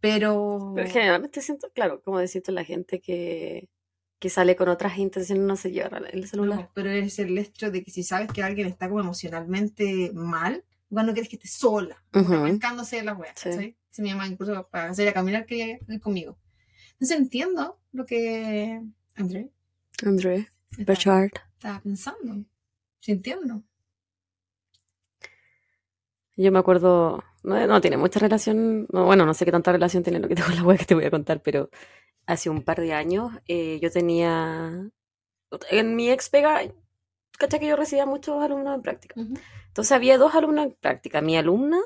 Pero... 0.00 0.72
Pero 0.74 0.90
generalmente 0.90 1.40
siento, 1.40 1.68
claro, 1.74 2.02
como 2.02 2.18
decís 2.18 2.42
tú, 2.42 2.52
la 2.52 2.64
gente 2.64 3.00
que, 3.00 3.68
que 4.22 4.30
sale 4.30 4.54
con 4.54 4.68
otras 4.68 4.98
intenciones 4.98 5.44
no 5.44 5.56
se 5.56 5.72
lleva 5.72 5.98
el 5.98 6.28
celular. 6.28 6.60
No, 6.60 6.70
pero 6.74 6.90
es 6.90 7.18
el 7.18 7.36
hecho 7.36 7.72
de 7.72 7.82
que 7.82 7.90
si 7.90 8.04
sabes 8.04 8.32
que 8.32 8.40
alguien 8.44 8.68
está 8.68 8.88
como 8.88 9.00
emocionalmente 9.00 10.12
mal, 10.14 10.64
igual 10.88 11.06
no 11.06 11.12
quieres 11.12 11.28
que 11.28 11.34
esté 11.34 11.48
sola, 11.48 12.00
como 12.12 12.28
que 12.28 12.34
Ujú. 12.36 12.44
arrancándose 12.44 12.96
de 12.98 13.02
la 13.02 13.14
wea, 13.14 13.32
Sí. 13.34 13.50
¿cachai? 13.50 13.76
Si 13.90 14.00
mi 14.00 14.10
mamá 14.10 14.28
incluso 14.28 14.68
para 14.68 14.94
salir 14.94 15.08
a 15.08 15.12
caminar 15.12 15.44
quería 15.44 15.76
ir 15.88 16.00
conmigo. 16.00 16.38
Entonces 16.92 17.18
entiendo 17.18 17.80
lo 17.90 18.06
que 18.06 18.80
André 19.16 19.50
André, 20.04 20.52
estaba, 20.70 20.84
Berchard. 20.86 21.32
estaba 21.58 21.80
pensando, 21.80 22.44
sintiendo. 23.00 23.64
Yo 26.36 26.52
me 26.52 26.60
acuerdo, 26.60 27.24
no, 27.42 27.66
no 27.66 27.80
tiene 27.80 27.96
mucha 27.96 28.20
relación, 28.20 28.86
no, 28.92 29.04
bueno, 29.04 29.26
no 29.26 29.34
sé 29.34 29.44
qué 29.44 29.52
tanta 29.52 29.72
relación 29.72 30.02
tiene 30.02 30.20
lo 30.20 30.28
que 30.28 30.34
tengo 30.36 30.48
con 30.48 30.56
la 30.56 30.62
web 30.62 30.78
que 30.78 30.84
te 30.84 30.94
voy 30.94 31.04
a 31.04 31.10
contar, 31.10 31.42
pero 31.42 31.70
hace 32.26 32.50
un 32.50 32.62
par 32.62 32.80
de 32.80 32.92
años 32.92 33.32
eh, 33.46 33.78
yo 33.80 33.90
tenía, 33.90 34.90
en 35.70 35.96
mi 35.96 36.10
ex 36.10 36.30
pega, 36.30 36.60
¿cachai 37.38 37.60
que 37.60 37.66
yo 37.66 37.76
recibía 37.76 38.06
muchos 38.06 38.42
alumnos 38.42 38.74
en 38.74 38.82
práctica? 38.82 39.20
Entonces 39.68 39.92
había 39.92 40.18
dos 40.18 40.34
alumnos 40.34 40.66
en 40.66 40.72
práctica, 40.72 41.20
mi 41.20 41.36
alumna 41.36 41.78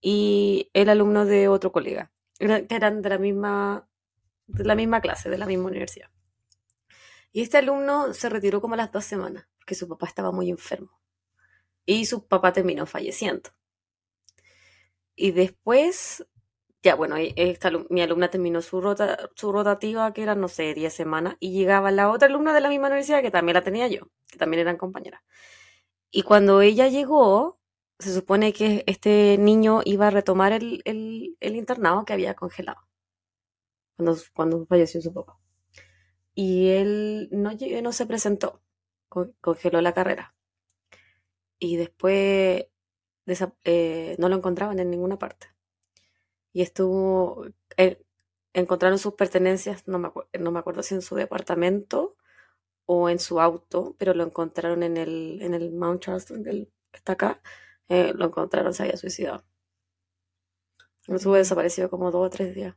y 0.00 0.70
el 0.72 0.88
alumno 0.88 1.24
de 1.24 1.48
otro 1.48 1.72
colega, 1.72 2.10
que 2.38 2.66
eran 2.70 3.02
de 3.02 3.08
la 3.08 3.18
misma, 3.18 3.88
de 4.46 4.64
la 4.64 4.74
misma 4.74 5.00
clase, 5.00 5.30
de 5.30 5.38
la 5.38 5.46
misma 5.46 5.68
universidad. 5.68 6.10
Y 7.32 7.42
este 7.42 7.58
alumno 7.58 8.12
se 8.12 8.28
retiró 8.28 8.60
como 8.60 8.74
a 8.74 8.76
las 8.76 8.90
dos 8.90 9.04
semanas, 9.04 9.46
porque 9.58 9.74
su 9.74 9.88
papá 9.88 10.06
estaba 10.06 10.32
muy 10.32 10.50
enfermo. 10.50 11.00
Y 11.86 12.06
su 12.06 12.26
papá 12.26 12.52
terminó 12.52 12.86
falleciendo. 12.86 13.50
Y 15.20 15.32
después, 15.32 16.26
ya 16.82 16.94
bueno, 16.96 17.16
esta, 17.18 17.70
mi 17.90 18.02
alumna 18.02 18.30
terminó 18.30 18.62
su, 18.62 18.80
rota, 18.80 19.30
su 19.36 19.52
rotativa, 19.52 20.12
que 20.14 20.22
era, 20.24 20.34
no 20.36 20.48
sé, 20.48 20.74
10 20.74 20.94
semanas, 20.94 21.36
y 21.40 21.52
llegaba 21.52 21.90
la 21.92 22.10
otra 22.10 22.28
alumna 22.28 22.54
de 22.54 22.60
la 22.62 22.70
misma 22.70 22.88
universidad, 22.88 23.22
que 23.22 23.30
también 23.32 23.54
la 23.54 23.62
tenía 23.64 23.88
yo, 23.88 24.02
que 24.30 24.38
también 24.38 24.62
eran 24.62 24.78
compañeras. 24.78 25.22
Y 26.10 26.22
cuando 26.22 26.62
ella 26.62 26.88
llegó, 26.88 27.60
se 28.00 28.14
supone 28.14 28.52
que 28.54 28.84
este 28.86 29.38
niño 29.38 29.82
iba 29.86 30.08
a 30.08 30.10
retomar 30.10 30.52
el, 30.54 30.82
el- 30.86 31.36
internado 31.56 32.04
que 32.06 32.14
había 32.14 32.34
congelado 32.34 32.80
cuando, 33.96 34.16
cuando 34.34 34.66
falleció 34.66 35.00
su 35.00 35.12
papá. 35.12 35.38
Y 36.34 36.68
él 36.70 37.28
no, 37.32 37.52
no 37.82 37.92
se 37.92 38.06
presentó, 38.06 38.62
co- 39.08 39.32
congeló 39.40 39.80
la 39.80 39.94
carrera. 39.94 40.34
Y 41.60 41.76
después 41.76 42.66
eh, 43.64 44.16
no 44.18 44.28
lo 44.28 44.36
encontraban 44.36 44.78
en 44.80 44.90
ninguna 44.90 45.18
parte. 45.18 45.48
Y 46.52 46.62
estuvo, 46.62 47.46
eh, 47.76 48.02
encontraron 48.54 48.98
sus 48.98 49.14
pertenencias, 49.14 49.86
no 49.86 49.98
me, 49.98 50.10
no 50.38 50.50
me 50.52 50.58
acuerdo 50.58 50.82
si 50.82 50.94
en 50.94 51.02
su 51.02 51.14
departamento 51.14 52.16
o 52.86 53.10
en 53.10 53.18
su 53.20 53.40
auto, 53.40 53.96
pero 53.98 54.14
lo 54.14 54.24
encontraron 54.24 54.82
en 54.84 54.96
el, 54.98 55.40
en 55.42 55.54
el 55.54 55.72
Mount 55.72 56.02
Charleston, 56.02 56.44
que 56.44 56.68
está 56.94 57.14
acá, 57.14 57.42
eh, 57.88 58.12
lo 58.14 58.26
encontraron, 58.26 58.74
se 58.74 58.84
había 58.84 58.96
suicidado. 58.98 59.44
Estuvo 61.08 61.34
desaparecido 61.34 61.90
como 61.90 62.10
dos 62.10 62.26
o 62.26 62.30
tres 62.30 62.54
días. 62.54 62.74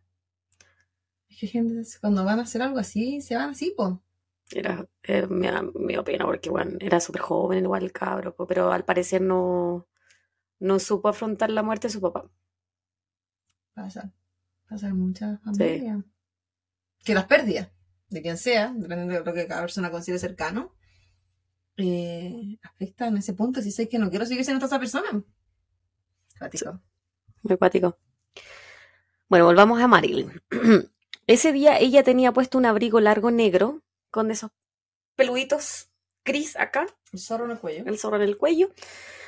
Es 1.30 1.38
que 1.38 1.48
gente, 1.48 1.82
cuando 2.00 2.24
van 2.24 2.40
a 2.40 2.44
hacer 2.44 2.62
algo 2.62 2.80
así, 2.80 3.20
se 3.20 3.36
van 3.36 3.50
así, 3.50 3.72
po. 3.76 4.02
Era, 4.52 4.88
eh, 5.04 5.28
me, 5.28 5.52
da- 5.52 5.64
me 5.76 6.02
pena 6.04 6.26
porque 6.26 6.50
bueno, 6.50 6.78
era 6.80 7.00
súper 7.00 7.22
joven 7.22 7.64
igual 7.64 7.84
el 7.84 7.92
cabro, 7.92 8.36
po, 8.36 8.46
pero 8.48 8.72
al 8.72 8.86
parecer 8.86 9.22
no, 9.22 9.88
no 10.64 10.80
supo 10.80 11.10
afrontar 11.10 11.50
la 11.50 11.62
muerte 11.62 11.88
de 11.88 11.94
su 11.94 12.00
papá. 12.00 12.32
Pasa. 13.74 14.14
Pasa 14.70 14.88
en 14.88 14.98
muchas 14.98 15.42
familias. 15.42 16.04
Que 17.04 17.14
las 17.14 17.26
pérdidas, 17.26 17.70
de 18.08 18.22
quien 18.22 18.38
sea, 18.38 18.72
dependiendo 18.74 19.14
de 19.14 19.26
lo 19.26 19.34
que 19.34 19.46
cada 19.46 19.62
persona 19.62 19.92
considere 19.92 20.20
cercano, 20.20 20.74
eh, 21.76 22.58
afectan 22.64 23.18
ese 23.18 23.34
punto. 23.34 23.62
Si 23.62 23.72
sé 23.72 23.90
que 23.90 24.00
no 24.00 24.10
quiero 24.10 24.26
seguir 24.26 24.46
siendo 24.46 24.66
esa 24.66 24.80
persona. 24.80 25.22
Cuático. 26.40 26.80
Muy 27.42 27.54
acuático. 27.56 27.98
Bueno, 29.28 29.46
volvamos 29.46 29.82
a 29.82 29.88
Marilyn. 29.88 30.32
Ese 31.28 31.52
día 31.52 31.78
ella 31.80 32.04
tenía 32.04 32.32
puesto 32.34 32.58
un 32.58 32.66
abrigo 32.66 33.00
largo 33.00 33.32
negro 33.32 33.82
con 34.12 34.30
esos 34.30 34.52
peluditos 35.16 35.90
gris 36.26 36.56
acá, 36.58 36.86
El 37.12 37.20
zorro 37.20 37.46
en 37.46 37.52
el 37.52 37.60
cuello. 37.60 37.84
el 37.86 37.98
zorro 37.98 38.18
en 38.18 38.24
el 38.24 38.38
cuello, 38.38 38.72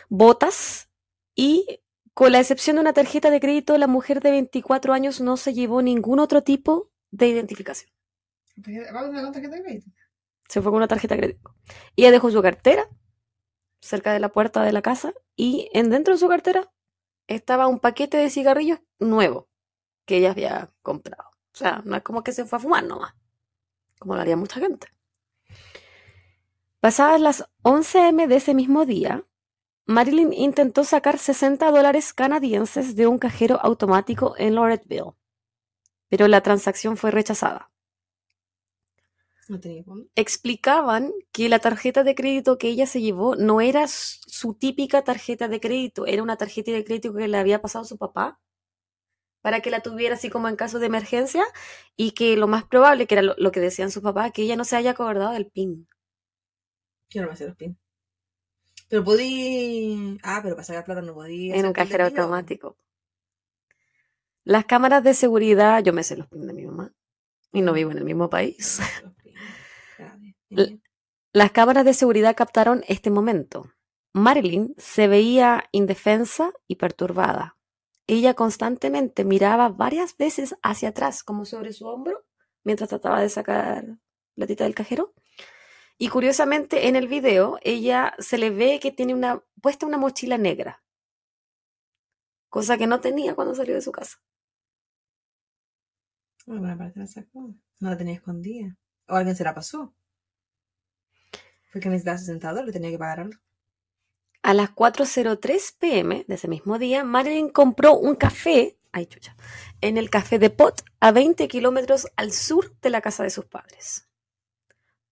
botas 0.10 0.85
y 1.36 1.82
con 2.14 2.32
la 2.32 2.40
excepción 2.40 2.78
de 2.78 2.82
una 2.82 2.94
tarjeta 2.94 3.30
de 3.30 3.42
crédito, 3.42 3.78
la 3.78 3.88
mujer 3.88 4.22
de 4.22 4.32
24 4.32 4.94
años 4.94 5.20
no 5.20 5.36
se 5.36 5.54
llevó 5.54 5.82
ningún 5.82 6.20
otro 6.20 6.42
tipo 6.44 6.90
de 7.12 7.28
identificación. 7.28 7.92
Vamos 8.94 9.16
a 9.18 9.22
contar 9.24 9.42
que 9.42 9.50
te 9.50 9.62
crédito. 9.62 9.92
Se 10.48 10.62
fue 10.62 10.72
con 10.72 10.78
una 10.78 10.88
tarjeta 10.88 11.16
de 11.16 11.22
crédito. 11.22 11.56
Ella 11.98 12.12
dejó 12.12 12.32
su 12.32 12.42
cartera 12.42 12.88
cerca 13.82 14.14
de 14.14 14.20
la 14.20 14.30
puerta 14.30 14.64
de 14.64 14.72
la 14.72 14.82
casa 14.82 15.14
y 15.36 15.70
en 15.74 15.90
dentro 15.90 16.14
de 16.14 16.20
su 16.20 16.28
cartera 16.30 16.72
estaba 17.28 17.68
un 17.68 17.80
paquete 17.80 18.18
de 18.18 18.30
cigarrillos 18.30 18.80
nuevo 19.00 19.50
que 20.06 20.18
ella 20.18 20.32
había 20.32 20.72
comprado. 20.82 21.30
O 21.54 21.58
sea, 21.58 21.82
no 21.86 21.96
es 21.96 22.04
como 22.04 22.24
que 22.24 22.32
se 22.32 22.46
fue 22.46 22.58
a 22.58 22.62
fumar 22.62 22.84
nomás, 22.84 23.14
como 24.00 24.16
lo 24.16 24.22
haría 24.22 24.38
mucha 24.38 24.60
gente. 24.60 24.88
Pasadas 26.80 27.20
las 27.20 27.50
11 27.64 28.10
m 28.10 28.28
de 28.28 28.36
ese 28.36 28.54
mismo 28.54 28.86
día, 28.86 29.26
Marilyn 29.88 30.32
intentó 30.32 30.84
sacar 30.84 31.18
60 31.18 31.72
dólares 31.72 32.14
canadienses 32.14 32.96
de 32.96 33.08
un 33.08 33.18
cajero 33.18 33.60
automático 33.62 34.36
en 34.38 34.54
Loretteville, 34.56 35.14
pero 36.10 36.28
la 36.28 36.42
transacción 36.42 36.98
fue 36.98 37.12
rechazada 37.12 37.72
No 39.48 39.60
tenía 39.60 39.84
fondo. 39.84 40.08
explicaban 40.16 41.12
que 41.32 41.50
la 41.50 41.60
tarjeta 41.60 42.04
de 42.04 42.16
crédito 42.16 42.58
que 42.58 42.68
ella 42.70 42.86
se 42.88 43.02
llevó 43.02 43.36
no 43.36 43.62
era 43.62 43.86
su 43.88 44.54
típica 44.56 45.04
tarjeta 45.04 45.48
de 45.48 45.60
crédito, 45.60 46.06
era 46.06 46.24
una 46.24 46.38
tarjeta 46.38 46.72
de 46.72 46.84
crédito 46.84 47.14
que 47.14 47.28
le 47.28 47.38
había 47.38 47.62
pasado 47.62 47.84
a 47.84 47.88
su 47.88 47.98
papá 47.98 48.40
para 49.42 49.62
que 49.62 49.70
la 49.70 49.82
tuviera 49.82 50.16
así 50.16 50.30
como 50.30 50.50
en 50.50 50.56
caso 50.58 50.80
de 50.80 50.88
emergencia 50.88 51.46
y 51.96 52.12
que 52.12 52.36
lo 52.36 52.48
más 52.48 52.66
probable, 52.66 53.08
que 53.08 53.16
era 53.16 53.22
lo, 53.22 53.36
lo 53.38 53.52
que 53.52 53.60
decían 53.62 53.92
sus 53.92 54.04
papás, 54.04 54.32
que 54.34 54.42
ella 54.42 54.56
no 54.58 54.66
se 54.66 54.76
haya 54.76 54.92
acordado 54.92 55.32
del 55.34 55.48
PIN. 55.52 55.88
Yo 57.10 57.22
no 57.24 57.30
me 57.30 57.36
sé 57.36 57.48
los 57.48 57.56
pin. 57.56 57.78
Pero 58.88 59.04
podí. 59.04 60.18
Ah, 60.24 60.40
pero 60.44 60.56
para 60.56 60.66
sacar 60.66 60.86
plata 60.86 61.02
no 61.02 61.14
podía. 61.14 61.56
en 61.56 61.66
un 61.66 61.74
cajero 61.74 62.06
automático. 62.06 62.78
Las 64.44 64.66
cámaras 64.66 65.04
de 65.04 65.14
seguridad, 65.14 65.84
yo 65.84 65.92
me 65.92 66.04
sé 66.04 66.16
los 66.16 66.28
PIN 66.28 66.46
de 66.46 66.54
mi 66.54 66.66
mamá 66.66 66.94
y 67.52 67.62
no 67.62 67.74
vivo 67.74 67.92
en 67.92 67.98
el 67.98 68.06
mismo 68.06 68.30
país. 68.30 68.80
Las 71.34 71.52
cámaras 71.52 71.84
de 71.84 71.94
seguridad 71.94 72.36
captaron 72.36 72.84
este 72.88 73.10
momento. 73.10 73.72
Marilyn 74.14 74.74
se 74.78 75.08
veía 75.08 75.66
indefensa 75.72 76.54
y 76.68 76.76
perturbada. 76.76 77.58
Ella 78.08 78.36
constantemente 78.36 79.26
miraba 79.26 79.70
varias 79.70 80.16
veces 80.16 80.56
hacia 80.62 80.90
atrás, 80.90 81.24
como 81.24 81.44
sobre 81.44 81.74
su 81.74 81.88
hombro, 81.88 82.24
mientras 82.64 82.90
trataba 82.90 83.20
de 83.20 83.30
sacar 83.30 83.98
platita 84.36 84.64
del 84.64 84.76
cajero. 84.76 85.14
Y 85.98 86.10
curiosamente, 86.10 86.88
en 86.88 86.96
el 86.96 87.08
video, 87.08 87.58
ella 87.62 88.14
se 88.20 88.38
le 88.38 88.50
ve 88.50 88.80
que 88.82 88.92
tiene 88.92 89.14
una 89.14 89.42
puesta 89.62 89.86
una 89.86 89.98
mochila 89.98 90.38
negra, 90.38 90.84
cosa 92.50 92.78
que 92.78 92.88
no 92.88 93.00
tenía 93.00 93.36
cuando 93.36 93.56
salió 93.56 93.76
de 93.76 93.82
su 93.82 93.92
casa. 93.92 94.18
Bueno, 96.46 96.62
buena 96.62 96.78
parte 96.78 97.00
la 97.00 97.08
sacó. 97.08 97.56
No 97.80 97.90
la 97.90 97.98
tenía 97.98 98.14
escondida. 98.14 98.78
O 99.08 99.16
alguien 99.16 99.36
se 99.36 99.44
la 99.44 99.54
pasó. 99.54 99.94
Fue 101.72 101.82
que 101.82 101.90
necesitaba 101.90 102.18
60 102.18 102.50
dólares, 102.50 102.74
tenía 102.74 102.92
que 102.92 103.00
pagar 103.00 103.22
algo. 103.22 103.40
A 104.42 104.54
las 104.54 104.70
4.03 104.70 105.78
pm 105.80 106.26
de 106.28 106.36
ese 106.36 106.48
mismo 106.48 106.78
día, 106.78 107.04
Marilyn 107.04 107.50
compró 107.50 107.98
un 107.98 108.16
café, 108.16 108.78
ay 108.92 109.08
chucha, 109.08 109.36
en 109.82 109.98
el 109.98 110.10
café 110.10 110.38
de 110.38 110.52
Pot, 110.52 110.84
a 111.00 111.12
20 111.12 111.48
kilómetros 111.48 112.08
al 112.16 112.32
sur 112.32 112.78
de 112.80 112.92
la 112.92 113.02
casa 113.02 113.24
de 113.24 113.32
sus 113.32 113.46
padres. 113.46 114.08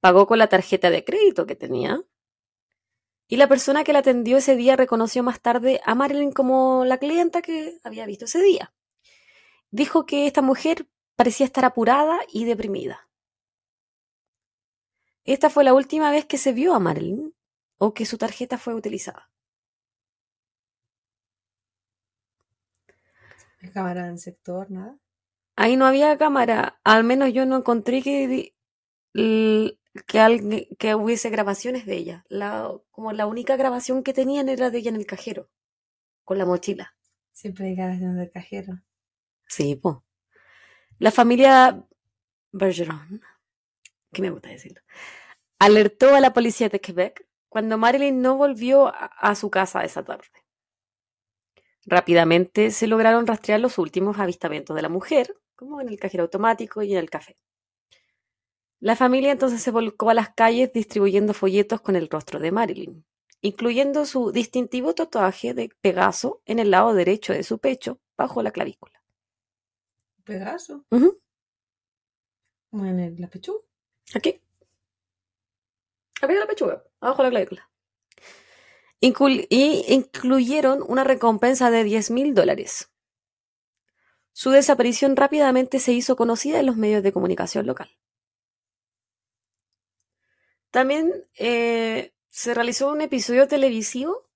Pagó 0.03 0.27
con 0.27 0.37
la 0.37 0.47
tarjeta 0.47 0.89
de 0.89 1.05
crédito 1.05 1.45
que 1.45 1.55
tenía. 1.55 2.03
Y 3.29 3.37
la 3.37 3.47
persona 3.47 3.85
que 3.85 3.93
la 3.93 3.99
atendió 3.99 4.35
ese 4.35 4.57
día 4.57 4.75
reconoció 4.75 5.23
más 5.23 5.39
tarde 5.39 5.79
a 5.85 5.95
Marilyn 5.95 6.33
como 6.33 6.83
la 6.83 6.97
clienta 6.97 7.41
que 7.41 7.79
había 7.85 8.05
visto 8.05 8.25
ese 8.25 8.41
día. 8.41 8.73
Dijo 9.71 10.05
que 10.05 10.27
esta 10.27 10.41
mujer 10.41 10.89
parecía 11.15 11.45
estar 11.45 11.63
apurada 11.63 12.19
y 12.27 12.43
deprimida. 12.43 13.07
Esta 15.23 15.49
fue 15.49 15.63
la 15.63 15.73
última 15.73 16.11
vez 16.11 16.25
que 16.25 16.37
se 16.37 16.51
vio 16.51 16.73
a 16.75 16.79
Marilyn 16.79 17.33
o 17.77 17.93
que 17.93 18.05
su 18.05 18.17
tarjeta 18.17 18.57
fue 18.57 18.73
utilizada. 18.73 19.31
Cámara 23.73 24.09
en 24.09 24.17
sector, 24.17 24.69
nada. 24.69 24.97
Ahí 25.55 25.77
no 25.77 25.85
había 25.85 26.17
cámara, 26.17 26.81
al 26.83 27.05
menos 27.05 27.31
yo 27.31 27.45
no 27.45 27.55
encontré 27.55 28.01
que, 28.01 28.53
que, 30.07 30.19
alguien, 30.19 30.67
que 30.77 30.95
hubiese 30.95 31.29
grabaciones 31.29 31.85
de 31.85 31.95
ella. 31.95 32.25
La, 32.29 32.71
como 32.91 33.11
la 33.13 33.27
única 33.27 33.55
grabación 33.55 34.03
que 34.03 34.13
tenían 34.13 34.49
era 34.49 34.69
de 34.69 34.79
ella 34.79 34.89
en 34.89 34.95
el 34.95 35.05
cajero, 35.05 35.49
con 36.23 36.37
la 36.37 36.45
mochila. 36.45 36.95
Siempre 37.31 37.67
hay 37.67 37.75
grabación 37.75 38.17
del 38.17 38.31
cajero. 38.31 38.81
Sí, 39.47 39.75
po. 39.75 40.03
La 40.99 41.11
familia 41.11 41.85
Bergeron, 42.51 43.21
que 44.11 44.21
me 44.21 44.29
gusta 44.29 44.49
decirlo, 44.49 44.81
alertó 45.59 46.15
a 46.15 46.19
la 46.19 46.33
policía 46.33 46.69
de 46.69 46.79
Quebec 46.79 47.27
cuando 47.49 47.77
Marilyn 47.77 48.21
no 48.21 48.35
volvió 48.35 48.87
a, 48.87 49.05
a 49.05 49.35
su 49.35 49.49
casa 49.49 49.83
esa 49.83 50.03
tarde. 50.03 50.27
Rápidamente 51.85 52.71
se 52.71 52.87
lograron 52.87 53.27
rastrear 53.27 53.59
los 53.59 53.77
últimos 53.77 54.17
avistamientos 54.19 54.75
de 54.75 54.81
la 54.81 54.89
mujer, 54.89 55.35
como 55.55 55.81
en 55.81 55.89
el 55.89 55.99
cajero 55.99 56.23
automático 56.23 56.81
y 56.81 56.93
en 56.93 56.99
el 56.99 57.09
café. 57.09 57.37
La 58.83 58.97
familia 58.97 59.31
entonces 59.31 59.61
se 59.61 59.71
volcó 59.71 60.09
a 60.09 60.13
las 60.13 60.33
calles 60.33 60.73
distribuyendo 60.73 61.33
folletos 61.33 61.79
con 61.79 61.95
el 61.95 62.09
rostro 62.09 62.41
de 62.41 62.51
Marilyn, 62.51 63.05
incluyendo 63.39 64.05
su 64.05 64.33
distintivo 64.33 64.93
tatuaje 64.93 65.53
de 65.53 65.69
Pegaso 65.79 66.41
en 66.43 66.59
el 66.59 66.71
lado 66.71 66.93
derecho 66.93 67.31
de 67.31 67.43
su 67.43 67.59
pecho, 67.59 68.01
bajo 68.17 68.43
la 68.43 68.51
clavícula. 68.51 69.01
Pegaso. 70.25 70.83
Como 70.89 72.85
en 72.85 72.99
el, 72.99 73.21
la 73.21 73.29
pechuga. 73.29 73.59
Aquí. 74.15 74.41
Arriba 76.21 76.41
de 76.41 76.45
la 76.45 76.47
pechuga, 76.47 76.83
abajo 76.99 77.23
de 77.23 77.29
la 77.29 77.31
clavícula. 77.31 77.69
Y 78.99 79.93
incluyeron 79.93 80.83
una 80.85 81.05
recompensa 81.05 81.71
de 81.71 81.85
10 81.85 82.11
mil 82.11 82.33
dólares. 82.33 82.91
Su 84.33 84.49
desaparición 84.49 85.15
rápidamente 85.15 85.79
se 85.79 85.93
hizo 85.93 86.17
conocida 86.17 86.59
en 86.59 86.65
los 86.65 86.75
medios 86.75 87.01
de 87.01 87.13
comunicación 87.13 87.65
local. 87.65 87.89
También 90.73 91.25
eh, 91.37 92.11
se 92.27 92.53
realizó 92.53 92.91
un 92.91 92.99
episodio 93.01 93.47
televisivo 93.47 94.27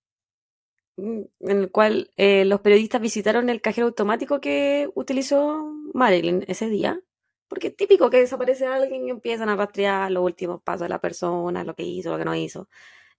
mm, 0.97 1.21
en 1.41 1.57
el 1.57 1.71
cual 1.71 2.11
eh, 2.17 2.45
los 2.45 2.61
periodistas 2.61 3.01
visitaron 3.01 3.49
el 3.49 3.61
cajero 3.61 3.87
automático 3.87 4.41
que 4.41 4.89
utilizó 4.95 5.71
Marilyn 5.93 6.43
ese 6.47 6.69
día. 6.69 6.99
Porque 7.47 7.67
es 7.67 7.75
típico 7.77 8.09
que 8.09 8.17
desaparece 8.19 8.65
alguien 8.67 9.05
y 9.07 9.09
empiezan 9.09 9.47
a 9.49 9.55
rastrear 9.55 10.11
los 10.11 10.23
últimos 10.23 10.61
pasos 10.63 10.81
de 10.81 10.89
la 10.89 10.99
persona, 10.99 11.63
lo 11.63 11.75
que 11.75 11.83
hizo, 11.83 12.11
lo 12.11 12.17
que 12.17 12.25
no 12.25 12.35
hizo. 12.35 12.67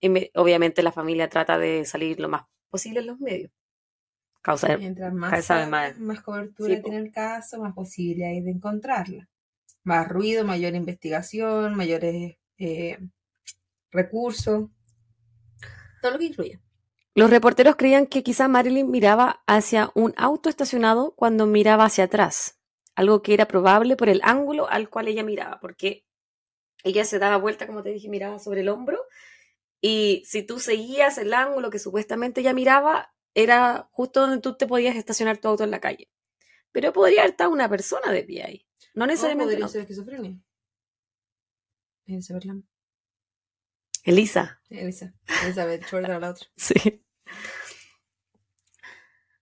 Y 0.01 0.11
me- 0.11 0.31
obviamente 0.35 0.83
la 0.83 0.93
familia 0.93 1.29
trata 1.31 1.59
de 1.59 1.85
salir 1.87 2.21
lo 2.21 2.29
más 2.29 2.43
posible 2.71 3.01
en 3.01 3.07
los 3.07 3.21
medios. 3.21 3.51
Causa 4.43 4.77
Mientras 4.77 5.13
más, 5.15 5.45
sabe 5.45 5.67
más. 5.67 5.99
más 5.99 6.21
cobertura 6.23 6.77
Sí, 6.77 6.83
tiene 6.83 6.99
el 6.99 7.11
caso, 7.13 7.59
más 7.59 7.75
posibilidad 7.75 8.29
hay 8.31 8.43
de 8.43 8.51
encontrarla. 8.51 9.29
Más 9.85 10.09
ruido, 10.09 10.45
mayor 10.45 10.75
investigación, 10.75 11.75
mayores 11.75 12.37
eh, 12.59 12.99
recursos. 13.91 14.69
Todo 16.03 16.13
lo 16.13 16.19
que 16.19 16.25
incluye. 16.27 16.61
Los 17.15 17.31
reporteros 17.31 17.77
creían 17.77 18.07
que 18.07 18.23
quizá 18.23 18.47
Marilyn 18.47 18.91
miraba 18.91 19.43
hacia 19.47 19.91
un 19.95 20.15
auto 20.17 20.49
estacionado 20.49 21.15
cuando 21.17 21.47
miraba 21.47 21.85
hacia 21.85 22.05
atrás, 22.05 22.61
algo 22.95 23.23
que 23.23 23.35
era 23.35 23.49
probable 23.49 23.97
por 23.97 24.09
el 24.09 24.21
ángulo 24.23 24.69
al 24.69 24.89
cual 24.89 25.09
ella 25.09 25.25
miraba, 25.25 25.59
porque 25.61 26.07
ella 26.85 27.05
se 27.05 27.19
daba 27.19 27.37
vuelta, 27.37 27.67
como 27.67 27.83
te 27.83 27.91
dije, 27.91 28.09
miraba 28.09 28.39
sobre 28.39 28.61
el 28.61 28.69
hombro, 28.69 29.01
y 29.81 30.23
si 30.27 30.43
tú 30.45 30.61
seguías 30.61 31.19
el 31.19 31.35
ángulo 31.35 31.71
que 31.71 31.81
supuestamente 31.81 32.41
ella 32.41 32.53
miraba, 32.53 33.13
era 33.35 33.89
justo 33.93 34.21
donde 34.21 34.41
tú 34.41 34.57
te 34.57 34.67
podías 34.69 34.97
estacionar 34.97 35.39
tu 35.39 35.49
auto 35.49 35.65
en 35.65 35.71
la 35.73 35.81
calle. 35.81 36.09
Pero 36.73 36.93
podría 36.93 37.23
haber 37.23 37.33
estado 37.33 37.51
una 37.51 37.69
persona 37.69 38.13
de 38.13 38.23
pie 38.25 38.45
ahí, 38.45 38.67
no 38.95 39.05
O 39.05 39.07
necesariamente 39.09 39.55
podría 39.55 39.67
no. 39.67 39.69
ser 39.69 39.81
esquizofrenia. 39.83 40.39
Elizabeth 42.09 42.45
Lam. 42.45 42.65
Elisa. 44.05 44.61
Elisa. 44.71 45.15
Elizabeth 45.45 45.93
era 45.93 46.19
la 46.19 46.31
otra. 46.31 46.47
Sí. 46.57 47.05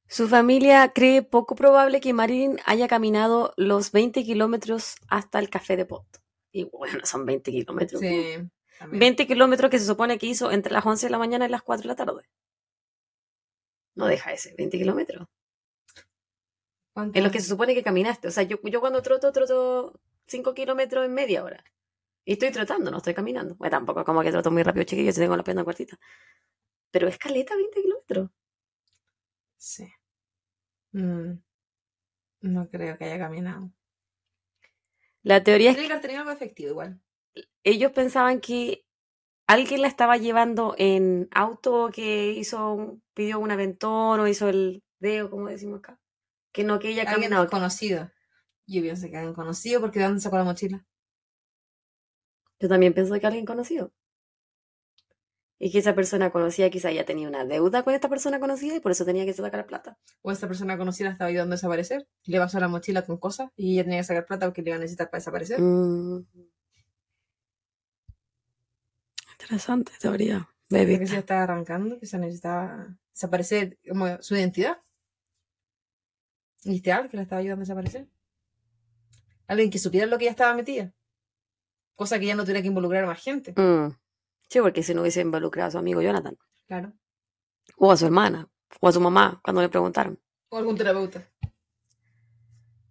Su 0.09 0.29
familia 0.29 0.93
cree 0.95 1.23
poco 1.23 1.55
probable 1.55 2.01
que 2.01 2.12
Marilyn 2.12 2.59
haya 2.64 2.89
caminado 2.89 3.53
los 3.57 3.93
20 3.93 4.25
kilómetros 4.25 4.97
hasta 5.09 5.39
el 5.39 5.51
café 5.51 5.77
de 5.77 5.85
Pot. 5.85 6.07
Y 6.53 6.64
bueno, 6.64 7.05
son 7.05 7.27
20 7.27 7.51
kilómetros. 7.51 8.01
Sí. 8.01 8.49
también. 8.79 9.01
20 9.01 9.27
kilómetros 9.27 9.71
que 9.71 9.79
se 9.79 9.85
supone 9.85 10.19
que 10.19 10.27
hizo 10.27 10.51
entre 10.51 10.73
las 10.73 10.87
11 10.87 11.07
de 11.07 11.11
la 11.11 11.19
mañana 11.19 11.47
y 11.47 11.51
las 11.51 11.62
4 11.62 11.83
de 11.83 11.89
la 11.89 11.97
tarde. 11.97 12.23
No 13.95 14.07
deja 14.07 14.33
ese, 14.33 14.55
20 14.57 14.79
kilómetros. 14.79 15.29
¿Cuánto? 16.93 17.19
Es 17.19 17.25
lo 17.25 17.31
que 17.31 17.41
se 17.41 17.49
supone 17.49 17.75
que 17.75 17.83
caminaste. 17.83 18.29
O 18.29 18.31
sea, 18.31 18.45
yo, 18.45 18.59
yo 18.62 18.81
cuando 18.81 19.03
troto, 19.03 19.33
troto 19.33 20.01
5 20.29 20.55
kilómetros 20.55 21.05
en 21.05 21.14
media 21.14 21.45
hora. 21.45 21.62
Y 22.27 22.33
estoy 22.33 22.51
trotando, 22.51 22.91
no 22.91 22.99
estoy 22.99 23.14
caminando. 23.14 23.55
Bueno, 23.55 23.79
tampoco 23.79 24.05
como 24.05 24.20
que 24.22 24.33
troto 24.33 24.51
muy 24.51 24.62
rápido, 24.64 24.85
chiquillos, 24.85 25.14
si 25.14 25.20
tengo 25.22 25.37
la 25.37 25.45
pierna 25.45 25.64
cortita. 25.64 25.97
Pero 26.91 27.07
es 27.09 27.18
caleta 27.18 27.55
20 27.55 27.81
kilómetros. 27.83 28.31
Sí. 29.59 29.87
Mm. 30.93 31.39
No 32.41 32.68
creo 32.70 32.97
que 32.97 33.05
haya 33.05 33.18
caminado. 33.18 33.70
La 35.22 35.45
teoría 35.45 35.72
es 35.72 35.77
que 35.77 36.16
algo 36.16 36.31
efectivo 36.31 36.70
igual. 36.70 37.01
ellos 37.64 37.93
pensaban 37.93 38.41
que 38.41 38.85
alguien 39.47 39.83
la 39.83 39.89
estaba 39.89 40.16
llevando 40.16 40.74
en 40.79 41.29
auto 41.33 41.91
que 41.93 42.33
hizo 42.33 42.99
pidió 43.14 43.39
un 43.39 43.51
aventón 43.51 44.20
o 44.20 44.29
hizo 44.29 44.49
el 44.49 44.83
dedo, 45.01 45.31
como 45.31 45.49
decimos 45.49 45.81
acá. 45.81 46.01
Que 46.53 46.64
no 46.64 46.79
que 46.79 46.89
ella 46.91 47.03
Alguien 47.03 47.16
caminado. 47.16 47.43
desconocido. 47.45 48.11
Yo 48.66 48.83
pienso 48.83 49.09
que 49.09 49.16
alguien 49.16 49.35
conocido 49.35 49.81
porque 49.81 49.99
¿de 50.01 50.07
dónde 50.07 50.20
sacó 50.20 50.39
la 50.39 50.45
mochila? 50.45 50.87
Yo 52.59 52.69
también 52.69 52.95
pensé 52.95 53.19
que 53.21 53.27
alguien 53.27 53.45
conocido. 53.45 53.93
Y 55.59 55.71
que 55.71 55.79
esa 55.79 55.95
persona 55.95 56.31
conocida 56.31 56.69
quizá 56.69 56.93
ya 56.93 57.07
tenía 57.07 57.29
una 57.29 57.47
deuda 57.47 57.83
con 57.83 57.95
esta 57.95 58.11
persona 58.11 58.39
conocida 58.39 58.77
y 58.77 58.81
por 58.81 58.93
eso 58.93 59.07
tenía 59.07 59.25
que 59.25 59.33
sacar 59.33 59.67
plata. 59.67 59.99
O 60.21 60.31
esta 60.31 60.47
persona 60.47 60.77
conocida 60.77 61.11
estaba 61.11 61.29
ayudando 61.29 61.55
a 61.55 61.57
desaparecer. 61.57 62.07
Le 62.25 62.39
pasó 62.39 62.61
la 62.61 62.69
mochila 62.69 63.07
con 63.07 63.17
cosas 63.17 63.51
y 63.57 63.75
ella 63.75 63.85
tenía 63.85 64.01
que 64.01 64.05
sacar 64.05 64.27
plata 64.27 64.47
porque 64.47 64.61
le 64.61 64.71
iba 64.71 64.77
a 64.77 64.81
necesitar 64.81 65.09
para 65.09 65.21
desaparecer. 65.21 65.61
Mm. 65.61 66.27
Interesante 69.33 69.93
teoría. 69.99 70.49
Porque 70.69 70.85
Baby. 70.85 71.07
se 71.07 71.19
estaba 71.19 71.45
arrancando, 71.45 71.99
que 72.01 72.07
se 72.07 72.19
necesitaba 72.19 72.99
desaparecer 73.13 73.79
como 73.89 74.21
su 74.21 74.35
identidad. 74.35 74.79
¿Viste 76.65 76.93
algo 76.93 77.09
que 77.09 77.17
la 77.17 77.23
estaba 77.23 77.41
ayudando 77.41 77.61
a 77.61 77.65
desaparecer? 77.65 78.09
Alguien 79.47 79.71
que 79.71 79.79
supiera 79.79 80.07
lo 80.07 80.19
que 80.19 80.25
ella 80.25 80.33
estaba 80.33 80.55
metida. 80.55 80.93
Cosa 81.97 82.19
que 82.21 82.27
ya 82.27 82.35
no 82.37 82.45
tuviera 82.45 82.63
que 82.63 82.69
involucrar 82.69 83.03
a 83.05 83.07
más 83.09 83.21
gente. 83.23 83.53
Mm. 83.61 83.97
Sí, 84.49 84.61
porque 84.61 84.83
si 84.85 84.95
no 84.95 85.01
hubiese 85.01 85.21
involucrado 85.23 85.69
a 85.69 85.73
su 85.73 85.79
amigo 85.79 86.01
Jonathan. 86.01 86.37
Claro. 86.69 86.93
O 87.77 87.91
a 87.91 87.97
su 87.97 88.05
hermana. 88.07 88.49
O 88.81 88.89
a 88.89 88.93
su 88.93 89.01
mamá 89.01 89.41
cuando 89.43 89.63
le 89.63 89.69
preguntaron. 89.69 90.21
O 90.51 90.59
algún 90.59 90.77
terapeuta. 90.77 91.27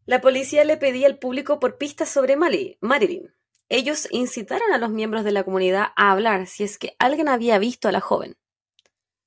La 0.05 0.21
policía 0.21 0.63
le 0.65 0.77
pedía 0.77 1.07
al 1.07 1.17
público 1.17 1.59
por 1.59 1.77
pistas 1.77 2.09
sobre 2.09 2.35
Mali- 2.35 2.77
Marilyn. 2.81 3.33
Ellos 3.69 4.07
incitaron 4.11 4.71
a 4.73 4.77
los 4.77 4.91
miembros 4.91 5.23
de 5.23 5.31
la 5.31 5.43
comunidad 5.43 5.87
a 5.95 6.11
hablar 6.11 6.45
si 6.45 6.63
es 6.63 6.77
que 6.77 6.95
alguien 6.99 7.27
había 7.27 7.57
visto 7.57 7.87
a 7.87 7.91
la 7.91 8.01
joven. 8.01 8.37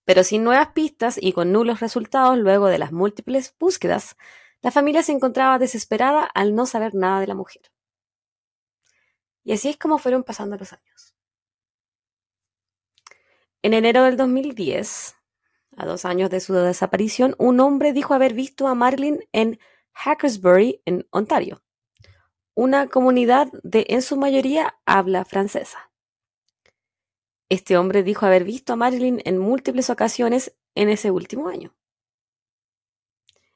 Pero 0.05 0.23
sin 0.23 0.45
nuevas 0.45 0.69
pistas 0.69 1.19
y 1.21 1.33
con 1.33 1.51
nulos 1.53 1.81
resultados 1.81 2.39
luego 2.39 2.67
de 2.67 2.79
las 2.79 2.93
múltiples 2.93 3.55
búsquedas, 3.59 4.17
la 4.63 4.71
familia 4.71 5.03
se 5.03 5.13
encontraba 5.13 5.59
desesperada 5.59 6.25
al 6.25 6.55
no 6.55 6.67
saber 6.67 6.95
nada 6.95 7.21
de 7.21 7.27
la 7.27 7.35
mujer. 7.35 7.63
Y 9.49 9.55
así 9.55 9.71
es 9.71 9.79
como 9.79 9.97
fueron 9.97 10.25
pasando 10.25 10.59
los 10.59 10.75
años. 10.75 11.15
En 13.63 13.73
enero 13.73 14.03
del 14.03 14.19
2010, 14.19 15.17
a 15.75 15.87
dos 15.87 16.05
años 16.05 16.29
de 16.29 16.41
su 16.41 16.53
desaparición, 16.53 17.35
un 17.39 17.59
hombre 17.61 17.95
dijo 17.95 18.13
haber 18.13 18.35
visto 18.35 18.69
a 18.69 18.75
Marilyn 18.75 19.25
en 19.33 19.59
Hackersbury, 19.95 20.83
en 20.85 21.09
Ontario, 21.13 21.63
una 22.55 22.89
comunidad 22.89 23.49
de 23.63 23.87
en 23.89 24.03
su 24.03 24.19
mayoría 24.19 24.79
habla 24.85 25.25
francesa. 25.25 25.93
Este 27.49 27.79
hombre 27.79 28.03
dijo 28.03 28.27
haber 28.27 28.45
visto 28.45 28.75
a 28.75 28.77
Marilyn 28.77 29.23
en 29.25 29.39
múltiples 29.39 29.89
ocasiones 29.89 30.55
en 30.75 30.91
ese 30.91 31.11
último 31.11 31.49
año. 31.49 31.75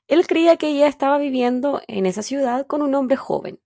Él 0.09 0.27
creía 0.27 0.57
que 0.57 0.69
ella 0.69 0.87
estaba 0.87 1.19
viviendo 1.19 1.83
en 1.87 2.07
esa 2.07 2.23
ciudad 2.23 2.67
con 2.67 2.81
un 2.81 2.95
hombre 2.95 3.19
joven 3.19 3.61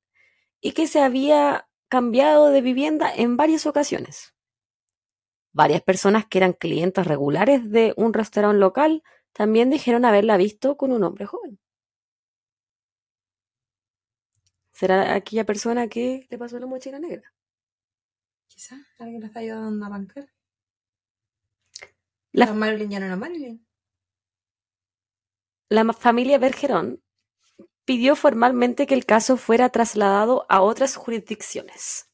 y 0.60 0.72
que 0.72 0.88
se 0.88 1.00
había 1.00 1.65
cambiado 1.88 2.50
de 2.50 2.60
vivienda 2.60 3.12
en 3.14 3.36
varias 3.36 3.66
ocasiones. 3.66 4.34
Varias 5.52 5.82
personas 5.82 6.26
que 6.26 6.38
eran 6.38 6.52
clientes 6.52 7.06
regulares 7.06 7.70
de 7.70 7.94
un 7.96 8.12
restaurante 8.12 8.58
local 8.58 9.02
también 9.32 9.70
dijeron 9.70 10.04
haberla 10.04 10.36
visto 10.36 10.76
con 10.76 10.92
un 10.92 11.02
hombre 11.04 11.26
joven. 11.26 11.58
¿Será 14.72 15.14
aquella 15.14 15.44
persona 15.46 15.88
que 15.88 16.26
le 16.28 16.38
pasó 16.38 16.58
la 16.58 16.66
mochila 16.66 16.98
negra? 16.98 17.32
Quizás 18.48 18.80
alguien 18.98 19.20
la 19.20 19.26
está 19.28 19.40
ayudando 19.40 19.84
a 19.84 19.88
arrancar. 19.88 20.28
La- 22.32 22.46
La 22.46 22.52
Marilyn 22.52 22.90
ya 22.90 23.00
no 23.00 23.06
era 23.06 23.16
Marilyn. 23.16 23.66
La 25.70 25.90
familia 25.94 26.38
Bergeron 26.38 27.02
pidió 27.86 28.16
formalmente 28.16 28.86
que 28.86 28.94
el 28.94 29.06
caso 29.06 29.38
fuera 29.38 29.70
trasladado 29.70 30.44
a 30.48 30.60
otras 30.60 30.96
jurisdicciones. 30.96 32.10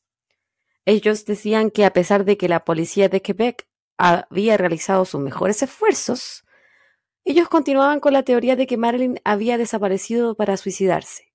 Ellos 0.85 1.25
decían 1.25 1.71
que 1.71 1.85
a 1.85 1.93
pesar 1.93 2.25
de 2.25 2.37
que 2.37 2.49
la 2.49 2.65
policía 2.65 3.09
de 3.09 3.23
Quebec 3.23 3.67
había 3.97 4.57
realizado 4.57 5.05
sus 5.05 5.21
mejores 5.21 5.63
esfuerzos, 5.63 6.45
ellos 7.25 7.49
continuaban 7.49 8.01
con 8.01 8.13
la 8.13 8.23
teoría 8.23 8.55
de 8.55 8.67
que 8.67 8.77
Marilyn 8.77 9.21
había 9.25 9.59
desaparecido 9.59 10.35
para 10.37 10.57
suicidarse 10.57 11.33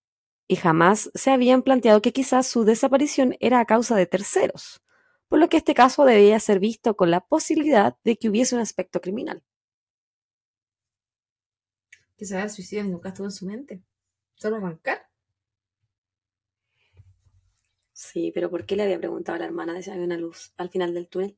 y 0.47 0.55
jamás 0.55 1.09
se 1.13 1.31
habían 1.31 1.61
planteado 1.61 2.01
que 2.01 2.13
quizás 2.13 2.47
su 2.47 2.63
desaparición 2.63 3.35
era 3.39 3.59
a 3.59 3.65
causa 3.65 3.95
de 3.95 4.05
terceros, 4.05 4.81
por 5.27 5.39
lo 5.39 5.49
que 5.49 5.57
este 5.57 5.73
caso 5.73 6.05
debía 6.05 6.39
ser 6.39 6.59
visto 6.59 6.95
con 6.95 7.11
la 7.11 7.21
posibilidad 7.21 7.97
de 8.03 8.17
que 8.17 8.29
hubiese 8.29 8.55
un 8.55 8.61
aspecto 8.61 9.01
criminal. 9.01 9.43
Quizás 12.15 12.43
el 12.43 12.49
suicidio 12.49 12.83
nunca 12.85 13.09
estuvo 13.09 13.27
en 13.27 13.31
su 13.31 13.45
mente. 13.45 13.83
Solo 14.37 14.55
arrancar. 14.55 15.09
Sí, 17.91 18.31
pero 18.33 18.49
¿por 18.49 18.65
qué 18.65 18.75
le 18.75 18.83
había 18.83 18.99
preguntado 18.99 19.35
a 19.35 19.39
la 19.39 19.45
hermana 19.45 19.73
de 19.73 19.83
si 19.83 19.89
había 19.91 20.05
una 20.05 20.17
luz 20.17 20.53
al 20.57 20.69
final 20.69 20.93
del 20.93 21.07
túnel? 21.07 21.37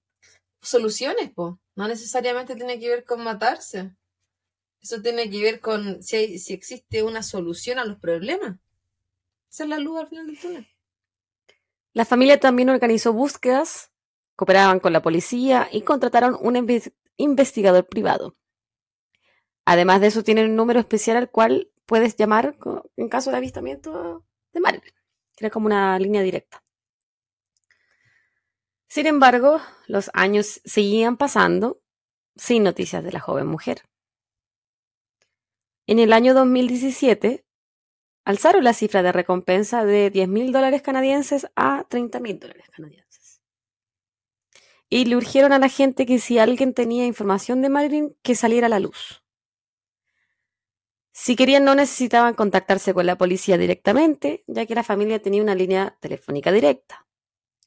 Soluciones, 0.62 1.32
po. 1.32 1.60
No 1.76 1.88
necesariamente 1.88 2.56
tiene 2.56 2.80
que 2.80 2.90
ver 2.90 3.06
con 3.06 3.24
matarse. 3.24 3.96
Eso 4.82 5.02
tiene 5.02 5.30
que 5.30 5.42
ver 5.44 5.60
con 5.62 6.04
si, 6.04 6.18
hay- 6.18 6.40
si 6.40 6.54
existe 6.54 7.04
una 7.04 7.24
solución 7.24 7.80
a 7.80 7.86
los 7.86 8.00
problemas. 8.00 8.60
Esa 9.52 9.64
es 9.66 9.70
la 9.70 9.80
luz 9.80 10.00
al 10.02 10.10
final 10.10 10.28
del 10.28 10.40
túnel. 10.40 10.68
La 11.94 12.04
familia 12.04 12.40
también 12.40 12.70
organizó 12.70 13.14
búsquedas, 13.14 13.92
cooperaban 14.36 14.80
con 14.80 14.92
la 14.92 15.04
policía 15.04 15.70
y 15.72 15.84
contrataron 15.84 16.36
un 16.42 16.56
inve- 16.56 16.94
investigador 17.18 17.86
privado. 17.88 18.36
Además 19.66 20.02
de 20.02 20.08
eso, 20.08 20.24
tienen 20.24 20.50
un 20.50 20.56
número 20.58 20.80
especial 20.82 21.16
al 21.16 21.30
cual 21.32 21.72
puedes 21.90 22.16
llamar 22.16 22.56
en 22.98 23.10
caso 23.10 23.32
de 23.32 23.38
avistamiento 23.38 24.24
de 24.54 24.60
Marilyn, 24.60 24.94
que 25.36 25.46
era 25.46 25.50
como 25.50 25.66
una 25.66 25.98
línea 25.98 26.22
directa. 26.22 26.64
Sin 28.88 29.08
embargo, 29.08 29.60
los 29.88 30.12
años 30.14 30.62
seguían 30.66 31.18
pasando 31.18 31.82
sin 32.36 32.62
noticias 32.62 33.04
de 33.04 33.12
la 33.12 33.20
joven 33.20 33.48
mujer. 33.48 33.82
En 35.88 35.98
el 35.98 36.14
año 36.14 36.36
2017, 36.36 37.44
alzaron 38.24 38.64
la 38.64 38.74
cifra 38.74 39.02
de 39.02 39.12
recompensa 39.12 39.84
de 39.84 40.12
10 40.12 40.28
mil 40.30 40.52
dólares 40.52 40.84
canadienses 40.84 41.48
a 41.56 41.88
30 41.90 42.20
mil 42.20 42.40
dólares 42.40 42.68
canadienses. 42.70 43.42
y 44.92 45.06
le 45.06 45.18
urgieron 45.18 45.54
a 45.54 45.60
la 45.60 45.70
gente 45.70 46.06
que 46.06 46.20
si 46.20 46.38
alguien 46.38 46.76
tenía 46.76 47.06
información 47.06 47.64
de 47.64 47.70
Marilyn, 47.70 48.16
que 48.22 48.36
saliera 48.36 48.68
a 48.68 48.70
la 48.70 48.80
luz. 48.80 49.19
Si 51.12 51.36
querían, 51.36 51.64
no 51.64 51.76
necesitaban 51.76 52.34
contactarse 52.34 52.94
con 52.94 53.06
la 53.06 53.18
policía 53.18 53.58
directamente, 53.58 54.44
ya 54.48 54.66
que 54.66 54.76
la 54.76 54.84
familia 54.84 55.22
tenía 55.22 55.42
una 55.42 55.56
línea 55.56 55.98
telefónica 56.00 56.52
directa. 56.52 57.08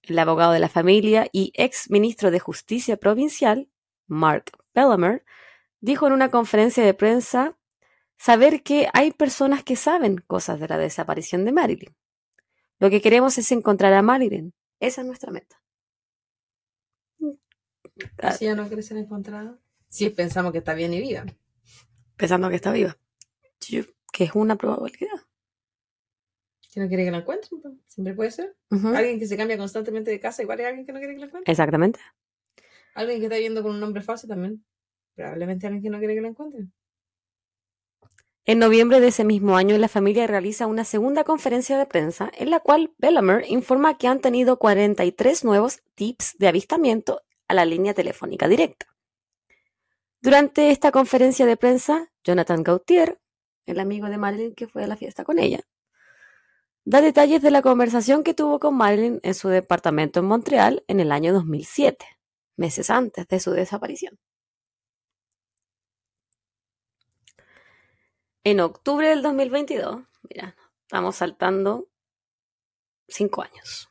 El 0.03 0.19
abogado 0.19 0.53
de 0.53 0.61
la 0.61 0.69
familia 0.69 1.29
y 1.33 1.53
ex 1.55 1.91
ministro 1.91 2.31
de 2.31 2.41
Justicia 2.41 2.97
provincial, 2.97 3.69
Mark 4.07 4.53
Bellamer, 4.75 5.25
dijo 5.81 6.07
en 6.07 6.13
una 6.13 6.31
conferencia 6.31 6.85
de 6.85 6.95
prensa 6.95 7.59
saber 8.17 8.63
que 8.63 8.89
hay 8.95 9.13
personas 9.13 9.65
que 9.65 9.77
saben 9.77 10.19
cosas 10.19 10.61
de 10.61 10.69
la 10.69 10.79
desaparición 10.79 11.45
de 11.45 11.53
Marilyn. 11.53 11.97
Lo 12.79 12.91
que 12.91 13.01
queremos 13.01 13.39
es 13.39 13.51
encontrar 13.53 13.93
a 13.93 14.03
Marilyn. 14.03 14.55
Esa 14.81 15.03
es 15.03 15.07
nuestra 15.07 15.31
meta. 15.31 15.63
¿Y 17.21 18.33
si 18.39 18.45
ya 18.47 18.55
no 18.55 18.67
quiere 18.67 18.83
ser 18.83 18.97
encontrada? 18.97 19.59
Si 19.89 20.09
pensamos 20.11 20.53
que 20.53 20.59
está 20.59 20.75
bien 20.75 20.95
y 20.95 21.01
viva. 21.01 21.25
Pensando 22.17 22.49
que 22.49 22.57
está 22.57 22.73
viva. 22.73 22.97
Yo- 23.69 23.85
que 24.13 24.25
es 24.25 24.35
una 24.35 24.57
probabilidad. 24.57 25.21
Si 26.61 26.81
no 26.81 26.89
quiere 26.89 27.05
que 27.05 27.11
la 27.11 27.19
encuentren, 27.19 27.61
pues, 27.61 27.75
siempre 27.87 28.15
puede 28.15 28.31
ser. 28.31 28.57
Alguien 28.71 29.19
que 29.19 29.27
se 29.27 29.37
cambia 29.37 29.59
constantemente 29.59 30.11
de 30.11 30.21
casa, 30.21 30.43
igual 30.43 30.61
es 30.61 30.67
alguien 30.67 30.87
que 30.87 30.93
no 30.93 30.99
quiere 30.99 31.15
que 31.15 31.21
la 31.21 31.27
encuentren. 31.27 31.51
Exactamente. 31.53 32.01
Alguien 32.95 33.19
que 33.21 33.27
está 33.27 33.37
viviendo 33.37 33.63
con 33.63 33.73
un 33.73 33.81
nombre 33.81 34.03
falso 34.03 34.27
también. 34.27 34.65
Probablemente 35.15 35.67
alguien 35.67 35.83
que 35.83 35.91
no 35.91 35.99
quiere 35.99 36.15
que 36.15 36.21
la 36.23 36.29
encuentren. 36.29 36.73
En 38.45 38.59
noviembre 38.59 39.01
de 39.01 39.09
ese 39.09 39.23
mismo 39.25 39.57
año, 39.57 39.79
la 39.79 39.89
familia 39.89 40.27
realiza 40.27 40.67
una 40.67 40.85
segunda 40.85 41.23
conferencia 41.25 41.79
de 41.79 41.87
prensa 41.87 42.31
en 42.37 42.51
la 42.51 42.59
cual 42.59 42.93
Bellamer 42.99 43.45
informa 43.49 43.97
que 43.99 44.09
han 44.09 44.21
tenido 44.21 44.59
43 44.59 45.45
nuevos 45.45 45.83
tips 45.95 46.37
de 46.39 46.49
avistamiento 46.49 47.23
a 47.47 47.55
la 47.55 47.65
línea 47.65 47.95
telefónica 47.95 48.49
directa. 48.49 48.87
Durante 50.21 50.71
esta 50.71 50.91
conferencia 50.91 51.47
de 51.47 51.57
prensa, 51.57 52.11
Jonathan 52.25 52.63
Gautier, 52.65 53.21
el 53.67 53.81
amigo 53.81 54.09
de 54.09 54.19
Marilyn 54.19 54.55
que 54.55 54.69
fue 54.69 54.85
a 54.85 54.87
la 54.87 54.97
fiesta 54.97 55.25
con 55.25 55.39
ella, 55.39 55.61
da 56.85 57.01
detalles 57.01 57.43
de 57.43 57.51
la 57.51 57.63
conversación 57.63 58.25
que 58.25 58.35
tuvo 58.35 58.59
con 58.59 58.77
Marilyn 58.77 59.21
en 59.23 59.35
su 59.35 59.49
departamento 59.49 60.21
en 60.21 60.27
Montreal 60.27 60.85
en 60.89 61.01
el 61.01 61.13
año 61.13 61.33
2007, 61.33 62.05
meses 62.57 62.91
antes 62.91 63.29
de 63.29 63.41
su 63.41 63.53
desaparición. 63.53 64.19
En 68.45 68.61
octubre 68.61 69.09
del 69.09 69.23
2022, 69.23 70.03
mira, 70.29 70.57
estamos 70.83 71.17
saltando 71.17 71.89
cinco 73.07 73.43
años 73.43 73.89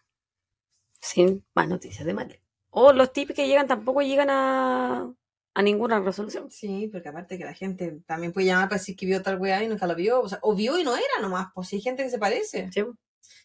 sin 0.99 1.45
más 1.53 1.67
noticias 1.67 2.05
de 2.05 2.13
Marilyn. 2.13 2.41
O 2.69 2.93
los 2.93 3.11
tips 3.11 3.33
que 3.33 3.47
llegan 3.47 3.67
tampoco 3.67 4.01
llegan 4.01 4.29
a, 4.29 5.13
a 5.53 5.61
ninguna 5.61 5.99
resolución. 5.99 6.49
Sí, 6.49 6.87
porque 6.91 7.09
aparte 7.09 7.37
que 7.37 7.43
la 7.45 7.53
gente 7.53 7.99
también 8.05 8.31
puede 8.33 8.47
llamar 8.47 8.69
para 8.69 8.79
decir 8.79 8.95
que 8.95 9.05
vio 9.05 9.21
tal 9.21 9.39
weá 9.39 9.63
y 9.63 9.67
nunca 9.67 9.87
la 9.87 9.93
vio. 9.93 10.21
O 10.21 10.29
sea, 10.29 10.39
o 10.41 10.55
vio 10.55 10.77
y 10.79 10.83
no 10.83 10.95
era 10.95 11.21
nomás, 11.21 11.47
pues 11.53 11.67
si 11.67 11.77
hay 11.77 11.81
gente 11.81 12.03
que 12.03 12.09
se 12.09 12.19
parece. 12.19 12.69
Sí. 12.71 12.81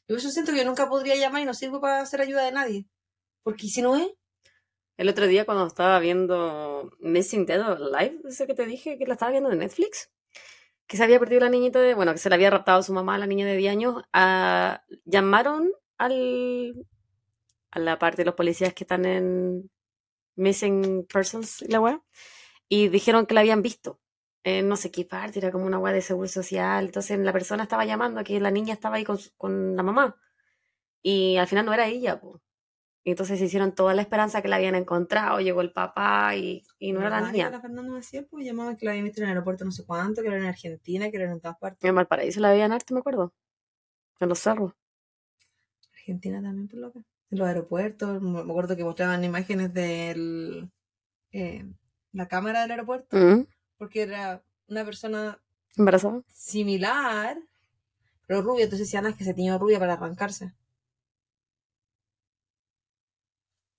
Yo 0.09 0.16
eso 0.16 0.30
siento 0.30 0.52
que 0.52 0.59
yo 0.59 0.64
nunca 0.64 0.88
podría 0.88 1.16
llamar 1.16 1.42
y 1.42 1.46
no 1.46 1.54
sirvo 1.54 1.80
para 1.80 2.00
hacer 2.00 2.20
ayuda 2.20 2.44
de 2.44 2.52
nadie. 2.52 2.86
Porque 3.42 3.66
si 3.68 3.82
no 3.82 3.96
es, 3.96 4.09
El 4.96 5.09
otro 5.09 5.26
día 5.26 5.44
cuando 5.44 5.66
estaba 5.66 5.98
viendo 5.98 6.90
Missing 7.00 7.44
Dead 7.46 7.61
or 7.61 7.78
Alive, 7.94 8.20
ese 8.28 8.46
que 8.46 8.54
te 8.54 8.66
dije 8.66 8.98
que 8.98 9.07
la 9.07 9.14
estaba 9.14 9.32
viendo 9.32 9.50
en 9.52 9.59
Netflix, 9.59 10.11
que 10.86 10.96
se 10.96 11.02
había 11.04 11.18
perdido 11.18 11.40
la 11.42 11.50
niñita 11.50 11.80
de, 11.80 11.94
bueno, 11.94 12.12
que 12.12 12.18
se 12.18 12.28
la 12.30 12.36
había 12.36 12.50
raptado 12.50 12.82
su 12.82 12.92
mamá, 12.94 13.18
la 13.18 13.26
niña 13.26 13.46
de 13.46 13.57
10 13.57 13.72
años, 13.72 14.02
a- 14.12 14.82
llamaron 15.04 15.72
al, 15.98 16.86
a 17.72 17.78
la 17.80 17.98
parte 17.98 18.18
de 18.18 18.26
los 18.26 18.34
policías 18.36 18.72
que 18.74 18.84
están 18.84 19.04
en 19.04 19.70
Missing 20.37 21.07
Persons, 21.12 21.64
la 21.68 21.80
weá, 21.80 22.03
y 22.68 22.89
dijeron 22.89 23.26
que 23.26 23.34
la 23.34 23.41
habían 23.41 23.62
visto. 23.62 24.01
En 24.45 24.68
no 24.68 24.76
sé 24.76 24.91
qué 24.91 25.05
parte, 25.05 25.39
era 25.41 25.51
como 25.53 25.66
una 25.66 25.78
weá 25.78 25.93
de 25.93 26.03
seguro 26.03 26.28
social. 26.28 26.87
Entonces 26.87 27.18
la 27.18 27.32
persona 27.32 27.64
estaba 27.64 27.84
llamando 27.84 28.22
que 28.24 28.41
la 28.41 28.51
niña 28.51 28.74
estaba 28.74 28.97
ahí 28.97 29.05
con, 29.05 29.18
su- 29.18 29.32
con 29.37 29.76
la 29.76 29.82
mamá. 29.82 30.16
Y 31.03 31.37
al 31.37 31.47
final 31.49 31.66
no 31.66 31.74
era 31.74 31.87
ella. 31.89 32.20
Y 33.05 33.11
entonces 33.11 33.39
se 33.39 33.45
hicieron 33.45 33.72
toda 33.72 33.95
la 33.95 34.03
esperanza 34.03 34.43
que 34.43 34.49
la 34.49 34.57
habían 34.57 34.74
encontrado, 34.74 35.41
llegó 35.41 35.61
el 35.61 35.72
papá 35.72 36.34
y, 36.37 36.62
y 36.78 36.93
no 36.93 37.01
era 37.01 37.11
la 37.11 37.30
niña. 37.30 37.47
Que 37.47 37.53
La 37.57 37.61
Fernanda 37.61 37.95
decía, 37.95 38.26
pues 38.28 38.45
llamaban 38.45 38.76
que 38.76 38.84
la 38.84 38.93
habían 38.93 39.05
visto 39.05 39.20
en 39.20 39.24
el 39.26 39.30
aeropuerto 39.30 39.64
no 39.64 39.70
sé 39.70 39.84
cuánto, 39.87 40.22
que 40.22 40.28
era 40.28 40.39
en 40.39 40.47
Argentina, 40.47 41.09
que 41.11 41.16
era 41.16 41.30
en 41.30 41.41
todas 41.41 41.57
partes. 41.59 41.84
En 41.84 41.95
Valparaíso 41.95 42.41
la 42.41 42.51
veían 42.51 42.72
harto, 42.72 42.95
me 42.95 43.01
acuerdo. 43.01 43.32
En 44.20 44.28
los 44.28 44.39
cerros. 44.41 44.72
Argentina 45.93 46.41
también, 46.43 46.68
por 46.68 46.78
loca. 46.80 47.01
En 47.31 47.39
los 47.39 47.49
aeropuertos, 47.49 48.22
me 48.22 48.41
acuerdo 48.41 48.77
que 48.77 48.85
mostraban 48.85 49.24
imágenes 49.24 49.72
de 49.74 50.68
la 52.12 52.29
cámara 52.29 52.62
del 52.62 52.70
aeropuerto, 52.72 53.16
Mm, 53.16 53.47
porque 53.79 54.03
era 54.03 54.43
una 54.68 54.85
persona 54.85 55.41
¿Embarazada? 55.77 56.22
similar, 56.29 57.39
pero 58.27 58.43
rubia. 58.43 58.64
Entonces 58.64 58.87
decían 58.89 59.07
"Ah, 59.07 59.11
es 59.11 59.16
que 59.16 59.24
se 59.24 59.35
tiñó 59.35 59.59
rubia 59.59 59.79
para 59.79 59.95
arrancarse. 59.95 60.55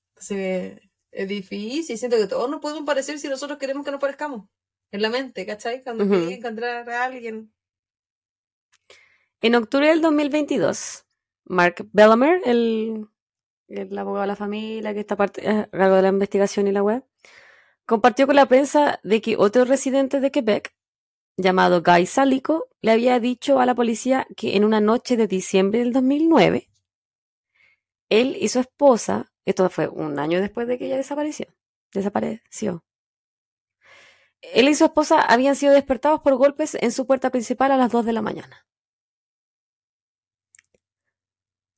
Entonces 0.10 0.82
es 1.12 1.28
difícil. 1.28 1.98
Siento 1.98 2.18
que 2.18 2.28
todos 2.28 2.50
nos 2.50 2.60
podemos 2.62 2.84
parecer 2.86 3.18
si 3.20 3.28
nosotros 3.28 3.58
queremos 3.58 3.86
que 3.86 3.92
nos 3.92 4.00
parezcamos. 4.02 4.48
En 4.92 5.02
la 5.02 5.10
mente, 5.10 5.46
¿cachai? 5.46 5.84
Cuando 5.84 6.08
quieres 6.08 6.32
encontrar 6.38 6.90
a 6.90 7.04
alguien. 7.06 7.52
En 9.42 9.56
octubre 9.56 9.88
del 9.90 10.02
2022, 10.02 11.06
Mark 11.46 11.88
Bellamer, 11.92 12.42
el, 12.46 13.08
el 13.68 13.98
abogado 13.98 14.22
de 14.22 14.28
la 14.28 14.36
familia 14.36 14.94
que 14.94 15.02
está 15.02 15.16
a 15.16 15.68
cargo 15.68 15.96
de 15.96 16.02
la 16.02 16.10
investigación 16.10 16.68
y 16.68 16.72
la 16.72 16.84
web, 16.84 17.04
compartió 17.86 18.28
con 18.28 18.36
la 18.36 18.48
prensa 18.48 19.00
de 19.04 19.22
que 19.22 19.38
otro 19.38 19.66
residente 19.66 20.20
de 20.20 20.32
Quebec, 20.32 20.76
llamado 21.38 21.84
Guy 21.84 22.06
Salico, 22.06 22.70
le 22.82 22.92
había 22.92 23.20
dicho 23.20 23.60
a 23.60 23.66
la 23.66 23.76
policía 23.76 24.28
que 24.36 24.56
en 24.56 24.66
una 24.66 24.82
noche 24.82 25.18
de 25.18 25.28
diciembre 25.28 25.80
del 25.80 25.94
2009, 25.94 26.70
él 28.10 28.38
y 28.40 28.48
su 28.50 28.60
esposa, 28.60 29.32
esto 29.46 29.70
fue 29.70 29.88
un 29.88 30.20
año 30.20 30.42
después 30.42 30.68
de 30.68 30.78
que 30.78 30.86
ella 30.86 30.98
desapareció, 30.98 31.48
desapareció. 31.94 32.84
Él 34.42 34.70
y 34.70 34.76
su 34.76 34.86
esposa 34.86 35.22
habían 35.22 35.56
sido 35.56 35.74
despertados 35.74 36.22
por 36.22 36.36
golpes 36.36 36.76
en 36.76 36.92
su 36.92 37.06
puerta 37.06 37.32
principal 37.32 37.72
a 37.72 37.78
las 37.78 37.92
2 37.92 38.06
de 38.06 38.14
la 38.14 38.22
mañana. 38.22 38.66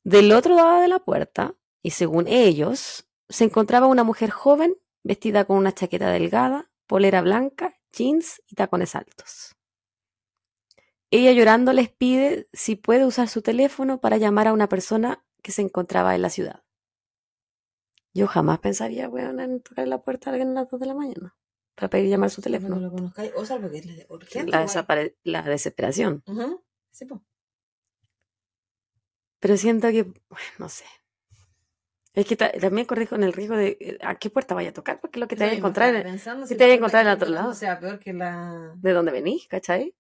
Del 0.03 0.31
otro 0.31 0.55
lado 0.55 0.81
de 0.81 0.87
la 0.87 0.99
puerta, 0.99 1.55
y 1.81 1.91
según 1.91 2.27
ellos, 2.27 3.07
se 3.29 3.43
encontraba 3.45 3.87
una 3.87 4.03
mujer 4.03 4.29
joven 4.31 4.75
vestida 5.03 5.45
con 5.45 5.57
una 5.57 5.71
chaqueta 5.73 6.09
delgada, 6.11 6.71
polera 6.87 7.21
blanca, 7.21 7.79
jeans 7.91 8.41
y 8.47 8.55
tacones 8.55 8.95
altos. 8.95 9.55
Ella 11.11 11.31
llorando 11.31 11.73
les 11.73 11.89
pide 11.89 12.47
si 12.53 12.75
puede 12.75 13.05
usar 13.05 13.27
su 13.29 13.41
teléfono 13.41 13.99
para 13.99 14.17
llamar 14.17 14.47
a 14.47 14.53
una 14.53 14.69
persona 14.69 15.25
que 15.41 15.51
se 15.51 15.61
encontraba 15.61 16.15
en 16.15 16.21
la 16.21 16.29
ciudad. 16.29 16.63
Yo 18.13 18.27
jamás 18.27 18.59
pensaría, 18.59 19.07
weón, 19.09 19.39
en 19.39 19.61
tocar 19.61 19.87
la 19.87 20.01
puerta 20.03 20.29
a 20.29 20.33
alguien 20.33 20.49
a 20.51 20.61
las 20.61 20.69
2 20.69 20.79
de 20.79 20.85
la 20.87 20.93
mañana 20.95 21.35
para 21.75 21.89
pedir 21.89 22.09
llamar 22.09 22.29
su 22.29 22.41
No 22.41 22.43
teléfono. 22.43 22.75
lo 22.79 22.91
conozcáis. 22.91 23.31
O 23.35 23.45
salvo 23.45 23.69
que 23.71 23.77
es 23.77 24.05
urgente. 24.09 24.51
La, 24.51 24.63
desapare- 24.65 25.15
la 25.23 25.41
desesperación. 25.43 26.23
Sí, 26.91 27.05
po. 27.05 27.23
Pero 29.39 29.55
siento 29.57 29.87
que, 29.89 30.03
bueno, 30.03 30.47
no 30.57 30.69
sé. 30.69 30.85
Es 32.19 32.25
que 32.27 32.35
ta- 32.35 32.51
también 32.51 32.85
corres 32.87 33.07
con 33.09 33.23
el 33.23 33.33
riesgo 33.33 33.55
de 33.55 33.77
eh, 33.79 33.97
a 34.01 34.15
qué 34.19 34.29
puerta 34.29 34.53
vaya 34.55 34.69
a 34.69 34.73
tocar, 34.73 34.99
porque 34.99 35.19
lo 35.19 35.27
que 35.27 35.35
te 35.35 35.43
vaya 35.43 35.53
a 35.53 35.55
Yo 35.55 35.63
misma 35.67 35.69
encontrar 35.69 35.95
es 35.95 36.03
pensando 36.03 36.45
si 36.47 36.55
te 36.55 36.63
vaya 36.63 36.73
a 36.73 36.77
encontrar 36.77 37.05
en 37.05 37.11
otro 37.13 37.29
lado. 37.29 37.37
tocando 37.37 37.59
sea 37.59 37.79
peor 37.79 37.99
que 37.99 38.13
la. 38.13 38.73
de 38.75 38.91
dónde 38.93 39.11
venís, 39.11 39.47
¿cachai? 39.47 39.95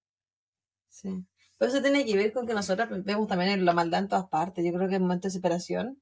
Sí. 0.89 1.25
Pero 1.57 1.71
eso 1.71 1.81
tiene 1.81 2.05
que 2.05 2.15
ver 2.17 2.33
con 2.33 2.45
que 2.47 2.53
nosotras 2.53 2.89
vemos 3.05 3.27
también 3.27 3.63
la 3.65 3.73
maldad 3.73 4.01
en 4.01 4.07
todas 4.09 4.27
partes. 4.27 4.65
Yo 4.65 4.73
creo 4.73 4.89
que 4.89 4.95
en 4.95 5.01
momentos 5.03 5.23
de 5.23 5.39
desesperación, 5.39 6.01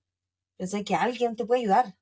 pensé 0.58 0.84
que 0.84 0.96
alguien 0.96 1.36
te 1.36 1.46
puede 1.46 1.62
ayudar. 1.62 1.96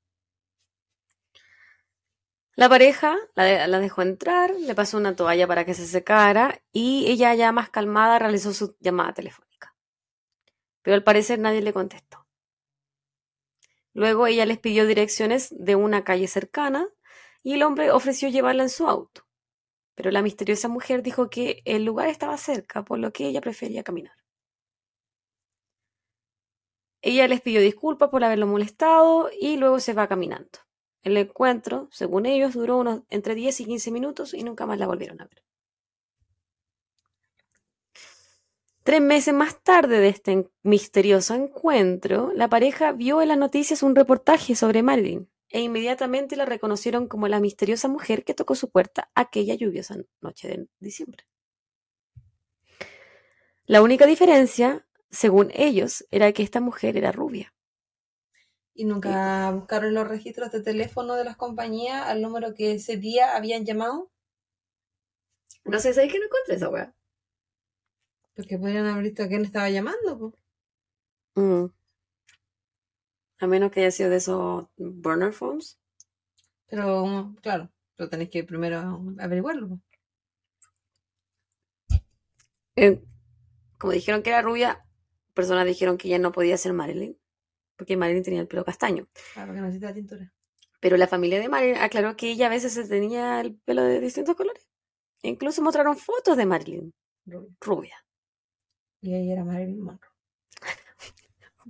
La 2.55 2.67
pareja 2.69 3.15
la, 3.35 3.43
de- 3.43 3.67
la 3.67 3.79
dejó 3.79 4.01
entrar, 4.01 4.51
le 4.51 4.75
pasó 4.75 4.97
una 4.97 5.15
toalla 5.15 5.47
para 5.47 5.65
que 5.65 5.73
se 5.73 5.85
secara 5.87 6.61
y 6.73 7.05
ella 7.07 7.33
ya 7.35 7.51
más 7.53 7.69
calmada 7.69 8.19
realizó 8.19 8.53
su 8.53 8.75
llamada 8.79 9.13
telefónica. 9.13 9.75
Pero 10.83 10.95
al 10.95 11.03
parecer 11.03 11.39
nadie 11.39 11.61
le 11.61 11.73
contestó. 11.73 12.24
Luego 13.95 14.27
ella 14.27 14.45
les 14.45 14.59
pidió 14.59 14.85
direcciones 14.85 15.55
de 15.57 15.77
una 15.77 16.03
calle 16.03 16.27
cercana 16.27 16.89
y 17.43 17.53
el 17.53 17.63
hombre 17.63 17.91
ofreció 17.91 18.27
llevarla 18.27 18.63
en 18.63 18.69
su 18.69 18.87
auto. 18.87 19.25
Pero 19.95 20.11
la 20.11 20.21
misteriosa 20.21 20.67
mujer 20.67 21.01
dijo 21.01 21.29
que 21.29 21.61
el 21.63 21.85
lugar 21.85 22.09
estaba 22.09 22.37
cerca, 22.37 22.83
por 22.83 22.99
lo 22.99 23.13
que 23.13 23.25
ella 23.25 23.39
prefería 23.39 23.83
caminar. 23.83 24.13
Ella 27.01 27.29
les 27.29 27.39
pidió 27.39 27.61
disculpas 27.61 28.09
por 28.09 28.21
haberlo 28.25 28.47
molestado 28.47 29.29
y 29.39 29.55
luego 29.55 29.79
se 29.79 29.93
va 29.93 30.09
caminando. 30.09 30.59
El 31.01 31.15
encuentro, 31.15 31.87
según 31.91 32.25
ellos, 32.25 32.53
duró 32.53 32.77
unos 32.77 33.03
entre 33.09 33.33
10 33.33 33.61
y 33.61 33.65
15 33.65 33.91
minutos 33.91 34.33
y 34.33 34.43
nunca 34.43 34.65
más 34.65 34.77
la 34.77 34.87
volvieron 34.87 35.21
a 35.21 35.25
ver. 35.25 35.44
Tres 38.85 39.01
meses 39.01 39.33
más 39.33 39.63
tarde 39.63 39.99
de 39.99 40.09
este 40.09 40.47
misterioso 40.61 41.33
encuentro, 41.33 42.31
la 42.35 42.49
pareja 42.49 42.91
vio 42.91 43.19
en 43.19 43.29
las 43.29 43.37
noticias 43.39 43.81
un 43.81 43.95
reportaje 43.95 44.53
sobre 44.53 44.83
Marilyn, 44.83 45.27
e 45.49 45.61
inmediatamente 45.61 46.35
la 46.35 46.45
reconocieron 46.45 47.07
como 47.07 47.27
la 47.27 47.39
misteriosa 47.39 47.87
mujer 47.87 48.23
que 48.23 48.35
tocó 48.35 48.53
su 48.53 48.69
puerta 48.69 49.09
aquella 49.15 49.55
lluviosa 49.55 49.95
noche 50.21 50.49
de 50.49 50.67
diciembre. 50.77 51.25
La 53.65 53.81
única 53.81 54.05
diferencia, 54.05 54.85
según 55.09 55.49
ellos, 55.55 56.05
era 56.11 56.31
que 56.31 56.43
esta 56.43 56.61
mujer 56.61 56.95
era 56.95 57.11
rubia. 57.11 57.55
¿Y 58.75 58.85
nunca 58.85 59.49
buscaron 59.49 59.95
los 59.95 60.07
registros 60.07 60.51
de 60.51 60.61
teléfono 60.61 61.15
de 61.15 61.23
las 61.23 61.37
compañías 61.37 62.05
al 62.05 62.21
número 62.21 62.53
que 62.53 62.73
ese 62.73 62.97
día 62.97 63.35
habían 63.35 63.65
llamado? 63.65 64.11
No 65.63 65.79
sé, 65.79 65.91
¿sabes 65.91 66.11
que 66.11 66.19
no 66.19 66.25
encontré 66.25 66.53
esa 66.57 66.69
weá? 66.69 66.93
Porque 68.35 68.59
podrían 68.59 68.85
haber 68.85 69.03
visto 69.03 69.23
a 69.23 69.27
quién 69.27 69.43
estaba 69.43 69.69
llamando, 69.69 70.19
po. 70.19 70.37
Mm. 71.35 71.65
A 73.39 73.47
menos 73.47 73.71
que 73.71 73.81
haya 73.81 73.91
sido 73.91 74.09
de 74.09 74.17
esos 74.17 74.67
burner 74.77 75.33
phones. 75.33 75.79
Pero, 76.67 77.35
claro, 77.41 77.69
pero 77.95 78.09
tenéis 78.09 78.29
que 78.29 78.43
primero 78.43 79.01
averiguarlo. 79.19 79.69
po. 79.69 79.79
Eh, 82.75 83.01
como 83.77 83.93
dijeron 83.93 84.21
que 84.21 84.29
era 84.29 84.41
rubia, 84.41 84.85
personas 85.33 85.65
dijeron 85.65 85.97
que 85.97 86.07
ella 86.07 86.19
no 86.19 86.31
podía 86.31 86.57
ser 86.57 86.73
Marilyn, 86.73 87.17
porque 87.77 87.97
Marilyn 87.97 88.23
tenía 88.23 88.41
el 88.41 88.47
pelo 88.47 88.65
castaño. 88.65 89.07
Claro, 89.33 89.53
que 89.53 89.61
necesita 89.61 89.93
tintura. 89.93 90.33
Pero 90.81 90.97
la 90.97 91.07
familia 91.07 91.39
de 91.39 91.49
Marilyn 91.49 91.77
aclaró 91.77 92.15
que 92.15 92.31
ella 92.31 92.47
a 92.47 92.49
veces 92.49 92.73
se 92.73 92.87
tenía 92.87 93.39
el 93.41 93.55
pelo 93.55 93.83
de 93.83 93.99
distintos 93.99 94.35
colores. 94.35 94.67
E 95.23 95.29
incluso 95.29 95.61
mostraron 95.61 95.97
fotos 95.97 96.37
de 96.37 96.45
Marilyn 96.45 96.93
Rubia. 97.25 97.55
rubia. 97.59 98.04
Y 99.05 99.13
ella 99.13 99.33
era 99.33 99.43
Marilyn 99.43 99.81
Monroe. 99.81 100.09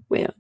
Bueno. 0.08 0.34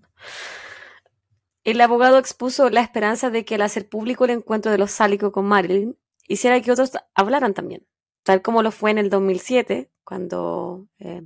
El 1.64 1.82
abogado 1.82 2.18
expuso 2.20 2.70
la 2.70 2.82
esperanza 2.82 3.30
de 3.30 3.43
que 3.43 3.56
al 3.56 3.62
hacer 3.62 3.89
público 3.89 4.26
el 4.26 4.32
encuentro 4.32 4.72
de 4.72 4.78
los 4.78 4.91
Sálico 4.91 5.32
con 5.32 5.46
Marilyn 5.46 5.98
hiciera 6.28 6.62
que 6.62 6.72
otros 6.72 6.91
hablaran 7.16 7.54
también, 7.54 7.86
tal 8.24 8.41
como 8.41 8.62
lo 8.64 8.72
fue 8.72 8.91
en 8.91 8.98
el 9.00 9.10
2007, 9.10 9.91
cuando 10.04 10.88
eh, 11.00 11.24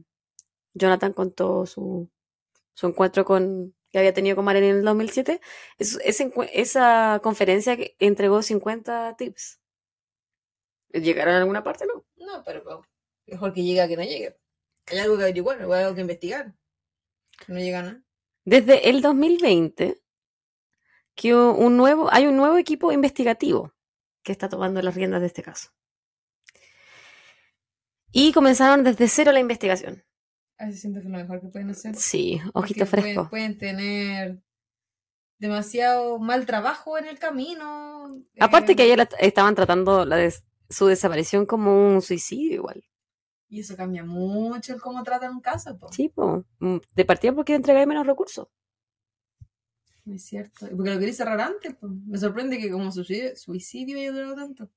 Jonathan 0.73 1.13
contó 1.13 1.65
su, 1.65 2.09
su 2.73 2.87
encuentro 2.87 3.25
con 3.25 3.75
que 3.91 3.99
había 3.99 4.13
tenido 4.13 4.35
con 4.35 4.45
Marilyn 4.45 4.69
en 4.71 4.75
el 4.77 4.85
2007. 4.85 5.41
Es- 5.77 5.99
ese 6.03 6.31
encue- 6.31 6.49
esa 6.53 7.19
conferencia 7.21 7.75
que 7.75 7.95
entregó 7.99 8.41
50 8.41 9.15
tips. 9.17 9.59
¿Llegaron 10.93 11.35
a 11.35 11.37
alguna 11.39 11.63
parte? 11.63 11.85
No. 11.85 12.05
No, 12.17 12.43
pero 12.45 12.81
mejor 13.27 13.53
que 13.53 13.63
llegue 13.63 13.81
a 13.81 13.87
que 13.87 13.97
no 13.97 14.03
llegue. 14.03 14.37
Hay 14.91 14.97
algo 14.99 15.17
que 15.17 15.23
averiguar, 15.23 15.61
hay 15.61 15.83
algo 15.83 15.95
que 15.95 16.01
investigar. 16.01 16.53
No 17.47 17.59
llega 17.59 17.79
a 17.79 17.83
nada. 17.83 18.03
Desde 18.45 18.89
el 18.89 19.01
2020, 19.01 20.01
que 21.15 21.35
un 21.35 21.77
nuevo, 21.77 22.09
hay 22.11 22.25
un 22.27 22.37
nuevo 22.37 22.57
equipo 22.57 22.91
investigativo 22.91 23.73
que 24.23 24.31
está 24.31 24.49
tomando 24.49 24.81
las 24.81 24.95
riendas 24.95 25.21
de 25.21 25.27
este 25.27 25.43
caso. 25.43 25.69
Y 28.11 28.33
comenzaron 28.33 28.83
desde 28.83 29.07
cero 29.07 29.31
la 29.31 29.39
investigación. 29.39 30.03
A 30.57 30.65
veces 30.65 30.81
siento 30.81 30.99
que 30.99 31.05
es 31.07 31.11
lo 31.11 31.17
mejor 31.19 31.41
que 31.41 31.47
pueden 31.47 31.69
hacer. 31.69 31.95
Sí, 31.95 32.41
ojito 32.53 32.85
Porque 32.85 32.85
fresco. 32.85 33.29
Pueden, 33.29 33.57
pueden 33.57 33.57
tener 33.57 34.43
demasiado 35.37 36.19
mal 36.19 36.45
trabajo 36.45 36.97
en 36.97 37.05
el 37.05 37.19
camino. 37.19 38.07
Aparte 38.39 38.73
eh, 38.73 38.75
que 38.75 38.83
ayer 38.83 39.07
estaban 39.19 39.55
tratando 39.55 40.05
la 40.05 40.17
des- 40.17 40.43
su 40.69 40.87
desaparición 40.87 41.45
como 41.45 41.93
un 41.93 42.01
suicidio 42.01 42.55
igual. 42.55 42.83
Y 43.49 43.61
eso 43.61 43.75
cambia 43.75 44.03
mucho 44.03 44.73
el 44.75 44.81
cómo 44.81 45.03
tratan 45.03 45.33
un 45.33 45.41
caso. 45.41 45.77
po. 45.77 45.91
Sí, 45.91 46.09
po. 46.09 46.45
Mm, 46.59 46.77
de 46.93 47.05
partida 47.05 47.33
porque 47.33 47.55
entregáis 47.55 47.87
menos 47.87 48.05
recursos. 48.05 48.47
Es 50.05 50.23
cierto. 50.23 50.67
Porque 50.75 50.93
lo 50.93 50.99
quería 50.99 51.13
cerrar 51.13 51.41
antes. 51.41 51.75
po. 51.75 51.87
Me 51.87 52.17
sorprende 52.17 52.59
que 52.59 52.69
como 52.71 52.91
suicidio, 52.91 53.35
suicidio 53.35 53.97
haya 53.97 54.11
durado 54.11 54.35
tanto. 54.35 54.69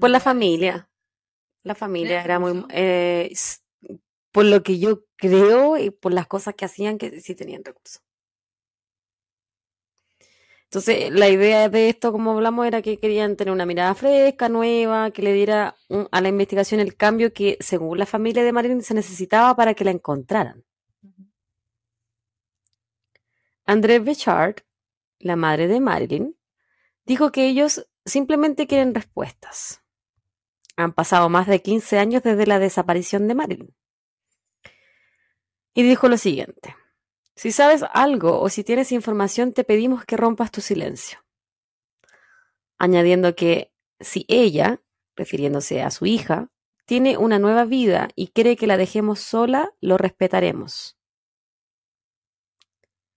Por 0.00 0.10
la 0.10 0.20
familia. 0.20 0.88
La 1.62 1.74
familia 1.74 2.22
¿Tenía 2.22 2.24
era 2.24 2.38
muy... 2.38 2.64
eh, 2.70 3.32
por 4.32 4.46
lo 4.46 4.62
que 4.62 4.78
yo 4.78 5.04
creo 5.16 5.76
y 5.76 5.90
por 5.90 6.12
las 6.12 6.26
cosas 6.26 6.54
que 6.54 6.64
hacían 6.64 6.98
que 6.98 7.20
sí 7.20 7.34
tenían 7.34 7.62
recursos. 7.64 8.02
Entonces, 10.72 11.12
la 11.12 11.28
idea 11.28 11.68
de 11.68 11.90
esto, 11.90 12.12
como 12.12 12.30
hablamos, 12.32 12.66
era 12.66 12.80
que 12.80 12.98
querían 12.98 13.36
tener 13.36 13.52
una 13.52 13.66
mirada 13.66 13.94
fresca, 13.94 14.48
nueva, 14.48 15.10
que 15.10 15.20
le 15.20 15.34
diera 15.34 15.76
un- 15.90 16.08
a 16.10 16.22
la 16.22 16.28
investigación 16.28 16.80
el 16.80 16.96
cambio 16.96 17.34
que, 17.34 17.58
según 17.60 17.98
la 17.98 18.06
familia 18.06 18.42
de 18.42 18.52
Marilyn, 18.52 18.80
se 18.80 18.94
necesitaba 18.94 19.54
para 19.54 19.74
que 19.74 19.84
la 19.84 19.90
encontraran. 19.90 20.64
Ujú. 21.02 21.26
André 23.66 23.98
Bechard, 23.98 24.62
la 25.18 25.36
madre 25.36 25.68
de 25.68 25.78
Marilyn, 25.78 26.38
dijo 27.04 27.32
que 27.32 27.48
ellos 27.48 27.86
simplemente 28.06 28.66
quieren 28.66 28.94
respuestas. 28.94 29.82
Han 30.76 30.94
pasado 30.94 31.28
más 31.28 31.48
de 31.48 31.60
15 31.60 31.98
años 31.98 32.22
desde 32.22 32.46
la 32.46 32.58
desaparición 32.58 33.28
de 33.28 33.34
Marilyn. 33.34 33.74
Y 35.74 35.82
dijo 35.82 36.08
lo 36.08 36.16
siguiente. 36.16 36.76
Si 37.34 37.50
sabes 37.50 37.84
algo 37.92 38.40
o 38.40 38.48
si 38.48 38.62
tienes 38.62 38.92
información, 38.92 39.52
te 39.52 39.64
pedimos 39.64 40.04
que 40.04 40.16
rompas 40.16 40.50
tu 40.50 40.60
silencio. 40.60 41.18
Añadiendo 42.78 43.34
que 43.34 43.72
si 44.00 44.24
ella, 44.28 44.82
refiriéndose 45.16 45.82
a 45.82 45.90
su 45.90 46.06
hija, 46.06 46.50
tiene 46.84 47.16
una 47.16 47.38
nueva 47.38 47.64
vida 47.64 48.08
y 48.16 48.28
quiere 48.28 48.56
que 48.56 48.66
la 48.66 48.76
dejemos 48.76 49.20
sola, 49.20 49.72
lo 49.80 49.96
respetaremos. 49.98 50.98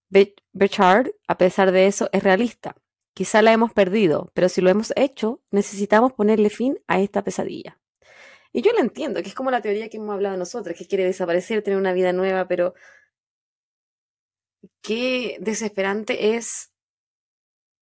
Be- 0.10 0.36
a 1.28 1.38
pesar 1.38 1.72
de 1.72 1.88
eso, 1.88 2.10
es 2.14 2.24
realista. 2.24 2.76
Quizá 3.14 3.42
la 3.42 3.54
hemos 3.54 3.74
perdido, 3.74 4.30
pero 4.34 4.50
si 4.50 4.62
lo 4.62 4.70
hemos 4.70 4.94
hecho, 4.96 5.42
necesitamos 5.52 6.14
ponerle 6.14 6.50
fin 6.50 6.80
a 6.88 7.00
esta 7.00 7.24
pesadilla. 7.24 7.80
Y 8.54 8.62
yo 8.62 8.72
la 8.72 8.82
entiendo, 8.82 9.22
que 9.22 9.30
es 9.30 9.36
como 9.36 9.52
la 9.52 9.62
teoría 9.62 9.90
que 9.90 9.98
hemos 9.98 10.14
hablado 10.14 10.38
nosotros, 10.38 10.78
que 10.78 10.88
quiere 10.88 11.04
desaparecer, 11.04 11.62
tener 11.62 11.80
una 11.80 11.94
vida 11.94 12.14
nueva, 12.14 12.48
pero 12.48 12.74
qué 14.82 15.38
desesperante 15.40 16.36
es 16.36 16.72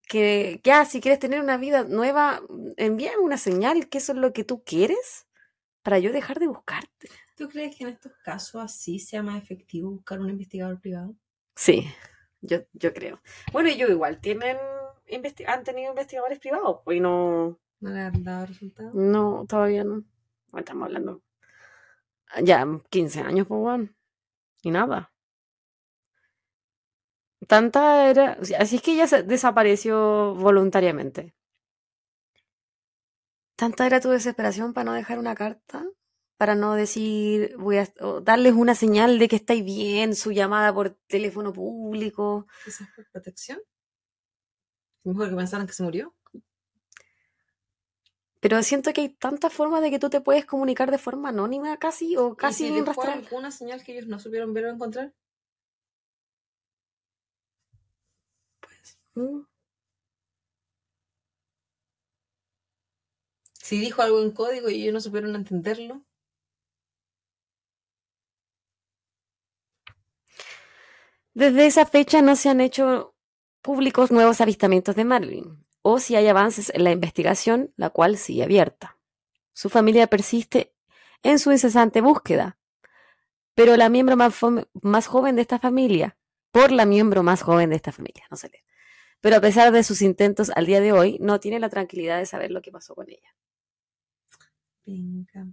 que 0.07 0.61
ya, 0.63 0.85
si 0.85 1.01
quieres 1.01 1.19
tener 1.19 1.41
una 1.41 1.57
vida 1.57 1.83
nueva, 1.83 2.41
envíame 2.77 3.17
una 3.17 3.37
señal 3.37 3.89
que 3.89 3.99
eso 3.99 4.11
es 4.11 4.17
lo 4.17 4.33
que 4.33 4.43
tú 4.43 4.63
quieres 4.63 5.27
para 5.81 5.99
yo 5.99 6.11
dejar 6.11 6.39
de 6.39 6.47
buscarte. 6.47 7.09
¿Tú 7.35 7.49
crees 7.49 7.75
que 7.75 7.83
en 7.83 7.89
estos 7.91 8.11
casos 8.23 8.61
así 8.61 8.99
sea 8.99 9.23
más 9.23 9.41
efectivo 9.41 9.89
buscar 9.91 10.19
un 10.19 10.29
investigador 10.29 10.79
privado? 10.79 11.15
Sí, 11.55 11.87
yo, 12.41 12.59
yo 12.73 12.93
creo. 12.93 13.21
Bueno, 13.51 13.69
y 13.69 13.77
yo 13.77 13.87
igual, 13.87 14.19
tienen 14.19 14.57
han 15.47 15.63
tenido 15.63 15.89
investigadores 15.89 16.39
privados, 16.39 16.79
pues 16.83 16.97
y 16.97 16.99
no, 16.99 17.59
¿No 17.79 17.89
le 17.89 17.99
han 18.01 18.23
dado 18.23 18.45
resultados? 18.47 18.95
no, 18.95 19.45
todavía 19.47 19.83
no. 19.83 20.03
Estamos 20.55 20.85
hablando 20.85 21.21
ya 22.41 22.65
15 22.89 23.21
años, 23.21 23.47
pues 23.47 23.59
bueno, 23.59 23.89
y 24.61 24.71
nada. 24.71 25.12
Tanta 27.47 28.09
era, 28.09 28.37
o 28.39 28.45
sea, 28.45 28.59
así 28.59 28.77
es 28.77 28.81
que 28.81 28.93
ella 28.93 29.07
se 29.07 29.23
desapareció 29.23 30.35
voluntariamente. 30.35 31.33
Tanta 33.55 33.85
era 33.85 33.99
tu 33.99 34.09
desesperación 34.09 34.73
para 34.73 34.85
no 34.85 34.93
dejar 34.93 35.19
una 35.19 35.35
carta, 35.35 35.85
para 36.37 36.55
no 36.55 36.73
decir, 36.75 37.55
voy 37.57 37.77
a 37.77 37.87
o 38.01 38.21
darles 38.21 38.53
una 38.53 38.75
señal 38.75 39.19
de 39.19 39.27
que 39.27 39.35
estáis 39.35 39.63
bien, 39.63 40.15
su 40.15 40.31
llamada 40.31 40.73
por 40.73 40.97
teléfono 41.07 41.53
público. 41.53 42.47
Quizás 42.65 42.87
por 42.95 43.09
protección. 43.11 43.59
Mejor 45.03 45.29
que 45.29 45.35
pensaran 45.35 45.67
que 45.67 45.73
se 45.73 45.83
murió. 45.83 46.13
Pero 48.39 48.61
siento 48.61 48.91
que 48.91 49.01
hay 49.01 49.09
tantas 49.09 49.53
formas 49.53 49.81
de 49.81 49.89
que 49.89 49.99
tú 49.99 50.09
te 50.09 50.19
puedes 50.19 50.45
comunicar 50.45 50.91
de 50.91 50.97
forma 50.97 51.29
anónima 51.29 51.77
casi 51.77 52.17
o 52.17 52.33
¿Y 52.33 52.35
casi 52.35 52.67
si 52.67 52.73
irrastreable. 52.73 53.25
alguna 53.25 53.51
señal 53.51 53.83
que 53.83 53.93
ellos 53.93 54.07
no 54.07 54.19
supieron 54.19 54.53
ver 54.53 54.65
o 54.65 54.69
encontrar? 54.71 55.13
Si 63.53 63.79
dijo 63.79 64.01
algo 64.01 64.21
en 64.21 64.31
código 64.31 64.69
y 64.69 64.81
ellos 64.81 64.93
no 64.93 65.01
supieron 65.01 65.35
entenderlo. 65.35 66.03
Desde 71.33 71.65
esa 71.65 71.85
fecha 71.85 72.21
no 72.21 72.35
se 72.35 72.49
han 72.49 72.61
hecho 72.61 73.15
públicos 73.61 74.11
nuevos 74.11 74.41
avistamientos 74.41 74.95
de 74.95 75.05
Marilyn, 75.05 75.65
o 75.81 75.99
si 75.99 76.15
hay 76.15 76.27
avances 76.27 76.71
en 76.75 76.83
la 76.83 76.91
investigación, 76.91 77.73
la 77.75 77.89
cual 77.89 78.17
sigue 78.17 78.43
abierta. 78.43 78.99
Su 79.53 79.69
familia 79.69 80.07
persiste 80.07 80.75
en 81.23 81.39
su 81.39 81.51
incesante 81.51 82.01
búsqueda, 82.01 82.57
pero 83.55 83.77
la 83.77 83.89
miembro 83.89 84.17
más, 84.17 84.35
más 84.81 85.07
joven 85.07 85.35
de 85.35 85.41
esta 85.41 85.57
familia, 85.57 86.17
por 86.51 86.71
la 86.71 86.85
miembro 86.85 87.23
más 87.23 87.41
joven 87.41 87.69
de 87.69 87.77
esta 87.77 87.91
familia, 87.91 88.25
no 88.29 88.37
se 88.37 88.49
lee. 88.49 88.72
Pero 89.23 89.37
a 89.37 89.41
pesar 89.41 89.71
de 89.71 89.83
sus 89.83 90.01
intentos 90.03 90.51
al 90.55 90.67
día 90.67 90.81
de 90.81 90.91
hoy, 90.91 91.17
no 91.19 91.39
tiene 91.39 91.59
la 91.59 91.69
tranquilidad 91.69 92.19
de 92.19 92.27
saber 92.27 92.51
lo 92.51 92.61
que 92.61 92.71
pasó 92.71 92.93
con 92.93 93.09
ella. 93.09 93.35
Venga. 94.85 95.47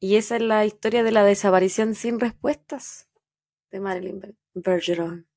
Y 0.00 0.16
esa 0.16 0.36
es 0.36 0.42
la 0.42 0.66
historia 0.66 1.04
de 1.04 1.12
la 1.12 1.24
desaparición 1.24 1.94
sin 1.94 2.18
respuestas 2.18 3.08
de 3.70 3.80
Marilyn 3.80 4.20
Ber- 4.20 4.36
Bergeron, 4.54 5.28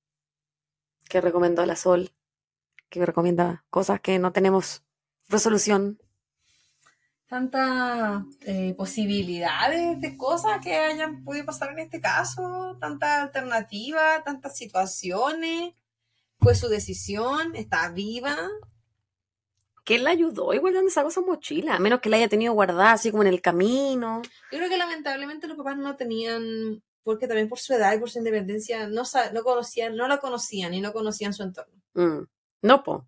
que 1.07 1.21
recomendó 1.21 1.65
la 1.65 1.75
Sol 1.75 2.11
que 2.89 3.05
recomienda 3.05 3.65
cosas 3.69 3.99
que 3.99 4.19
no 4.19 4.31
tenemos 4.31 4.83
resolución. 5.27 5.99
Tantas 7.27 8.23
eh, 8.41 8.73
posibilidades 8.77 9.99
de 9.99 10.15
cosas 10.15 10.59
que 10.63 10.75
hayan 10.75 11.23
podido 11.23 11.45
pasar 11.45 11.71
en 11.71 11.79
este 11.79 11.99
caso, 11.99 12.77
tantas 12.79 13.23
alternativas, 13.23 14.23
tantas 14.23 14.55
situaciones. 14.55 15.73
Fue 16.45 16.53
su 16.53 16.67
decisión, 16.69 17.55
está 17.55 17.89
viva. 17.89 18.37
¿Qué 19.83 19.97
la 19.97 20.11
ayudó 20.11 20.53
igual 20.53 20.75
dando 20.75 20.89
esa 20.89 21.01
cosa 21.01 21.21
mochila? 21.21 21.73
A 21.73 21.79
menos 21.79 22.01
que 22.01 22.09
la 22.11 22.17
haya 22.17 22.29
tenido 22.29 22.53
guardada 22.53 22.91
así 22.91 23.09
como 23.09 23.23
en 23.23 23.29
el 23.29 23.41
camino. 23.41 24.21
Yo 24.51 24.59
creo 24.59 24.69
que 24.69 24.77
lamentablemente 24.77 25.47
los 25.47 25.57
papás 25.57 25.75
no 25.75 25.95
tenían, 25.95 26.83
porque 27.01 27.27
también 27.27 27.49
por 27.49 27.57
su 27.57 27.73
edad 27.73 27.95
y 27.95 27.97
por 27.97 28.11
su 28.11 28.19
independencia, 28.19 28.87
no, 28.87 29.01
no 29.33 29.43
conocían, 29.43 29.95
no 29.95 30.07
la 30.07 30.19
conocían 30.19 30.75
y 30.75 30.81
no 30.81 30.93
conocían 30.93 31.33
su 31.33 31.41
entorno. 31.41 31.81
Mm, 31.95 32.27
No, 32.61 32.83
po. 32.83 33.07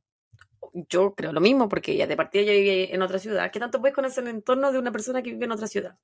Yo 0.74 1.14
creo 1.14 1.32
lo 1.32 1.40
mismo, 1.40 1.70
porque 1.70 1.96
ya 1.96 2.08
de 2.08 2.18
partida 2.18 2.42
ya 2.42 2.54
vivía 2.54 2.86
en 2.86 3.04
otra 3.04 3.20
ciudad. 3.20 3.52
¿Qué 3.52 3.60
tanto 3.60 3.80
puedes 3.80 3.94
conocer 3.94 4.24
el 4.24 4.32
entorno 4.32 4.72
de 4.72 4.80
una 4.80 4.92
persona 4.92 5.22
que 5.22 5.30
vive 5.30 5.46
en 5.46 5.52
otra 5.52 5.68
ciudad? 5.68 5.96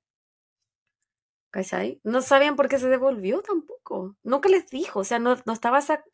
¿Cachai? 1.50 2.00
No 2.04 2.22
sabían 2.22 2.54
por 2.54 2.68
qué 2.68 2.78
se 2.78 2.86
devolvió 2.86 3.42
tampoco. 3.42 4.14
Nunca 4.22 4.48
les 4.48 4.70
dijo. 4.70 5.00
O 5.00 5.04
sea, 5.04 5.18
no, 5.18 5.36
no 5.44 5.52
estaba 5.52 5.80
esa 5.80 6.04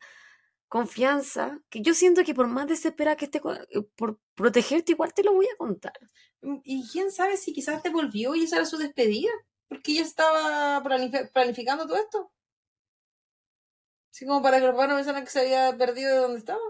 confianza 0.71 1.59
que 1.69 1.81
yo 1.81 1.93
siento 1.93 2.23
que 2.23 2.33
por 2.33 2.47
más 2.47 2.65
desesperada 2.65 3.17
que 3.17 3.25
esté 3.25 3.39
eh, 3.39 3.81
por 3.97 4.19
protegerte, 4.35 4.93
igual 4.93 5.13
te 5.13 5.21
lo 5.21 5.33
voy 5.33 5.45
a 5.53 5.57
contar. 5.57 5.99
Y 6.63 6.87
quién 6.89 7.11
sabe 7.11 7.35
si 7.35 7.51
quizás 7.51 7.83
te 7.83 7.89
volvió 7.89 8.35
y 8.35 8.43
esa 8.45 8.55
era 8.55 8.65
su 8.65 8.77
despedida, 8.77 9.31
porque 9.67 9.91
ella 9.91 10.03
estaba 10.03 10.81
planifi- 10.81 11.29
planificando 11.33 11.85
todo 11.85 11.97
esto. 11.97 12.31
Así 14.11 14.25
como 14.25 14.41
para 14.41 14.61
que 14.61 14.67
los 14.67 14.75
no 14.75 14.95
pensaran 14.95 15.25
que 15.25 15.29
se 15.29 15.41
había 15.41 15.77
perdido 15.77 16.09
de 16.09 16.21
donde 16.21 16.39
estaba. 16.39 16.61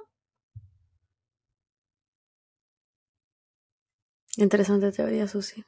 Interesante 4.37 4.91
teoría, 4.91 5.27
Susi. 5.27 5.63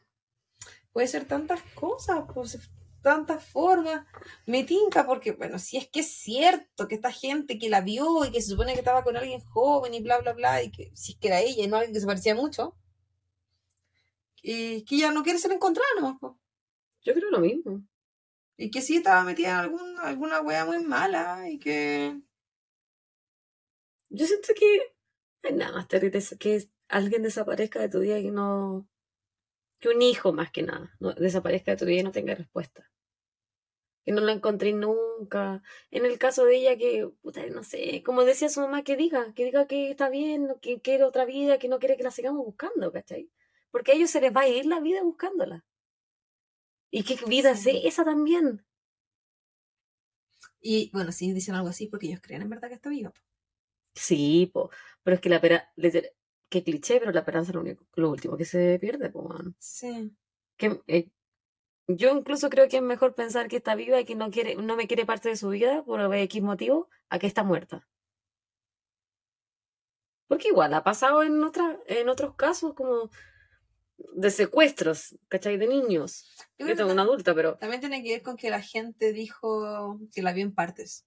Puede 0.92 1.08
ser 1.08 1.26
tantas 1.26 1.62
cosas, 1.76 2.26
pues, 2.34 2.58
tantas 3.04 3.45
formas. 3.45 4.06
Me 4.47 4.64
tinca 4.64 5.06
porque, 5.06 5.34
bueno, 5.34 5.60
si 5.60 5.78
es 5.78 5.88
que 5.88 5.99
es 5.99 6.12
cierto 6.12 6.88
que 6.88 6.95
esta 6.95 7.12
gente 7.12 7.60
que 7.60 7.70
la 7.70 7.82
vio 7.82 8.26
y 8.26 8.32
que 8.32 8.41
se 8.41 8.49
supone 8.51 8.74
que 8.74 8.80
estaba 8.80 9.04
con 9.04 9.16
alguien 9.18 9.41
joven 9.41 9.93
y 9.93 10.01
bla, 10.01 10.20
bla, 10.20 10.34
bla, 10.34 10.64
y 10.64 10.72
que 10.72 10.91
si 10.95 11.14
es 11.14 11.20
que 11.20 11.28
era 11.28 11.41
ella 11.41 11.64
y 11.64 11.68
no 11.68 11.78
alguien 11.78 11.93
que 11.93 11.99
se 11.99 12.08
parecía 12.08 12.34
mucho, 12.34 12.76
eh, 14.43 14.84
que 14.86 14.95
ella 14.95 15.12
no 15.12 15.24
quiere 15.24 15.39
ser 15.39 15.51
encontrada 15.51 15.88
nomás, 15.95 16.20
po. 16.20 16.39
Yo 17.04 17.14
creo 17.14 17.30
lo 17.30 17.39
mismo. 17.39 17.84
Y 18.58 18.72
que 18.72 18.82
sí 18.82 18.97
estaba 18.97 19.24
metida 19.24 19.49
en 19.49 19.56
algún, 19.56 19.99
alguna 19.99 20.41
wea 20.41 20.66
muy 20.66 20.84
mala 20.84 21.49
y 21.49 21.60
que... 21.60 22.20
Yo 24.10 24.26
siento 24.28 24.54
que 24.54 24.93
hay 25.43 25.54
nada 25.54 25.74
más 25.74 25.88
terrible 25.88 26.22
que 26.39 26.70
alguien 26.88 27.24
desaparezca 27.24 27.80
de 27.80 27.89
tu 27.89 27.99
vida 27.99 28.20
y 28.20 28.32
no. 28.32 28.88
que 29.80 29.89
un 29.89 30.01
hijo 30.01 30.34
más 30.34 30.51
que 30.51 30.64
nada 30.64 30.95
no, 30.99 31.14
desaparezca 31.14 31.72
de 31.72 31.78
tu 31.78 31.86
vida 31.86 32.01
y 32.01 32.04
no 32.04 32.12
tenga 32.12 32.36
respuesta. 32.36 32.89
Que 34.06 34.12
no 34.12 34.22
lo 34.22 34.32
encontré 34.32 34.74
nunca. 34.74 35.62
En 35.91 36.06
el 36.06 36.18
caso 36.18 36.45
de 36.45 36.58
ella, 36.58 36.78
que, 36.78 37.10
puta, 37.22 37.45
no 37.47 37.64
sé, 37.64 38.04
como 38.04 38.26
decía 38.26 38.49
su 38.49 38.62
mamá, 38.62 38.84
que 38.84 38.95
diga, 38.97 39.34
que 39.34 39.45
diga 39.45 39.68
que 39.68 39.89
está 39.91 40.10
bien, 40.10 40.49
que 40.62 40.82
quiere 40.82 41.04
otra 41.04 41.26
vida, 41.26 41.58
que 41.60 41.70
no 41.70 41.80
quiere 41.80 41.97
que 41.97 42.04
la 42.04 42.12
sigamos 42.12 42.45
buscando, 42.45 42.91
¿cachai? 42.91 43.30
Porque 43.72 43.91
a 43.93 43.95
ellos 43.95 44.12
se 44.12 44.22
les 44.22 44.36
va 44.36 44.41
a 44.41 44.47
ir 44.49 44.66
la 44.66 44.80
vida 44.80 45.01
buscándola. 45.04 45.66
¿Y 46.91 47.04
qué 47.04 47.18
vida 47.28 47.51
es 47.51 47.66
esa 47.68 48.04
también? 48.06 48.66
Y 50.62 50.89
bueno, 50.93 51.12
sí 51.12 51.34
dicen 51.34 51.56
algo 51.56 51.70
así 51.70 51.88
porque 51.88 52.08
ellos 52.08 52.22
creen 52.22 52.41
en 52.43 52.49
verdad 52.49 52.70
que 52.70 52.76
está 52.76 52.89
viva. 52.89 53.12
po. 53.12 53.20
Sí, 53.95 54.49
po, 54.54 54.70
pero 55.04 55.16
es 55.16 55.22
que 55.22 55.30
la 55.30 55.41
pera, 55.41 55.72
qué 56.49 56.64
cliché, 56.64 56.99
pero 56.99 57.12
la 57.12 57.20
esperanza 57.20 57.51
es 57.51 57.56
lo 57.56 57.62
único, 57.62 57.86
lo 57.95 58.10
último 58.12 58.38
que 58.38 58.45
se 58.45 58.80
pierde, 58.80 59.10
po, 59.10 59.24
man. 59.24 59.56
Sí. 59.60 60.12
que 60.58 60.82
eh, 60.88 61.10
yo 61.88 62.16
incluso 62.16 62.50
creo 62.50 62.68
que 62.70 62.78
es 62.78 62.84
mejor 62.84 63.14
pensar 63.14 63.48
que 63.48 63.58
está 63.58 63.76
viva 63.76 64.00
y 64.00 64.06
que 64.06 64.16
no 64.16 64.32
quiere, 64.32 64.56
no 64.56 64.76
me 64.76 64.88
quiere 64.88 65.06
parte 65.06 65.30
de 65.30 65.36
su 65.36 65.50
vida 65.50 65.84
por 65.84 66.14
X 66.14 66.42
motivo, 66.42 66.90
a 67.10 67.20
que 67.20 67.28
está 67.28 67.44
muerta. 67.44 67.88
Porque 70.28 70.48
igual 70.48 70.74
ha 70.74 70.84
pasado 70.84 71.24
en 71.24 71.44
otra, 71.44 71.80
en 71.88 72.10
otros 72.10 72.36
casos 72.36 72.74
como 72.74 73.10
de 73.98 74.32
secuestros, 74.32 75.18
¿cachai? 75.28 75.58
De 75.58 75.68
niños. 75.68 76.36
Yo 76.58 76.76
tengo 76.76 76.92
una 76.92 77.04
adulta, 77.04 77.36
pero 77.36 77.58
también 77.58 77.82
tiene 77.82 78.02
que 78.04 78.14
ver 78.14 78.22
con 78.24 78.38
que 78.38 78.50
la 78.50 78.62
gente 78.62 79.14
dijo 79.14 80.00
que 80.12 80.22
la 80.22 80.34
vio 80.34 80.44
en 80.44 80.56
partes. 80.56 81.06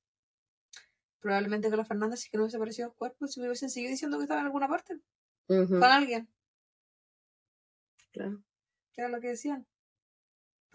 Probablemente 1.20 1.68
con 1.68 1.79
la 1.79 1.85
Fernanda, 1.85 2.16
si 2.16 2.31
que 2.31 2.37
no 2.37 2.45
hubiese 2.45 2.59
aparecido 2.59 2.89
el 2.89 2.95
cuerpo, 2.95 3.27
si 3.27 3.41
me 3.41 3.47
hubiesen 3.47 3.70
seguido 3.70 3.91
diciendo 3.91 4.18
que 4.18 4.24
estaba 4.24 4.41
en 4.41 4.47
alguna 4.47 4.68
parte 4.68 5.01
con 5.47 5.85
alguien, 5.85 6.29
claro. 8.12 8.43
que 8.93 9.01
era 9.01 9.09
lo 9.09 9.20
que 9.20 9.29
decían. 9.29 9.66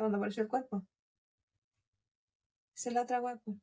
Cuando 0.01 0.17
apareció 0.17 0.41
el 0.41 0.49
cuerpo. 0.49 0.83
Esa 2.75 2.89
es 2.89 2.95
la 2.95 3.03
otra 3.03 3.19
guapo. 3.19 3.55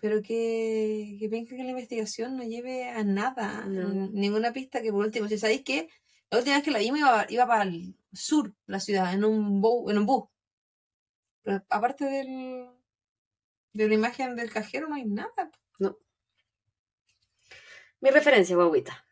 Pero 0.00 0.20
que, 0.22 1.16
que 1.18 1.28
venga 1.28 1.48
que 1.48 1.64
la 1.64 1.70
investigación 1.70 2.36
no 2.36 2.42
lleve 2.44 2.90
a 2.90 3.02
nada, 3.04 3.64
No. 3.66 3.88
ninguna 4.12 4.52
pista 4.52 4.82
que 4.82 4.92
por 4.92 5.04
último, 5.04 5.28
si 5.28 5.38
sabéis 5.38 5.62
que 5.64 5.88
la 6.30 6.38
última 6.38 6.56
vez 6.56 6.64
que 6.64 6.70
la 6.70 6.78
vimos 6.80 6.98
iba, 7.00 7.26
iba 7.30 7.46
para 7.46 7.62
el 7.62 7.96
sur 8.12 8.54
la 8.66 8.80
ciudad, 8.80 9.14
en 9.14 9.24
un, 9.24 9.62
bu- 9.62 9.90
en 9.90 9.96
un 9.98 10.04
bus. 10.06 10.24
Pero 11.42 11.64
aparte 11.70 12.04
del, 12.04 12.68
de 13.72 13.88
la 13.88 13.94
imagen 13.94 14.36
del 14.36 14.52
cajero 14.52 14.88
no 14.88 14.96
hay 14.96 15.06
nada. 15.06 15.50
Mi 18.00 18.10
referencia, 18.10 18.54
guaguita. 18.54 19.04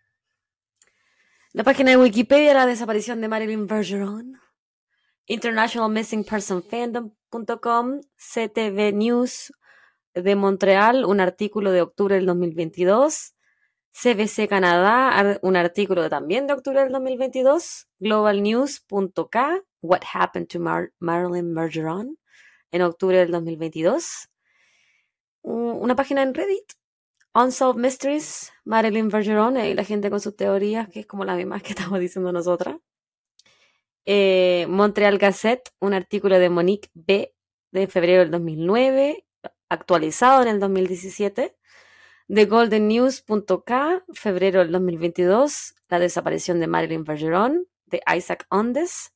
La 1.53 1.64
página 1.64 1.91
de 1.93 1.97
Wikipedia, 1.97 2.53
la 2.53 2.67
desaparición 2.67 3.21
de 3.23 3.29
Marilyn 3.29 3.67
Bergeron. 3.67 4.39
internationalmissingpersonfandom.com, 5.27 8.01
CTV 8.16 8.93
News 8.93 9.53
de 10.14 10.37
Montreal, 10.37 11.05
un 11.05 11.20
artículo 11.20 11.70
de 11.72 11.83
octubre 11.83 12.14
del 12.16 12.27
2022, 12.27 13.35
CBC 13.93 14.49
Canadá, 14.49 15.39
un 15.43 15.57
artículo 15.57 16.09
también 16.11 16.47
de 16.47 16.53
octubre 16.55 16.81
del 16.81 16.93
2022, 16.93 17.89
globalnews.k, 17.99 19.62
What 19.83 20.01
Happened 20.12 20.49
to 20.49 20.59
Mar- 20.61 20.93
Marilyn 20.99 21.55
Bergeron, 21.55 22.18
en 22.72 22.83
octubre 22.83 23.18
del 23.18 23.31
2022, 23.31 24.29
U- 25.43 25.72
una 25.81 25.95
página 25.97 26.22
en 26.22 26.35
Reddit, 26.35 26.72
Unsolved 27.35 27.81
Mysteries, 27.81 28.53
Marilyn 28.64 29.09
Bergeron, 29.09 29.57
y 29.59 29.74
la 29.74 29.85
gente 29.85 30.11
con 30.11 30.20
sus 30.20 30.35
teorías, 30.37 30.89
que 30.89 31.01
es 31.01 31.07
como 31.07 31.24
la 31.24 31.37
misma 31.37 31.61
que 31.61 31.70
estamos 31.70 31.99
diciendo 32.01 32.33
nosotras. 32.33 32.77
Eh, 34.07 34.66
Montreal 34.68 35.18
Gazette, 35.18 35.70
un 35.80 35.92
artículo 35.92 36.38
de 36.38 36.48
Monique 36.48 36.88
B. 36.94 37.34
de 37.72 37.86
febrero 37.88 38.20
del 38.20 38.30
2009, 38.30 39.26
actualizado 39.68 40.42
en 40.42 40.48
el 40.48 40.61
2017. 40.61 41.57
TheGoldenNews.k, 42.28 44.04
febrero 44.12 44.61
del 44.61 44.72
2022, 44.72 45.74
la 45.88 45.98
desaparición 45.98 46.61
de 46.61 46.66
Marilyn 46.68 47.04
Bergeron, 47.04 47.66
de 47.86 48.00
Isaac 48.16 48.46
Ondes, 48.48 49.12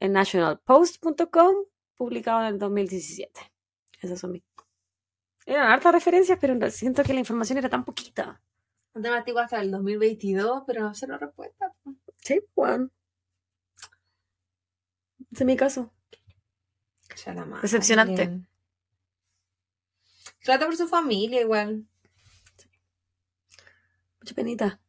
en 0.00 0.12
nationalpost.com, 0.12 1.54
publicado 1.96 2.40
en 2.40 2.46
el 2.46 2.58
2017. 2.58 3.40
Esas 4.00 4.18
son 4.18 4.32
mis... 4.32 4.42
Eran 5.46 5.70
hartas 5.70 5.92
referencias, 5.92 6.38
pero 6.40 6.70
siento 6.70 7.02
que 7.02 7.14
la 7.14 7.20
información 7.20 7.58
era 7.58 7.68
tan 7.68 7.84
poquita. 7.84 8.40
Un 8.94 9.02
tema 9.02 9.18
antiguo 9.18 9.40
hasta 9.40 9.60
el 9.60 9.70
2022, 9.70 10.64
pero 10.66 10.82
no 10.82 10.94
sé 10.94 11.06
la 11.06 11.18
respuesta. 11.18 11.72
Sí, 12.16 12.40
Juan. 12.54 12.82
Ese 12.84 13.01
es 15.32 15.46
mi 15.46 15.56
caso. 15.56 15.92
Ya 17.24 17.34
la 17.34 17.44
madre. 17.44 17.62
Decepcionante. 17.62 18.40
Trata 20.42 20.66
por 20.66 20.76
su 20.76 20.88
familia 20.88 21.40
igual. 21.40 21.86
Mucha 24.20 24.34
penita. 24.34 24.80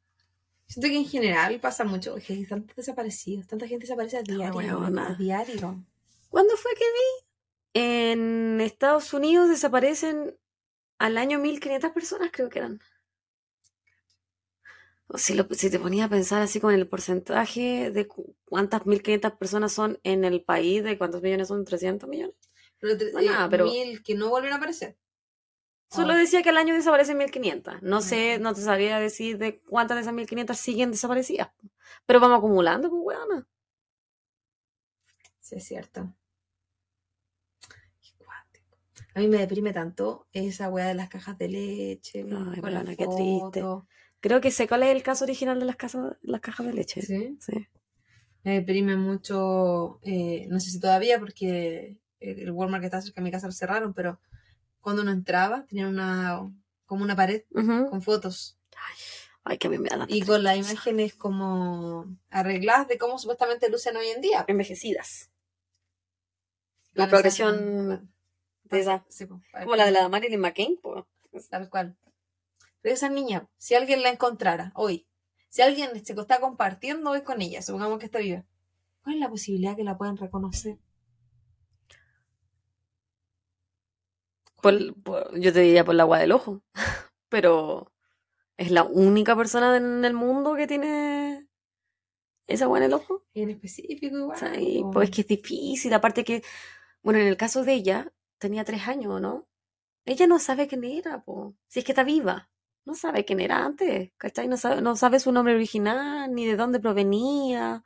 Siento 0.67 0.89
que 0.89 0.97
en 0.97 1.05
general 1.05 1.59
pasa 1.59 1.83
mucho, 1.83 2.15
que 2.15 2.33
hay 2.33 2.45
tantos 2.45 2.75
desaparecidos, 2.75 3.45
tanta 3.45 3.67
gente 3.67 3.85
desaparece 3.85 4.17
a 4.17 4.23
diario. 4.23 4.81
A 4.81 5.15
diario. 5.15 5.85
¿Cuándo 6.29 6.57
fue 6.57 6.71
que 6.73 6.85
vi? 6.85 7.81
En 7.81 8.61
Estados 8.61 9.13
Unidos 9.13 9.49
desaparecen 9.49 10.35
al 10.97 11.17
año 11.17 11.39
1500 11.39 11.91
personas, 11.91 12.31
creo 12.31 12.49
que 12.49 12.59
eran. 12.59 12.79
Si, 15.15 15.33
lo, 15.35 15.45
si 15.51 15.69
te 15.69 15.79
ponía 15.79 16.05
a 16.05 16.09
pensar 16.09 16.41
así 16.41 16.59
con 16.59 16.73
el 16.73 16.87
porcentaje 16.87 17.91
de 17.91 18.07
cu- 18.07 18.35
cuántas 18.45 18.85
1500 18.85 19.33
personas 19.33 19.71
son 19.71 19.99
en 20.03 20.23
el 20.23 20.41
país, 20.43 20.83
de 20.83 20.97
cuántos 20.97 21.21
millones 21.21 21.47
son, 21.49 21.65
300 21.65 22.09
millones. 22.09 22.35
Pero, 22.79 22.95
Bueno, 23.11 23.29
eh, 23.29 23.33
nada, 23.33 23.49
pero- 23.49 23.65
mil 23.65 24.01
que 24.03 24.15
no 24.15 24.29
vuelven 24.29 24.53
a 24.53 24.55
aparecer. 24.55 24.97
Solo 25.91 26.13
Oh. 26.13 26.17
decía 26.17 26.41
que 26.41 26.49
al 26.49 26.57
año 26.57 26.73
desaparecen 26.73 27.17
1500. 27.17 27.81
No 27.83 28.01
sé, 28.01 28.39
no 28.39 28.53
te 28.55 28.61
sabría 28.61 28.99
decir 28.99 29.37
de 29.37 29.59
cuántas 29.61 29.95
de 29.97 30.01
esas 30.01 30.13
1500 30.13 30.57
siguen 30.57 30.89
desaparecidas. 30.91 31.49
Pero 32.07 32.19
vamos 32.19 32.39
acumulando, 32.39 32.89
pues, 32.89 33.01
weona. 33.03 33.47
Sí, 35.39 35.55
es 35.57 35.63
cierto. 35.65 36.11
A 39.15 39.19
mí 39.19 39.27
me 39.27 39.37
deprime 39.37 39.73
tanto 39.73 40.27
esa 40.31 40.69
weá 40.69 40.87
de 40.87 40.95
las 40.95 41.07
cajas 41.07 41.37
de 41.37 41.47
leche, 41.47 42.21
Ay, 42.21 42.59
weona, 42.61 42.95
qué 42.95 43.05
triste. 43.07 43.63
Creo 44.23 44.39
que 44.39 44.51
sé 44.51 44.69
cuál 44.69 44.83
es 44.83 44.89
el 44.95 45.03
caso 45.03 45.25
original 45.25 45.59
de 45.59 45.65
las, 45.65 45.75
casas, 45.75 46.15
las 46.21 46.39
cajas 46.39 46.65
de 46.65 46.73
leche. 46.73 47.01
Sí. 47.01 47.37
Sí. 47.41 47.67
Me 48.43 48.53
deprime 48.53 48.95
mucho, 48.95 49.99
eh, 50.01 50.47
no 50.49 50.61
sé 50.61 50.69
si 50.71 50.79
todavía, 50.79 51.19
porque 51.19 51.97
el 52.21 52.49
Walmart 52.51 52.81
que 52.81 52.85
está 52.87 53.01
cerca 53.01 53.19
de 53.19 53.25
mi 53.25 53.31
casa 53.31 53.47
lo 53.47 53.51
cerraron, 53.53 53.93
pero 53.93 54.21
cuando 54.79 55.01
uno 55.01 55.11
entraba, 55.11 55.65
tenían 55.67 55.89
una, 55.89 56.39
como 56.85 57.03
una 57.03 57.17
pared 57.17 57.43
con 57.89 58.01
fotos 58.01 58.57
Ay, 59.43 59.57
que 59.57 59.67
a 59.67 59.69
mí 59.69 59.77
me 59.77 59.89
da 59.89 60.05
y 60.07 60.21
con 60.21 60.41
las 60.41 60.57
imágenes 60.57 61.15
como 61.15 62.05
arregladas 62.29 62.87
de 62.87 62.97
cómo 62.97 63.19
supuestamente 63.19 63.69
lucen 63.69 63.97
hoy 63.97 64.07
en 64.07 64.21
día. 64.21 64.45
Envejecidas. 64.47 65.31
La 66.93 67.03
Con 67.05 67.09
progresión 67.09 67.55
esa- 67.91 68.03
de 68.63 68.79
edad. 68.79 69.03
Sí, 69.09 69.25
po, 69.25 69.41
Como 69.63 69.75
la 69.75 69.85
de 69.85 69.91
la 69.91 70.07
Marilyn 70.07 70.39
McCain, 70.39 70.79
pues. 70.81 71.03
Tal 71.49 71.69
cual. 71.69 71.97
Pero 72.83 72.93
esa 72.95 73.09
niña, 73.09 73.49
si 73.57 73.75
alguien 73.75 74.03
la 74.03 74.11
encontrara 74.11 74.73
hoy, 74.75 75.07
si 75.49 75.63
alguien 75.63 76.05
se 76.05 76.13
está 76.13 76.39
compartiendo 76.39 77.09
hoy 77.11 77.23
con 77.23 77.41
ella, 77.41 77.63
supongamos 77.63 77.99
que 77.99 78.05
está 78.05 78.19
viva, 78.19 78.45
¿cuál 79.03 79.15
es 79.17 79.21
la 79.21 79.29
posibilidad 79.29 79.75
que 79.77 79.85
la 79.85 79.97
puedan 79.97 80.17
reconocer? 80.17 80.79
Por- 84.61 84.93
por- 85.03 85.39
yo 85.39 85.51
te 85.53 85.59
diría 85.59 85.83
por 85.85 85.95
la 85.95 86.03
agua 86.03 86.19
del 86.19 86.31
ojo. 86.31 86.63
Pero 87.29 87.91
es 88.57 88.71
la 88.71 88.83
única 88.83 89.35
persona 89.35 89.77
en 89.77 90.05
el 90.05 90.13
mundo 90.15 90.55
que 90.55 90.67
tiene 90.67 91.47
esa 92.47 92.65
agua 92.65 92.79
en 92.79 92.85
el 92.85 92.93
ojo. 92.93 93.23
En 93.33 93.49
específico, 93.49 94.17
igual. 94.17 94.37
Sí, 94.39 94.83
pues 94.93 95.09
es 95.09 95.15
que 95.15 95.21
es 95.21 95.27
difícil. 95.27 95.93
Aparte 95.93 96.23
que, 96.23 96.43
bueno, 97.03 97.19
en 97.19 97.27
el 97.27 97.37
caso 97.37 97.63
de 97.63 97.73
ella, 97.73 98.13
tenía 98.39 98.65
tres 98.65 98.87
años, 98.87 99.21
¿no? 99.21 99.47
Ella 100.05 100.27
no 100.27 100.39
sabe 100.39 100.67
quién 100.67 100.85
era, 100.85 101.23
po. 101.23 101.55
Si 101.67 101.79
es 101.79 101.85
que 101.85 101.93
está 101.93 102.05
viva. 102.05 102.51
No 102.85 102.95
sabe 102.95 103.23
quién 103.25 103.39
era 103.39 103.63
antes, 103.65 104.11
¿cachai? 104.17 104.47
No 104.47 104.57
sabe, 104.57 104.81
no 104.81 104.95
sabe 104.95 105.19
su 105.19 105.31
nombre 105.31 105.55
original, 105.55 106.33
ni 106.33 106.45
de 106.45 106.55
dónde 106.57 106.79
provenía, 106.81 107.83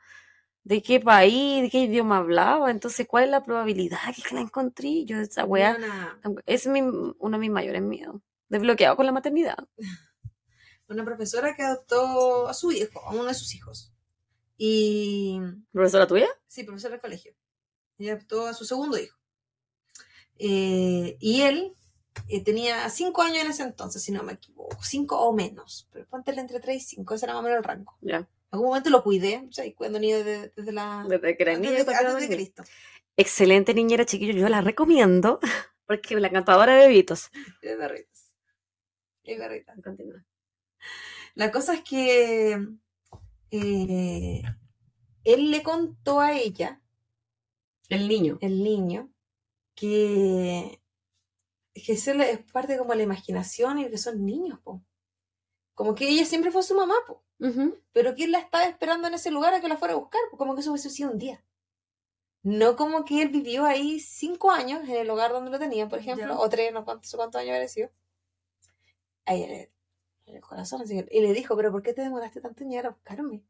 de 0.64 0.82
qué 0.82 0.98
país, 1.00 1.62
de 1.62 1.70
qué 1.70 1.80
idioma 1.82 2.18
hablaba. 2.18 2.70
Entonces, 2.70 3.06
¿cuál 3.06 3.24
es 3.24 3.30
la 3.30 3.42
probabilidad 3.44 3.98
que 4.28 4.34
la 4.34 4.40
encontré? 4.40 5.04
Yo, 5.04 5.18
esa 5.18 5.44
weá, 5.44 5.78
es 6.46 6.66
mi- 6.66 6.80
uno 6.82 7.36
de 7.36 7.38
mis 7.38 7.50
mayores 7.50 7.80
miedos. 7.82 8.20
Desbloqueado 8.48 8.96
con 8.96 9.06
la 9.06 9.12
maternidad. 9.12 9.56
una 10.88 11.04
profesora 11.04 11.54
que 11.54 11.62
adoptó 11.62 12.48
a 12.48 12.54
su 12.54 12.72
hijo, 12.72 13.00
a 13.04 13.10
uno 13.12 13.24
de 13.24 13.34
sus 13.34 13.54
hijos. 13.54 13.92
Y 14.56 15.38
¿Profesora 15.70 16.06
tuya? 16.06 16.28
Sí, 16.48 16.64
profesor 16.64 16.90
de 16.90 16.98
colegio. 17.00 17.34
Ella 17.98 18.14
adoptó 18.14 18.46
a 18.46 18.54
su 18.54 18.64
segundo 18.64 18.98
hijo. 18.98 19.16
Eh, 20.38 21.16
y 21.20 21.42
él 21.42 21.76
eh, 22.28 22.42
tenía 22.42 22.88
cinco 22.90 23.22
años 23.22 23.44
en 23.44 23.50
ese 23.50 23.62
entonces, 23.62 24.02
si 24.02 24.12
no 24.12 24.22
me 24.22 24.32
equivoco. 24.34 24.76
Cinco 24.82 25.20
o 25.20 25.32
menos. 25.32 25.88
Pero 25.92 26.06
póntele 26.08 26.40
entre 26.40 26.60
tres 26.60 26.76
y 26.82 26.86
cinco, 26.96 27.14
ese 27.14 27.26
era 27.26 27.34
más 27.34 27.40
o 27.40 27.42
menos 27.44 27.58
el 27.58 27.64
rango. 27.64 27.96
Ya. 28.00 28.16
En 28.18 28.26
algún 28.52 28.68
momento 28.68 28.90
lo 28.90 29.02
cuidé, 29.02 29.44
o 29.48 29.52
sea, 29.52 29.66
y 29.66 29.74
cuidando 29.74 29.98
niños 30.00 30.24
desde, 30.24 30.52
desde 30.56 30.72
la... 30.72 31.04
Desde 31.08 31.36
que 31.36 31.42
era 31.42 31.58
no- 31.58 32.18
Cristo. 32.28 32.62
Excelente 33.16 33.74
niñera, 33.74 34.06
chiquillo. 34.06 34.32
Yo 34.32 34.48
la 34.48 34.60
recomiendo. 34.60 35.38
Porque 35.86 36.18
la 36.20 36.30
cantadora 36.30 36.74
de 36.74 36.86
bebitos. 36.88 37.30
De 37.62 37.76
perritos. 37.76 38.34
Y 39.22 39.32
de 39.34 39.38
perritas. 39.38 39.76
Continúa. 39.82 40.24
La 41.34 41.50
cosa 41.52 41.74
es 41.74 41.82
que 41.82 42.58
eh, 43.50 44.42
él 45.24 45.50
le 45.50 45.62
contó 45.62 46.20
a 46.20 46.32
ella 46.32 46.80
El 47.88 48.08
niño. 48.08 48.38
el 48.40 48.62
niño 48.62 49.10
que, 49.74 50.80
le- 52.14 52.30
es 52.32 52.38
parte 52.52 52.76
como 52.78 52.90
de 52.90 52.96
la 52.98 53.02
imaginación 53.04 53.78
y 53.78 53.88
que 53.90 53.98
son 53.98 54.24
niños, 54.24 54.58
po. 54.60 54.82
Como 55.74 55.94
que 55.94 56.08
ella 56.08 56.24
siempre 56.24 56.50
fue 56.50 56.62
su 56.62 56.74
mamá, 56.74 56.94
po. 57.06 57.22
Pero 57.92 58.14
que 58.14 58.24
él 58.24 58.32
la 58.32 58.38
estaba 58.40 58.64
esperando 58.64 59.06
en 59.08 59.14
ese 59.14 59.30
lugar 59.30 59.54
a 59.54 59.60
que 59.60 59.68
la 59.68 59.76
fuera 59.76 59.94
a 59.94 59.96
buscar, 59.98 60.20
po, 60.30 60.36
como 60.36 60.54
que 60.54 60.60
eso 60.62 60.70
hubiese 60.72 60.90
sido 60.90 61.10
un 61.10 61.18
día. 61.18 61.44
No 62.42 62.76
como 62.76 63.04
que 63.04 63.22
él 63.22 63.28
vivió 63.28 63.64
ahí 63.64 64.00
cinco 64.00 64.50
años 64.50 64.82
en 64.88 64.90
el 64.96 65.10
hogar 65.10 65.32
donde 65.32 65.50
lo 65.50 65.58
tenían, 65.58 65.88
por 65.88 65.98
ejemplo, 65.98 66.26
Ya. 66.34 66.38
o 66.38 66.48
tres, 66.48 66.72
no 66.72 66.84
cuántos, 66.84 67.12
cuántos 67.14 67.40
años 67.40 67.52
habría 67.52 67.68
sido. 67.68 67.90
Ahí 69.24 69.42
en 69.42 69.50
el, 69.50 69.70
en 70.26 70.36
el 70.36 70.40
corazón, 70.42 70.80
así 70.82 70.94
que- 71.04 71.08
y 71.16 71.20
le 71.20 71.32
dijo, 71.32 71.56
pero 71.56 71.70
¿por 71.70 71.82
qué 71.82 71.92
te 71.92 72.02
demoraste 72.02 72.40
tanto 72.40 72.62
en 72.64 72.70
llegar 72.70 72.86
a 72.86 72.90
buscarme? 72.90 73.42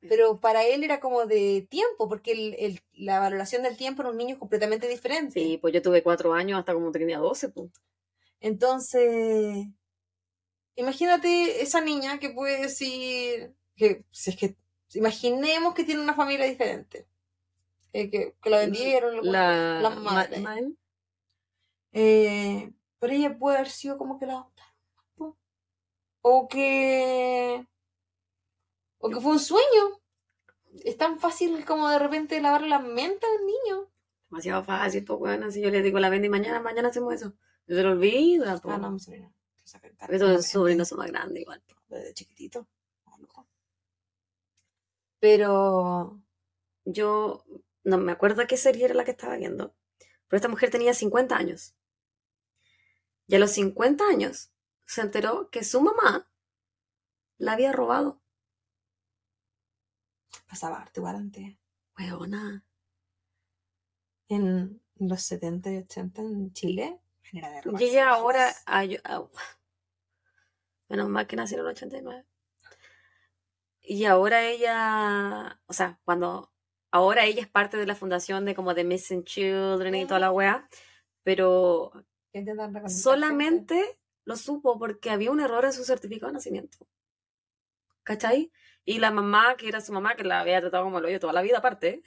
Pero 0.00 0.40
para 0.40 0.64
él 0.64 0.84
era 0.84 1.00
como 1.00 1.26
de 1.26 1.66
tiempo, 1.70 2.08
porque 2.08 2.32
el- 2.32 2.54
el- 2.58 2.80
la 2.92 3.18
valoración 3.18 3.62
del 3.62 3.76
tiempo 3.76 4.02
en 4.02 4.08
un 4.08 4.16
niño 4.16 4.34
es 4.34 4.38
completamente 4.38 4.88
diferente. 4.88 5.40
Sí, 5.40 5.58
pues 5.60 5.74
yo 5.74 5.82
tuve 5.82 6.02
cuatro 6.02 6.32
años 6.32 6.58
hasta 6.58 6.74
como 6.74 6.92
tenía 6.92 7.18
doce, 7.18 7.48
pues. 7.48 7.70
Entonces, 8.40 9.66
imagínate 10.76 11.62
esa 11.62 11.80
niña 11.80 12.18
que 12.18 12.30
puede 12.30 12.60
decir 12.62 13.54
que 13.76 14.04
si 14.10 14.30
es 14.30 14.36
que 14.36 14.56
imaginemos 14.94 15.74
que 15.74 15.84
tiene 15.84 16.00
una 16.02 16.14
familia 16.14 16.46
diferente, 16.46 17.06
eh, 17.92 18.10
que, 18.10 18.34
que 18.42 18.50
la 18.50 18.58
vendieron, 18.58 19.24
La, 19.24 19.80
la 19.82 19.90
ma- 19.90 20.12
madre. 20.12 20.44
eh, 21.92 22.72
pero 22.98 23.12
ella 23.12 23.38
puede 23.38 23.56
haber 23.58 23.70
sido 23.70 23.98
como 23.98 24.18
que 24.18 24.26
la 24.26 24.34
adoptaron, 24.34 25.36
o 26.22 26.48
que 26.48 27.66
o 28.98 29.10
que 29.10 29.20
fue 29.20 29.32
un 29.32 29.40
sueño. 29.40 30.00
Es 30.84 30.96
tan 30.96 31.18
fácil 31.18 31.64
como 31.64 31.88
de 31.88 31.98
repente 31.98 32.40
lavarle 32.40 32.68
la 32.68 32.80
mente 32.80 33.26
a 33.26 33.40
un 33.40 33.46
niño. 33.46 33.90
Demasiado 34.30 34.64
fácil, 34.64 35.04
pues, 35.04 35.18
bueno. 35.18 35.50
Si 35.50 35.60
yo 35.60 35.70
le 35.70 35.82
digo 35.82 35.98
la 35.98 36.10
vende 36.10 36.26
y 36.26 36.30
mañana, 36.30 36.60
mañana 36.60 36.88
hacemos 36.88 37.14
eso. 37.14 37.34
Se 37.66 37.82
lo 37.82 37.92
olvida, 37.92 38.58
pues. 38.60 38.74
Ah, 38.74 38.78
no, 38.78 38.90
mi 38.90 39.00
sobrina. 39.00 39.32
La 39.98 40.42
sobrinos 40.42 40.88
son 40.88 40.98
más 40.98 41.08
grandes 41.08 41.42
igual. 41.42 41.62
Desde 41.88 42.14
chiquitito. 42.14 42.66
a 43.06 43.10
lo 43.12 43.18
mejor. 43.18 43.44
Pero 45.20 46.20
Yo 46.84 47.44
no 47.84 47.98
me 47.98 48.12
acuerdo 48.12 48.46
qué 48.46 48.56
serie 48.56 48.86
era 48.86 48.94
la 48.94 49.04
que 49.04 49.12
estaba 49.12 49.36
viendo. 49.36 49.74
Pero 50.28 50.38
esta 50.38 50.48
mujer 50.48 50.70
tenía 50.70 50.94
50 50.94 51.36
años. 51.36 51.74
Y 53.26 53.34
a 53.34 53.38
los 53.38 53.52
50 53.52 54.04
años 54.06 54.50
se 54.86 55.00
enteró 55.00 55.50
que 55.50 55.64
su 55.64 55.80
mamá 55.80 56.28
la 57.38 57.52
había 57.52 57.72
robado. 57.72 58.20
Pasaba 60.48 60.80
harto 60.80 61.00
igual 61.00 61.16
antes. 61.16 61.56
Weona. 61.98 62.64
En 64.28 64.80
los 64.96 65.22
70 65.22 65.70
y 65.72 65.76
80 65.78 66.22
en 66.22 66.52
Chile. 66.52 67.00
Manera 67.32 67.50
de 67.50 67.58
Y 67.58 67.60
robarse 67.62 67.84
ella 67.84 68.04
cosas. 68.06 68.18
ahora. 68.18 68.52
ay, 68.66 68.98
au. 69.04 69.30
menos 70.88 71.08
mal 71.08 71.26
que 71.26 71.36
nació 71.36 71.56
en 71.58 71.64
el 71.64 71.70
89. 71.72 72.26
Y 73.82 74.04
ahora 74.04 74.44
ella. 74.46 75.60
O 75.66 75.72
sea, 75.72 76.00
cuando. 76.04 76.52
Ahora 76.90 77.24
ella 77.26 77.42
es 77.42 77.48
parte 77.48 77.76
de 77.76 77.86
la 77.86 77.94
fundación 77.94 78.44
de 78.44 78.54
como 78.54 78.72
de 78.72 78.84
Missing 78.84 79.24
Children 79.24 79.94
y 79.96 80.06
toda 80.06 80.20
la 80.20 80.32
wea. 80.32 80.68
Pero 81.22 81.92
solamente 82.88 83.98
lo 84.24 84.36
supo 84.36 84.78
porque 84.78 85.10
había 85.10 85.30
un 85.30 85.40
error 85.40 85.64
en 85.64 85.72
su 85.72 85.84
certificado 85.84 86.28
de 86.28 86.34
nacimiento. 86.34 86.78
¿Cachai? 88.02 88.50
Y 88.86 88.98
la 89.00 89.10
mamá, 89.10 89.56
que 89.58 89.68
era 89.68 89.80
su 89.82 89.92
mamá, 89.92 90.14
que 90.16 90.24
la 90.24 90.40
había 90.40 90.60
tratado 90.60 90.84
como 90.84 90.98
el 90.98 91.04
hoyo 91.04 91.20
toda 91.20 91.32
la 91.34 91.42
vida 91.42 91.58
aparte, 91.58 92.02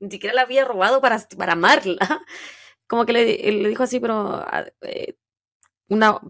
ni 0.00 0.10
siquiera 0.10 0.34
la 0.34 0.42
había 0.42 0.64
robado 0.66 1.00
para, 1.00 1.18
para 1.38 1.52
amarla. 1.54 1.96
Como 2.86 3.06
que 3.06 3.14
le, 3.14 3.24
le 3.52 3.68
dijo 3.70 3.82
así, 3.84 3.98
pero 4.00 4.14
ah, 4.46 4.66
eh, 4.82 5.16
una, 5.88 6.20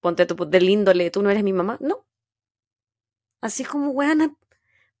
ponte 0.00 0.24
tú 0.24 0.36
del 0.48 0.66
índole, 0.70 1.10
tú 1.10 1.22
no 1.22 1.28
eres 1.28 1.44
mi 1.44 1.52
mamá. 1.52 1.76
No. 1.80 2.06
Así 3.42 3.64
como, 3.64 3.90
weana. 3.90 4.34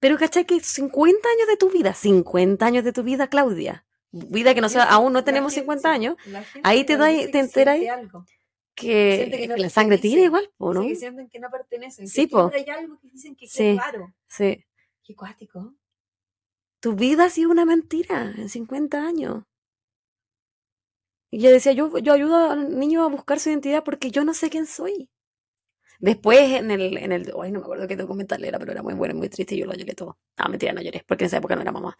Pero 0.00 0.18
¿cachai? 0.18 0.44
Que 0.44 0.60
50 0.60 1.28
años 1.28 1.48
de 1.48 1.56
tu 1.56 1.70
vida, 1.70 1.94
50 1.94 2.64
años 2.66 2.84
de 2.84 2.92
tu 2.92 3.02
vida, 3.02 3.28
Claudia. 3.28 3.86
Vida 4.10 4.54
que 4.54 4.60
no 4.60 4.68
sea, 4.68 4.84
aún 4.84 5.12
no 5.12 5.24
tenemos 5.24 5.52
gente- 5.52 5.64
50 5.64 5.90
años, 5.90 6.16
ahí 6.62 6.84
te 6.84 6.96
da- 6.96 7.06
te 7.30 7.38
enteras 7.38 7.78
algo. 7.88 8.24
Que, 8.80 9.28
que 9.30 9.48
no 9.48 9.56
la 9.56 9.70
sangre 9.70 9.98
tira 9.98 10.22
igual, 10.22 10.50
¿o 10.58 10.72
no? 10.74 10.82
Sí, 10.82 10.88
que 10.90 10.96
sienten 10.96 11.28
que 11.28 11.38
no 11.40 11.50
pertenecen. 11.50 12.04
que 12.06 12.10
Sí, 12.10 12.26
po. 12.26 12.50
hay 12.54 12.64
algo 12.70 12.98
que 13.00 13.08
dicen 13.10 13.34
que 13.36 13.46
Sí. 13.46 13.58
qué 13.58 13.76
raro. 13.76 14.14
Sí. 14.28 14.64
Qué 15.04 15.14
cuático. 15.16 15.74
Tu 16.80 16.94
vida 16.94 17.24
ha 17.26 17.30
sido 17.30 17.50
una 17.50 17.64
mentira 17.64 18.32
en 18.36 18.48
50 18.48 19.06
años. 19.06 19.44
Y 21.30 21.40
yo 21.40 21.50
decía, 21.50 21.72
yo, 21.72 21.98
yo 21.98 22.12
ayudo 22.14 22.50
al 22.50 22.78
niño 22.78 23.04
a 23.04 23.08
buscar 23.08 23.38
su 23.38 23.50
identidad 23.50 23.84
porque 23.84 24.10
yo 24.10 24.24
no 24.24 24.32
sé 24.34 24.48
quién 24.50 24.66
soy. 24.66 25.10
Después 26.00 26.38
en 26.52 26.70
el, 26.70 26.96
en 26.98 27.12
el, 27.12 27.32
ay, 27.42 27.52
no 27.52 27.60
me 27.60 27.64
acuerdo 27.64 27.88
qué 27.88 27.96
documental 27.96 28.44
era, 28.44 28.58
pero 28.58 28.72
era 28.72 28.82
muy 28.82 28.94
bueno 28.94 29.14
muy 29.16 29.28
triste 29.28 29.54
y 29.56 29.58
yo 29.60 29.66
lo 29.66 29.74
lloré 29.74 29.94
todo. 29.94 30.18
Ah, 30.36 30.48
mentira, 30.48 30.72
no 30.72 30.82
lloré, 30.82 31.04
porque 31.08 31.24
en 31.24 31.28
esa 31.28 31.38
época 31.38 31.56
no 31.56 31.62
era 31.62 31.72
mamá. 31.72 31.96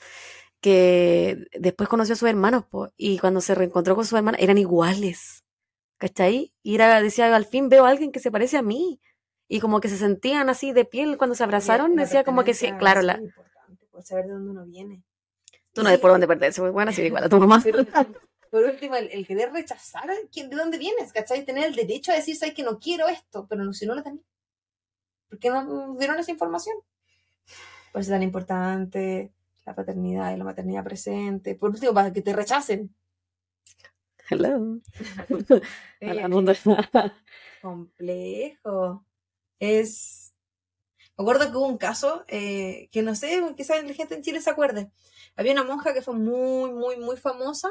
Que 0.60 1.46
después 1.58 1.88
conoció 1.88 2.14
a 2.14 2.16
sus 2.16 2.28
hermanos, 2.28 2.64
po, 2.70 2.92
y 2.96 3.18
cuando 3.18 3.40
se 3.40 3.54
reencontró 3.54 3.96
con 3.96 4.04
sus 4.06 4.16
hermanas, 4.18 4.40
eran 4.42 4.58
iguales. 4.58 5.37
¿Cachai? 5.98 6.52
Y 6.62 6.74
era, 6.76 7.00
decía, 7.02 7.34
al 7.34 7.44
fin 7.44 7.68
veo 7.68 7.84
a 7.84 7.88
alguien 7.90 8.12
que 8.12 8.20
se 8.20 8.30
parece 8.30 8.56
a 8.56 8.62
mí. 8.62 9.00
Y 9.48 9.60
como 9.60 9.80
que 9.80 9.88
se 9.88 9.96
sentían 9.96 10.48
así 10.50 10.72
de 10.72 10.84
piel 10.84 11.16
cuando 11.16 11.34
se 11.34 11.42
abrazaron, 11.42 11.96
La 11.96 12.02
decía 12.02 12.22
como 12.24 12.44
que 12.44 12.54
sí, 12.54 12.70
claro, 12.78 13.00
la, 13.02 13.18
importante, 13.18 13.86
por 13.90 14.02
saber 14.02 14.26
de 14.26 14.32
dónde 14.32 14.50
uno 14.50 14.64
viene. 14.66 15.02
tú 15.72 15.82
no 15.82 15.88
ves 15.90 15.98
por 15.98 16.10
dónde 16.10 16.26
perderse, 16.26 16.60
muy 16.60 16.70
buena, 16.70 16.92
sí, 16.92 17.02
igual 17.02 17.24
a 17.24 17.28
tu 17.28 17.38
mamá. 17.38 17.64
Por 18.50 18.64
último, 18.64 18.96
el, 18.96 19.10
el 19.10 19.26
querer 19.26 19.52
rechazar, 19.52 20.08
¿quién- 20.32 20.48
¿de 20.50 20.56
dónde 20.56 20.78
vienes? 20.78 21.12
¿Cachai? 21.12 21.44
Tener 21.44 21.64
el 21.64 21.74
derecho 21.74 22.12
a 22.12 22.14
decir, 22.14 22.36
sabes 22.36 22.54
que 22.54 22.62
no 22.62 22.78
quiero 22.78 23.08
esto, 23.08 23.46
pero 23.48 23.64
no, 23.64 23.72
si 23.72 23.86
no 23.86 23.94
lo 23.94 24.02
tenés. 24.02 24.20
¿Por 25.28 25.38
qué 25.38 25.50
no 25.50 25.94
dieron 25.98 26.18
esa 26.18 26.30
información? 26.30 26.76
Por 27.92 28.00
eso 28.02 28.10
es 28.10 28.14
tan 28.14 28.22
importante 28.22 29.32
la 29.66 29.74
paternidad 29.74 30.32
y 30.34 30.36
la 30.38 30.44
maternidad 30.44 30.84
presente. 30.84 31.54
Por 31.54 31.70
último, 31.70 31.92
para 31.94 32.12
que 32.12 32.22
te 32.22 32.32
rechacen. 32.34 32.94
Hello. 34.28 34.80
Eh, 36.00 36.22
complejo. 37.62 39.04
Es. 39.58 40.32
Me 41.16 41.22
acuerdo 41.22 41.50
que 41.50 41.56
hubo 41.56 41.66
un 41.66 41.78
caso 41.78 42.24
eh, 42.28 42.88
que 42.92 43.02
no 43.02 43.16
sé, 43.16 43.42
quizás 43.56 43.82
la 43.82 43.94
gente 43.94 44.14
en 44.14 44.22
Chile 44.22 44.40
se 44.40 44.50
acuerde. 44.50 44.92
Había 45.36 45.52
una 45.52 45.64
monja 45.64 45.92
que 45.92 46.02
fue 46.02 46.14
muy, 46.14 46.70
muy, 46.70 46.96
muy 46.98 47.16
famosa 47.16 47.70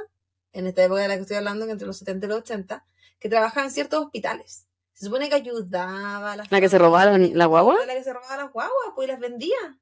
en 0.52 0.68
esta 0.68 0.84
época 0.84 1.02
de 1.02 1.08
la 1.08 1.16
que 1.16 1.22
estoy 1.22 1.38
hablando, 1.38 1.66
que 1.66 1.72
entre 1.72 1.88
los 1.88 1.98
70 2.00 2.26
y 2.26 2.30
los 2.30 2.40
80, 2.40 2.86
que 3.20 3.30
trabajaba 3.30 3.66
en 3.66 3.72
ciertos 3.72 4.04
hospitales. 4.04 4.68
Se 4.94 5.06
supone 5.06 5.30
que 5.30 5.36
ayudaba 5.36 6.34
a 6.34 6.36
las 6.36 6.52
¿La 6.52 6.60
que 6.60 6.68
se 6.68 6.78
robaron 6.78 7.38
la 7.38 7.46
guagua? 7.46 7.86
La 7.86 7.94
que 7.94 8.04
se 8.04 8.12
robaba 8.12 8.36
las 8.36 8.52
guaguas, 8.52 8.92
pues 8.96 9.08
y 9.08 9.12
las 9.12 9.20
vendía 9.20 9.80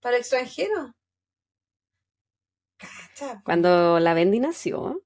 para 0.00 0.16
extranjeros. 0.16 0.90
Cacha. 2.78 3.42
Cuando 3.44 4.00
la 4.00 4.14
Bendy 4.14 4.40
nació, 4.40 5.02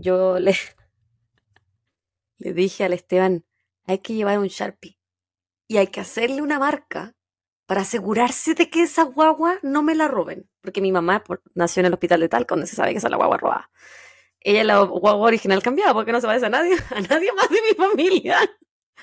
yo 0.00 0.38
le, 0.38 0.54
le 2.38 2.52
dije 2.52 2.84
al 2.84 2.92
Esteban, 2.92 3.44
hay 3.86 3.98
que 3.98 4.14
llevar 4.14 4.38
un 4.38 4.48
Sharpie 4.48 4.98
y 5.68 5.76
hay 5.76 5.88
que 5.88 6.00
hacerle 6.00 6.42
una 6.42 6.58
marca 6.58 7.14
para 7.66 7.82
asegurarse 7.82 8.54
de 8.54 8.68
que 8.68 8.82
esa 8.82 9.04
guagua 9.04 9.60
no 9.62 9.84
me 9.84 9.94
la 9.94 10.08
roben. 10.08 10.50
Porque 10.60 10.80
mi 10.80 10.90
mamá 10.90 11.22
nació 11.54 11.80
en 11.80 11.86
el 11.86 11.92
hospital 11.92 12.18
de 12.18 12.28
Talca, 12.28 12.56
donde 12.56 12.66
se 12.66 12.74
sabe 12.74 12.90
que 12.90 12.98
esa 12.98 13.06
es 13.06 13.12
la 13.12 13.16
guagua 13.16 13.36
robada. 13.36 13.70
Ella 14.40 14.60
es 14.62 14.66
la 14.66 14.80
guagua 14.80 15.28
original 15.28 15.62
cambiada 15.62 15.94
porque 15.94 16.10
no 16.10 16.20
se 16.20 16.26
parece 16.26 16.46
a 16.46 16.50
nadie, 16.50 16.74
a 16.90 17.00
nadie 17.00 17.32
más 17.32 17.48
de 17.48 17.60
mi 17.62 17.74
familia, 17.76 18.38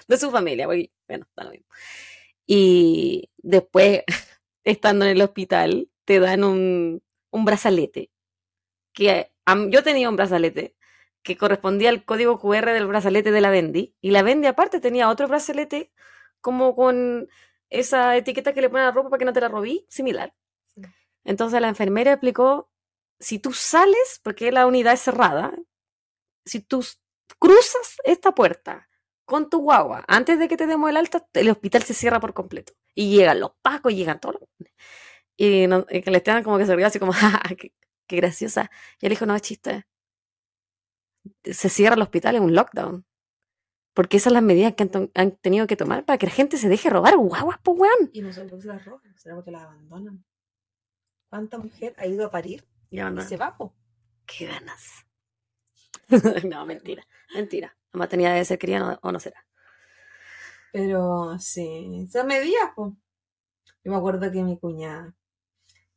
de 0.08 0.18
su 0.18 0.32
familia. 0.32 0.66
porque, 0.66 0.92
bueno, 1.08 1.26
da 1.38 1.46
lo 1.46 1.52
mismo. 1.52 1.68
Y 2.46 3.30
después, 3.38 4.04
estando 4.66 5.06
en 5.06 5.12
el 5.12 5.22
hospital, 5.22 5.90
te 6.04 6.20
dan 6.20 6.44
un, 6.44 7.02
un 7.32 7.46
brazalete. 7.46 8.12
Que 8.94 9.32
yo 9.70 9.84
tenía 9.84 10.10
un 10.10 10.18
brazalete 10.18 10.76
que 11.28 11.38
correspondía 11.38 11.90
al 11.90 12.06
código 12.06 12.40
QR 12.40 12.72
del 12.72 12.88
brazalete 12.88 13.32
de 13.32 13.42
la 13.42 13.50
Bendy. 13.50 13.94
Y 14.00 14.12
la 14.12 14.24
Bendy 14.24 14.48
aparte 14.48 14.80
tenía 14.80 15.10
otro 15.10 15.28
brazalete 15.28 15.92
como 16.40 16.74
con 16.74 17.28
esa 17.70 18.16
etiqueta 18.16 18.54
que 18.54 18.62
le 18.62 18.70
ponen 18.70 18.84
a 18.86 18.88
la 18.88 18.94
ropa 18.94 19.10
para 19.10 19.20
que 19.20 19.26
no 19.26 19.34
te 19.34 19.42
la 19.42 19.50
robí, 19.50 19.86
similar. 19.90 20.34
Sí. 20.74 20.82
Entonces 21.26 21.60
la 21.60 21.68
enfermera 21.68 22.14
explicó, 22.14 22.72
si 23.20 23.40
tú 23.40 23.52
sales, 23.52 24.22
porque 24.24 24.54
la 24.54 24.66
unidad 24.66 24.94
es 24.94 25.02
cerrada, 25.02 25.54
si 26.46 26.62
tú 26.62 26.86
cruzas 27.40 27.98
esta 28.06 28.34
puerta 28.34 28.88
con 29.26 29.50
tu 29.50 29.60
guagua, 29.60 30.06
antes 30.08 30.40
de 30.40 30.48
que 30.48 30.56
te 30.56 30.66
demos 30.66 30.90
el 30.90 30.96
alta, 30.96 31.28
el 31.34 31.50
hospital 31.50 31.84
se 31.84 31.94
cierra 31.94 32.22
por 32.22 32.34
completo. 32.34 32.72
Y 32.96 33.10
llegan 33.12 33.42
los 33.42 33.52
pacos, 33.62 33.94
llegan 33.94 34.22
todos 34.22 34.36
los... 34.40 34.70
Y, 35.36 35.68
no, 35.68 35.86
y 35.90 36.02
que 36.02 36.10
le 36.10 36.18
estaban 36.20 36.44
como 36.44 36.58
que 36.58 36.66
se 36.66 36.74
ríe 36.76 36.86
así 36.86 37.00
como, 37.00 37.12
"Ja, 37.14 37.32
ja, 37.32 37.56
qué, 37.58 37.74
qué 38.08 38.16
graciosa. 38.16 38.72
Y 39.02 39.08
él 39.08 39.10
dijo, 39.10 39.26
no, 39.26 39.36
es 39.36 39.42
chiste. 39.42 39.86
Se 41.44 41.70
cierra 41.70 41.96
el 41.96 42.02
hospital 42.02 42.36
en 42.36 42.44
un 42.44 42.56
lockdown. 42.56 43.06
Porque 43.94 44.18
esas 44.18 44.26
son 44.26 44.34
las 44.36 44.44
medidas 44.44 44.76
que 44.76 44.90
han, 45.16 45.32
tenido 45.38 45.66
que 45.66 45.76
tomar 45.76 46.06
para 46.06 46.20
que 46.20 46.28
la 46.28 46.32
gente 46.32 46.58
se 46.58 46.70
deje 46.70 46.90
robar 46.90 47.18
guaguas, 47.18 47.58
pues 47.64 47.80
weón. 47.80 48.10
Y 48.14 48.22
no 48.22 48.32
se 48.32 48.46
las 48.46 48.86
roban, 48.86 49.16
sino 49.18 49.36
porque 49.36 49.52
las 49.52 49.64
abandonan. 49.64 50.24
¿Cuánta 51.30 51.58
mujer 51.58 51.96
ha 51.98 52.06
ido 52.06 52.28
a 52.28 52.32
parir 52.32 52.66
Y 52.90 53.02
y 53.02 53.22
se 53.24 53.38
va, 53.38 53.58
po? 53.58 53.74
Qué 54.26 54.46
ganas. 54.46 55.06
no, 56.46 56.66
mentira. 56.66 57.06
Mentira. 57.34 57.76
La 57.92 58.00
maternidad 58.00 58.34
debe 58.34 58.46
ser 58.46 58.60
querida 58.60 58.80
no- 58.80 59.00
o 59.02 59.12
no 59.12 59.20
será. 59.20 59.46
Pero 60.72 61.38
sí, 61.40 62.08
son 62.12 62.28
medidas, 62.28 62.72
po. 62.76 62.96
Yo 63.84 63.92
me 63.92 63.98
acuerdo 63.98 64.32
que 64.32 64.44
mi 64.44 64.60
cuñada, 64.60 65.16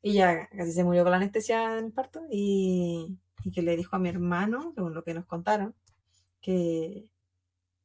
ella 0.02 0.48
casi 0.48 0.72
se 0.72 0.84
murió 0.84 1.02
con 1.02 1.10
la 1.10 1.16
anestesia 1.18 1.78
en 1.78 1.86
el 1.86 1.92
parto 1.92 2.22
y, 2.30 3.18
y 3.44 3.50
que 3.52 3.62
le 3.62 3.76
dijo 3.76 3.96
a 3.96 3.98
mi 3.98 4.08
hermano, 4.08 4.72
según 4.74 4.94
lo 4.94 5.02
que 5.04 5.14
nos 5.14 5.26
contaron, 5.26 5.74
que, 6.40 7.10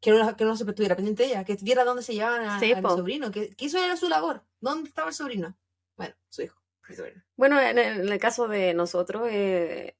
que, 0.01 0.11
no, 0.11 0.35
que 0.35 0.45
no 0.45 0.55
se 0.55 0.63
estuviera 0.63 0.95
pendiente 0.95 1.23
de 1.23 1.29
ella, 1.29 1.43
que 1.43 1.55
viera 1.61 1.83
dónde 1.83 2.03
se 2.03 2.13
llevaban 2.13 2.41
a, 2.47 2.59
Sí, 2.59 2.73
al 2.73 2.81
sobrino, 2.83 3.31
que, 3.31 3.49
que 3.55 3.65
eso 3.65 3.77
era 3.77 3.97
su 3.97 4.09
labor. 4.09 4.43
¿Dónde 4.59 4.89
estaba 4.89 5.09
el 5.09 5.13
sobrino? 5.15 5.57
Bueno, 5.97 6.15
su 6.29 6.41
hijo, 6.43 6.61
mi 6.89 6.95
sobrino. 6.95 7.23
Bueno, 7.35 7.59
en 7.59 7.77
el, 7.77 8.01
en 8.01 8.09
el 8.11 8.19
caso 8.19 8.47
de 8.47 8.73
nosotros, 8.73 9.27
eh, 9.31 9.97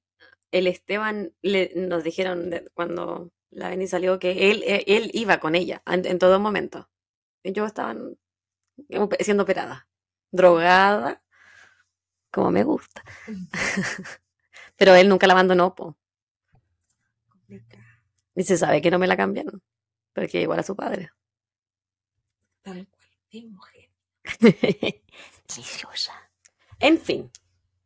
el 0.52 0.68
Esteban, 0.68 1.34
le, 1.42 1.72
nos 1.76 2.04
dijeron 2.04 2.50
de- 2.50 2.70
cuando 2.74 3.32
la 3.50 3.70
Benny 3.70 3.88
salió 3.88 4.20
que 4.20 4.52
él, 4.52 4.64
eh, 4.66 4.84
él 4.88 5.12
iba 5.14 5.40
con 5.40 5.56
ella 5.56 5.82
en, 5.86 6.06
en 6.06 6.20
todo 6.20 6.40
momento. 6.40 6.90
Yo 7.44 7.66
estaba 7.66 7.96
siendo 9.20 9.44
operada, 9.44 9.88
drogada, 10.32 11.24
como 12.32 12.52
me 12.52 12.64
gusta. 12.64 13.04
Pero 14.78 14.96
él 14.96 15.10
nunca 15.10 15.28
la 15.28 15.34
abandonó, 15.34 15.76
po. 15.76 15.98
Y 18.36 18.44
se 18.44 18.58
sabe 18.58 18.82
que 18.82 18.92
no 18.92 19.00
me 19.00 19.08
la 19.08 19.16
cambiaron, 19.16 19.62
porque 20.14 20.42
igual 20.42 20.60
a 20.60 20.64
su 20.64 20.76
padre. 20.76 21.12
Tal 22.62 22.88
cual. 22.88 23.10
Es 23.32 23.44
mujer. 23.46 23.90
En 26.80 27.00
fin, 27.00 27.32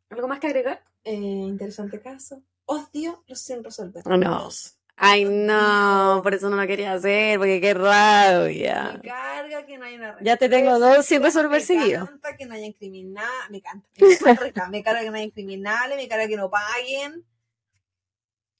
¿algo 0.08 0.26
más 0.26 0.40
que 0.40 0.48
agregar? 0.48 0.82
Eh, 1.04 1.14
interesante 1.14 2.00
caso. 2.00 2.42
Odio 2.64 3.22
los 3.28 3.40
sin 3.40 3.62
resolver. 3.62 4.02
Oh, 4.04 4.16
no. 4.16 4.44
Los 4.44 4.79
Ay, 5.02 5.24
no, 5.24 6.20
por 6.22 6.34
eso 6.34 6.50
no 6.50 6.56
lo 6.56 6.66
quería 6.66 6.92
hacer, 6.92 7.38
porque 7.38 7.58
qué 7.58 7.72
rabia. 7.72 9.00
Me 9.02 9.08
carga 9.08 9.64
que 9.64 9.78
no 9.78 9.86
haya 9.86 9.96
una 9.96 10.16
Ya 10.20 10.36
te 10.36 10.50
tengo 10.50 10.78
dos 10.78 11.06
sin 11.06 11.22
resolver 11.22 11.50
Me 11.52 11.60
seguido. 11.60 12.04
canta 12.06 12.36
que 12.36 12.44
no 12.44 12.54
hayan 12.54 12.72
criminales. 12.74 13.50
Me 13.50 13.62
canta. 13.62 13.88
Me 13.98 14.18
carga, 14.18 14.68
me 14.68 14.82
que 14.82 15.10
no 15.10 15.16
hayan 15.16 15.30
criminales. 15.30 15.96
Me 15.96 16.06
carga 16.06 16.28
que 16.28 16.36
no 16.36 16.50
paguen. 16.50 17.24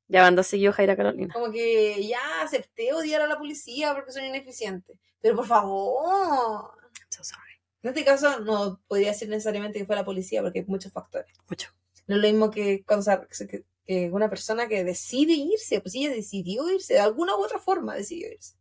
Ya 0.09 0.23
van 0.23 0.35
dos 0.35 0.47
seguidos, 0.47 0.75
Jaira 0.77 0.97
Carolina. 0.97 1.35
Como 1.35 1.53
que 1.53 2.07
ya 2.07 2.19
acepté 2.43 2.93
odiar 2.95 3.21
a 3.21 3.27
la 3.27 3.37
policía 3.37 3.95
porque 3.95 4.11
son 4.11 4.25
ineficientes. 4.25 4.97
Pero 5.21 5.37
por 5.37 5.47
favor. 5.47 6.73
So 7.11 7.23
sorry. 7.23 7.53
En 7.83 7.91
este 7.91 8.03
caso 8.03 8.41
no 8.41 8.81
podría 8.89 9.13
ser 9.13 9.29
necesariamente 9.29 9.79
que 9.79 9.85
fue 9.85 9.95
la 9.95 10.07
policía 10.07 10.41
porque 10.43 10.61
hay 10.61 10.65
muchos 10.65 10.91
factores. 10.91 11.31
Mucho. 11.51 11.69
No 12.07 12.17
es 12.17 12.23
lo 12.23 12.29
mismo 12.29 12.51
que, 12.51 12.83
cuando, 12.85 13.05
se- 13.31 13.65
que 13.91 14.09
una 14.09 14.31
persona 14.31 14.69
que 14.69 14.85
decide 14.85 15.33
irse. 15.33 15.81
Pues 15.81 15.97
ella 15.97 16.11
decidió 16.11 16.71
irse. 16.71 16.95
De 16.95 17.01
alguna 17.01 17.35
u 17.35 17.43
otra 17.43 17.59
forma 17.59 17.97
decidió 17.97 18.31
irse. 18.31 18.55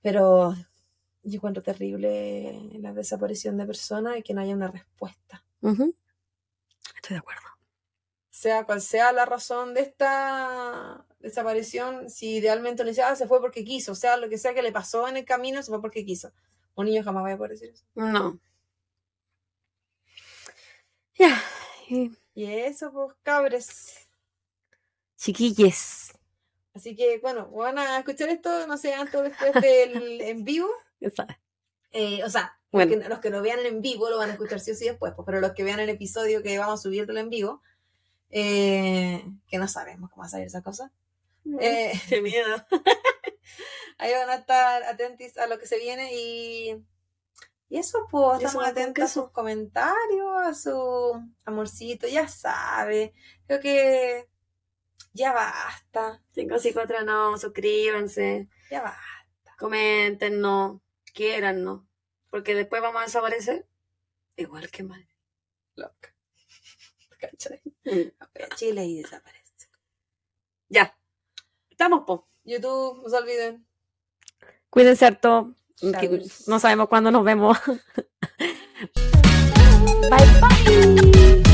Pero 0.00 0.54
yo 1.22 1.36
encuentro 1.36 1.62
terrible 1.62 2.70
la 2.78 2.94
desaparición 2.94 3.58
de 3.58 3.66
personas 3.66 4.16
y 4.16 4.22
que 4.22 4.32
no 4.32 4.40
haya 4.40 4.54
una 4.54 4.68
respuesta. 4.68 5.44
Ujú. 5.60 5.94
Estoy 6.96 7.14
de 7.14 7.18
acuerdo. 7.18 7.42
Sea 8.30 8.64
cual 8.64 8.80
sea 8.80 9.12
la 9.12 9.26
razón 9.26 9.74
de 9.74 9.82
esta 9.82 11.04
desaparición, 11.20 12.08
si 12.08 12.36
idealmente 12.36 12.80
uno 12.80 12.88
dice, 12.88 13.02
ah, 13.02 13.14
se 13.16 13.26
fue 13.28 13.38
porque 13.42 13.64
quiso, 13.64 13.92
o 13.92 13.94
sea, 13.94 14.16
lo 14.16 14.30
que 14.30 14.38
sea 14.38 14.54
que 14.54 14.62
le 14.62 14.72
pasó 14.72 15.06
en 15.08 15.18
el 15.18 15.26
camino, 15.26 15.62
se 15.62 15.70
fue 15.70 15.82
porque 15.82 16.06
quiso. 16.06 16.32
Un 16.74 16.86
niño 16.86 17.04
jamás 17.04 17.22
va 17.22 17.32
a 17.34 17.36
poder 17.36 17.52
decir 17.52 17.68
eso. 17.68 17.84
No. 17.94 18.40
Ya. 21.18 21.38
Y 22.34 22.46
eso, 22.46 22.92
pues, 22.92 23.16
cabres. 23.22 24.08
Chiquilles. 25.16 26.12
Así 26.74 26.96
que, 26.96 27.18
bueno, 27.18 27.50
van 27.50 27.78
a 27.78 27.98
escuchar 27.98 28.28
esto, 28.30 28.66
no 28.66 28.78
sé, 28.78 28.94
antes 28.94 29.14
o 29.14 29.22
después 29.22 29.52
del 29.54 30.20
en 30.22 30.44
vivo. 30.44 30.68
Eh, 31.92 32.24
o 32.24 32.30
sea, 32.30 32.58
Bueno. 32.70 32.90
los, 32.92 33.02
que, 33.02 33.08
los 33.08 33.18
que 33.18 33.30
lo 33.30 33.42
vean 33.42 33.60
en 33.66 33.82
vivo 33.82 34.08
lo 34.08 34.16
van 34.18 34.30
a 34.30 34.32
escuchar 34.32 34.60
sí 34.60 34.70
o 34.70 34.74
sí 34.74 34.86
después, 34.86 35.12
pues, 35.14 35.26
pero 35.26 35.40
los 35.40 35.52
que 35.52 35.64
vean 35.64 35.80
el 35.80 35.90
episodio 35.90 36.42
que 36.42 36.58
vamos 36.58 36.80
a 36.80 36.82
subirlo 36.82 37.18
en 37.20 37.28
vivo, 37.28 37.62
eh, 38.30 39.22
que 39.48 39.58
no 39.58 39.68
sabemos 39.68 40.10
cómo 40.10 40.22
va 40.22 40.26
a 40.26 40.30
salir 40.30 40.46
esa 40.46 40.62
cosa. 40.62 40.90
Eh, 41.60 41.92
Qué 42.08 42.22
miedo. 42.22 42.64
ahí 43.98 44.12
van 44.12 44.30
a 44.30 44.36
estar 44.36 44.82
atentos 44.84 45.36
a 45.36 45.46
lo 45.46 45.58
que 45.58 45.66
se 45.66 45.78
viene 45.78 46.10
y, 46.14 46.82
y 47.72 47.78
eso, 47.78 48.06
pues, 48.10 48.42
Y 48.42 48.44
estamos 48.44 48.68
atentos 48.68 49.02
a 49.02 49.08
sus 49.08 49.30
comentarios, 49.30 50.42
a 50.44 50.52
su 50.52 51.18
amorcito, 51.46 52.06
ya 52.06 52.28
sabe. 52.28 53.14
Creo 53.46 53.60
que 53.60 54.28
ya 55.14 55.32
basta, 55.32 56.22
Cinco 56.32 56.56
y 56.62 56.72
cuatro 56.74 57.00
no, 57.02 57.38
suscríbanse, 57.38 58.50
ya 58.70 58.82
basta. 58.82 59.56
coméntenos, 59.58 60.82
quiérannos, 61.14 61.80
porque 62.28 62.54
después 62.54 62.82
vamos 62.82 63.00
a 63.00 63.04
desaparecer 63.06 63.66
igual 64.36 64.70
que 64.70 64.82
mal. 64.82 65.08
Loca. 65.74 66.14
¿Cachai? 67.20 67.62
Chile 68.54 68.84
y 68.84 69.00
desaparece. 69.00 69.70
Ya. 70.68 70.94
Estamos, 71.70 72.04
po. 72.04 72.28
YouTube, 72.44 73.02
no 73.02 73.08
se 73.08 73.16
olviden. 73.16 73.66
Cuídense 74.68 75.06
harto. 75.06 75.54
Que. 75.90 76.22
No 76.46 76.58
sabemos 76.58 76.88
cuándo 76.88 77.10
nos 77.10 77.24
vemos. 77.24 77.58
bye 80.10 80.26
bye. 80.40 81.51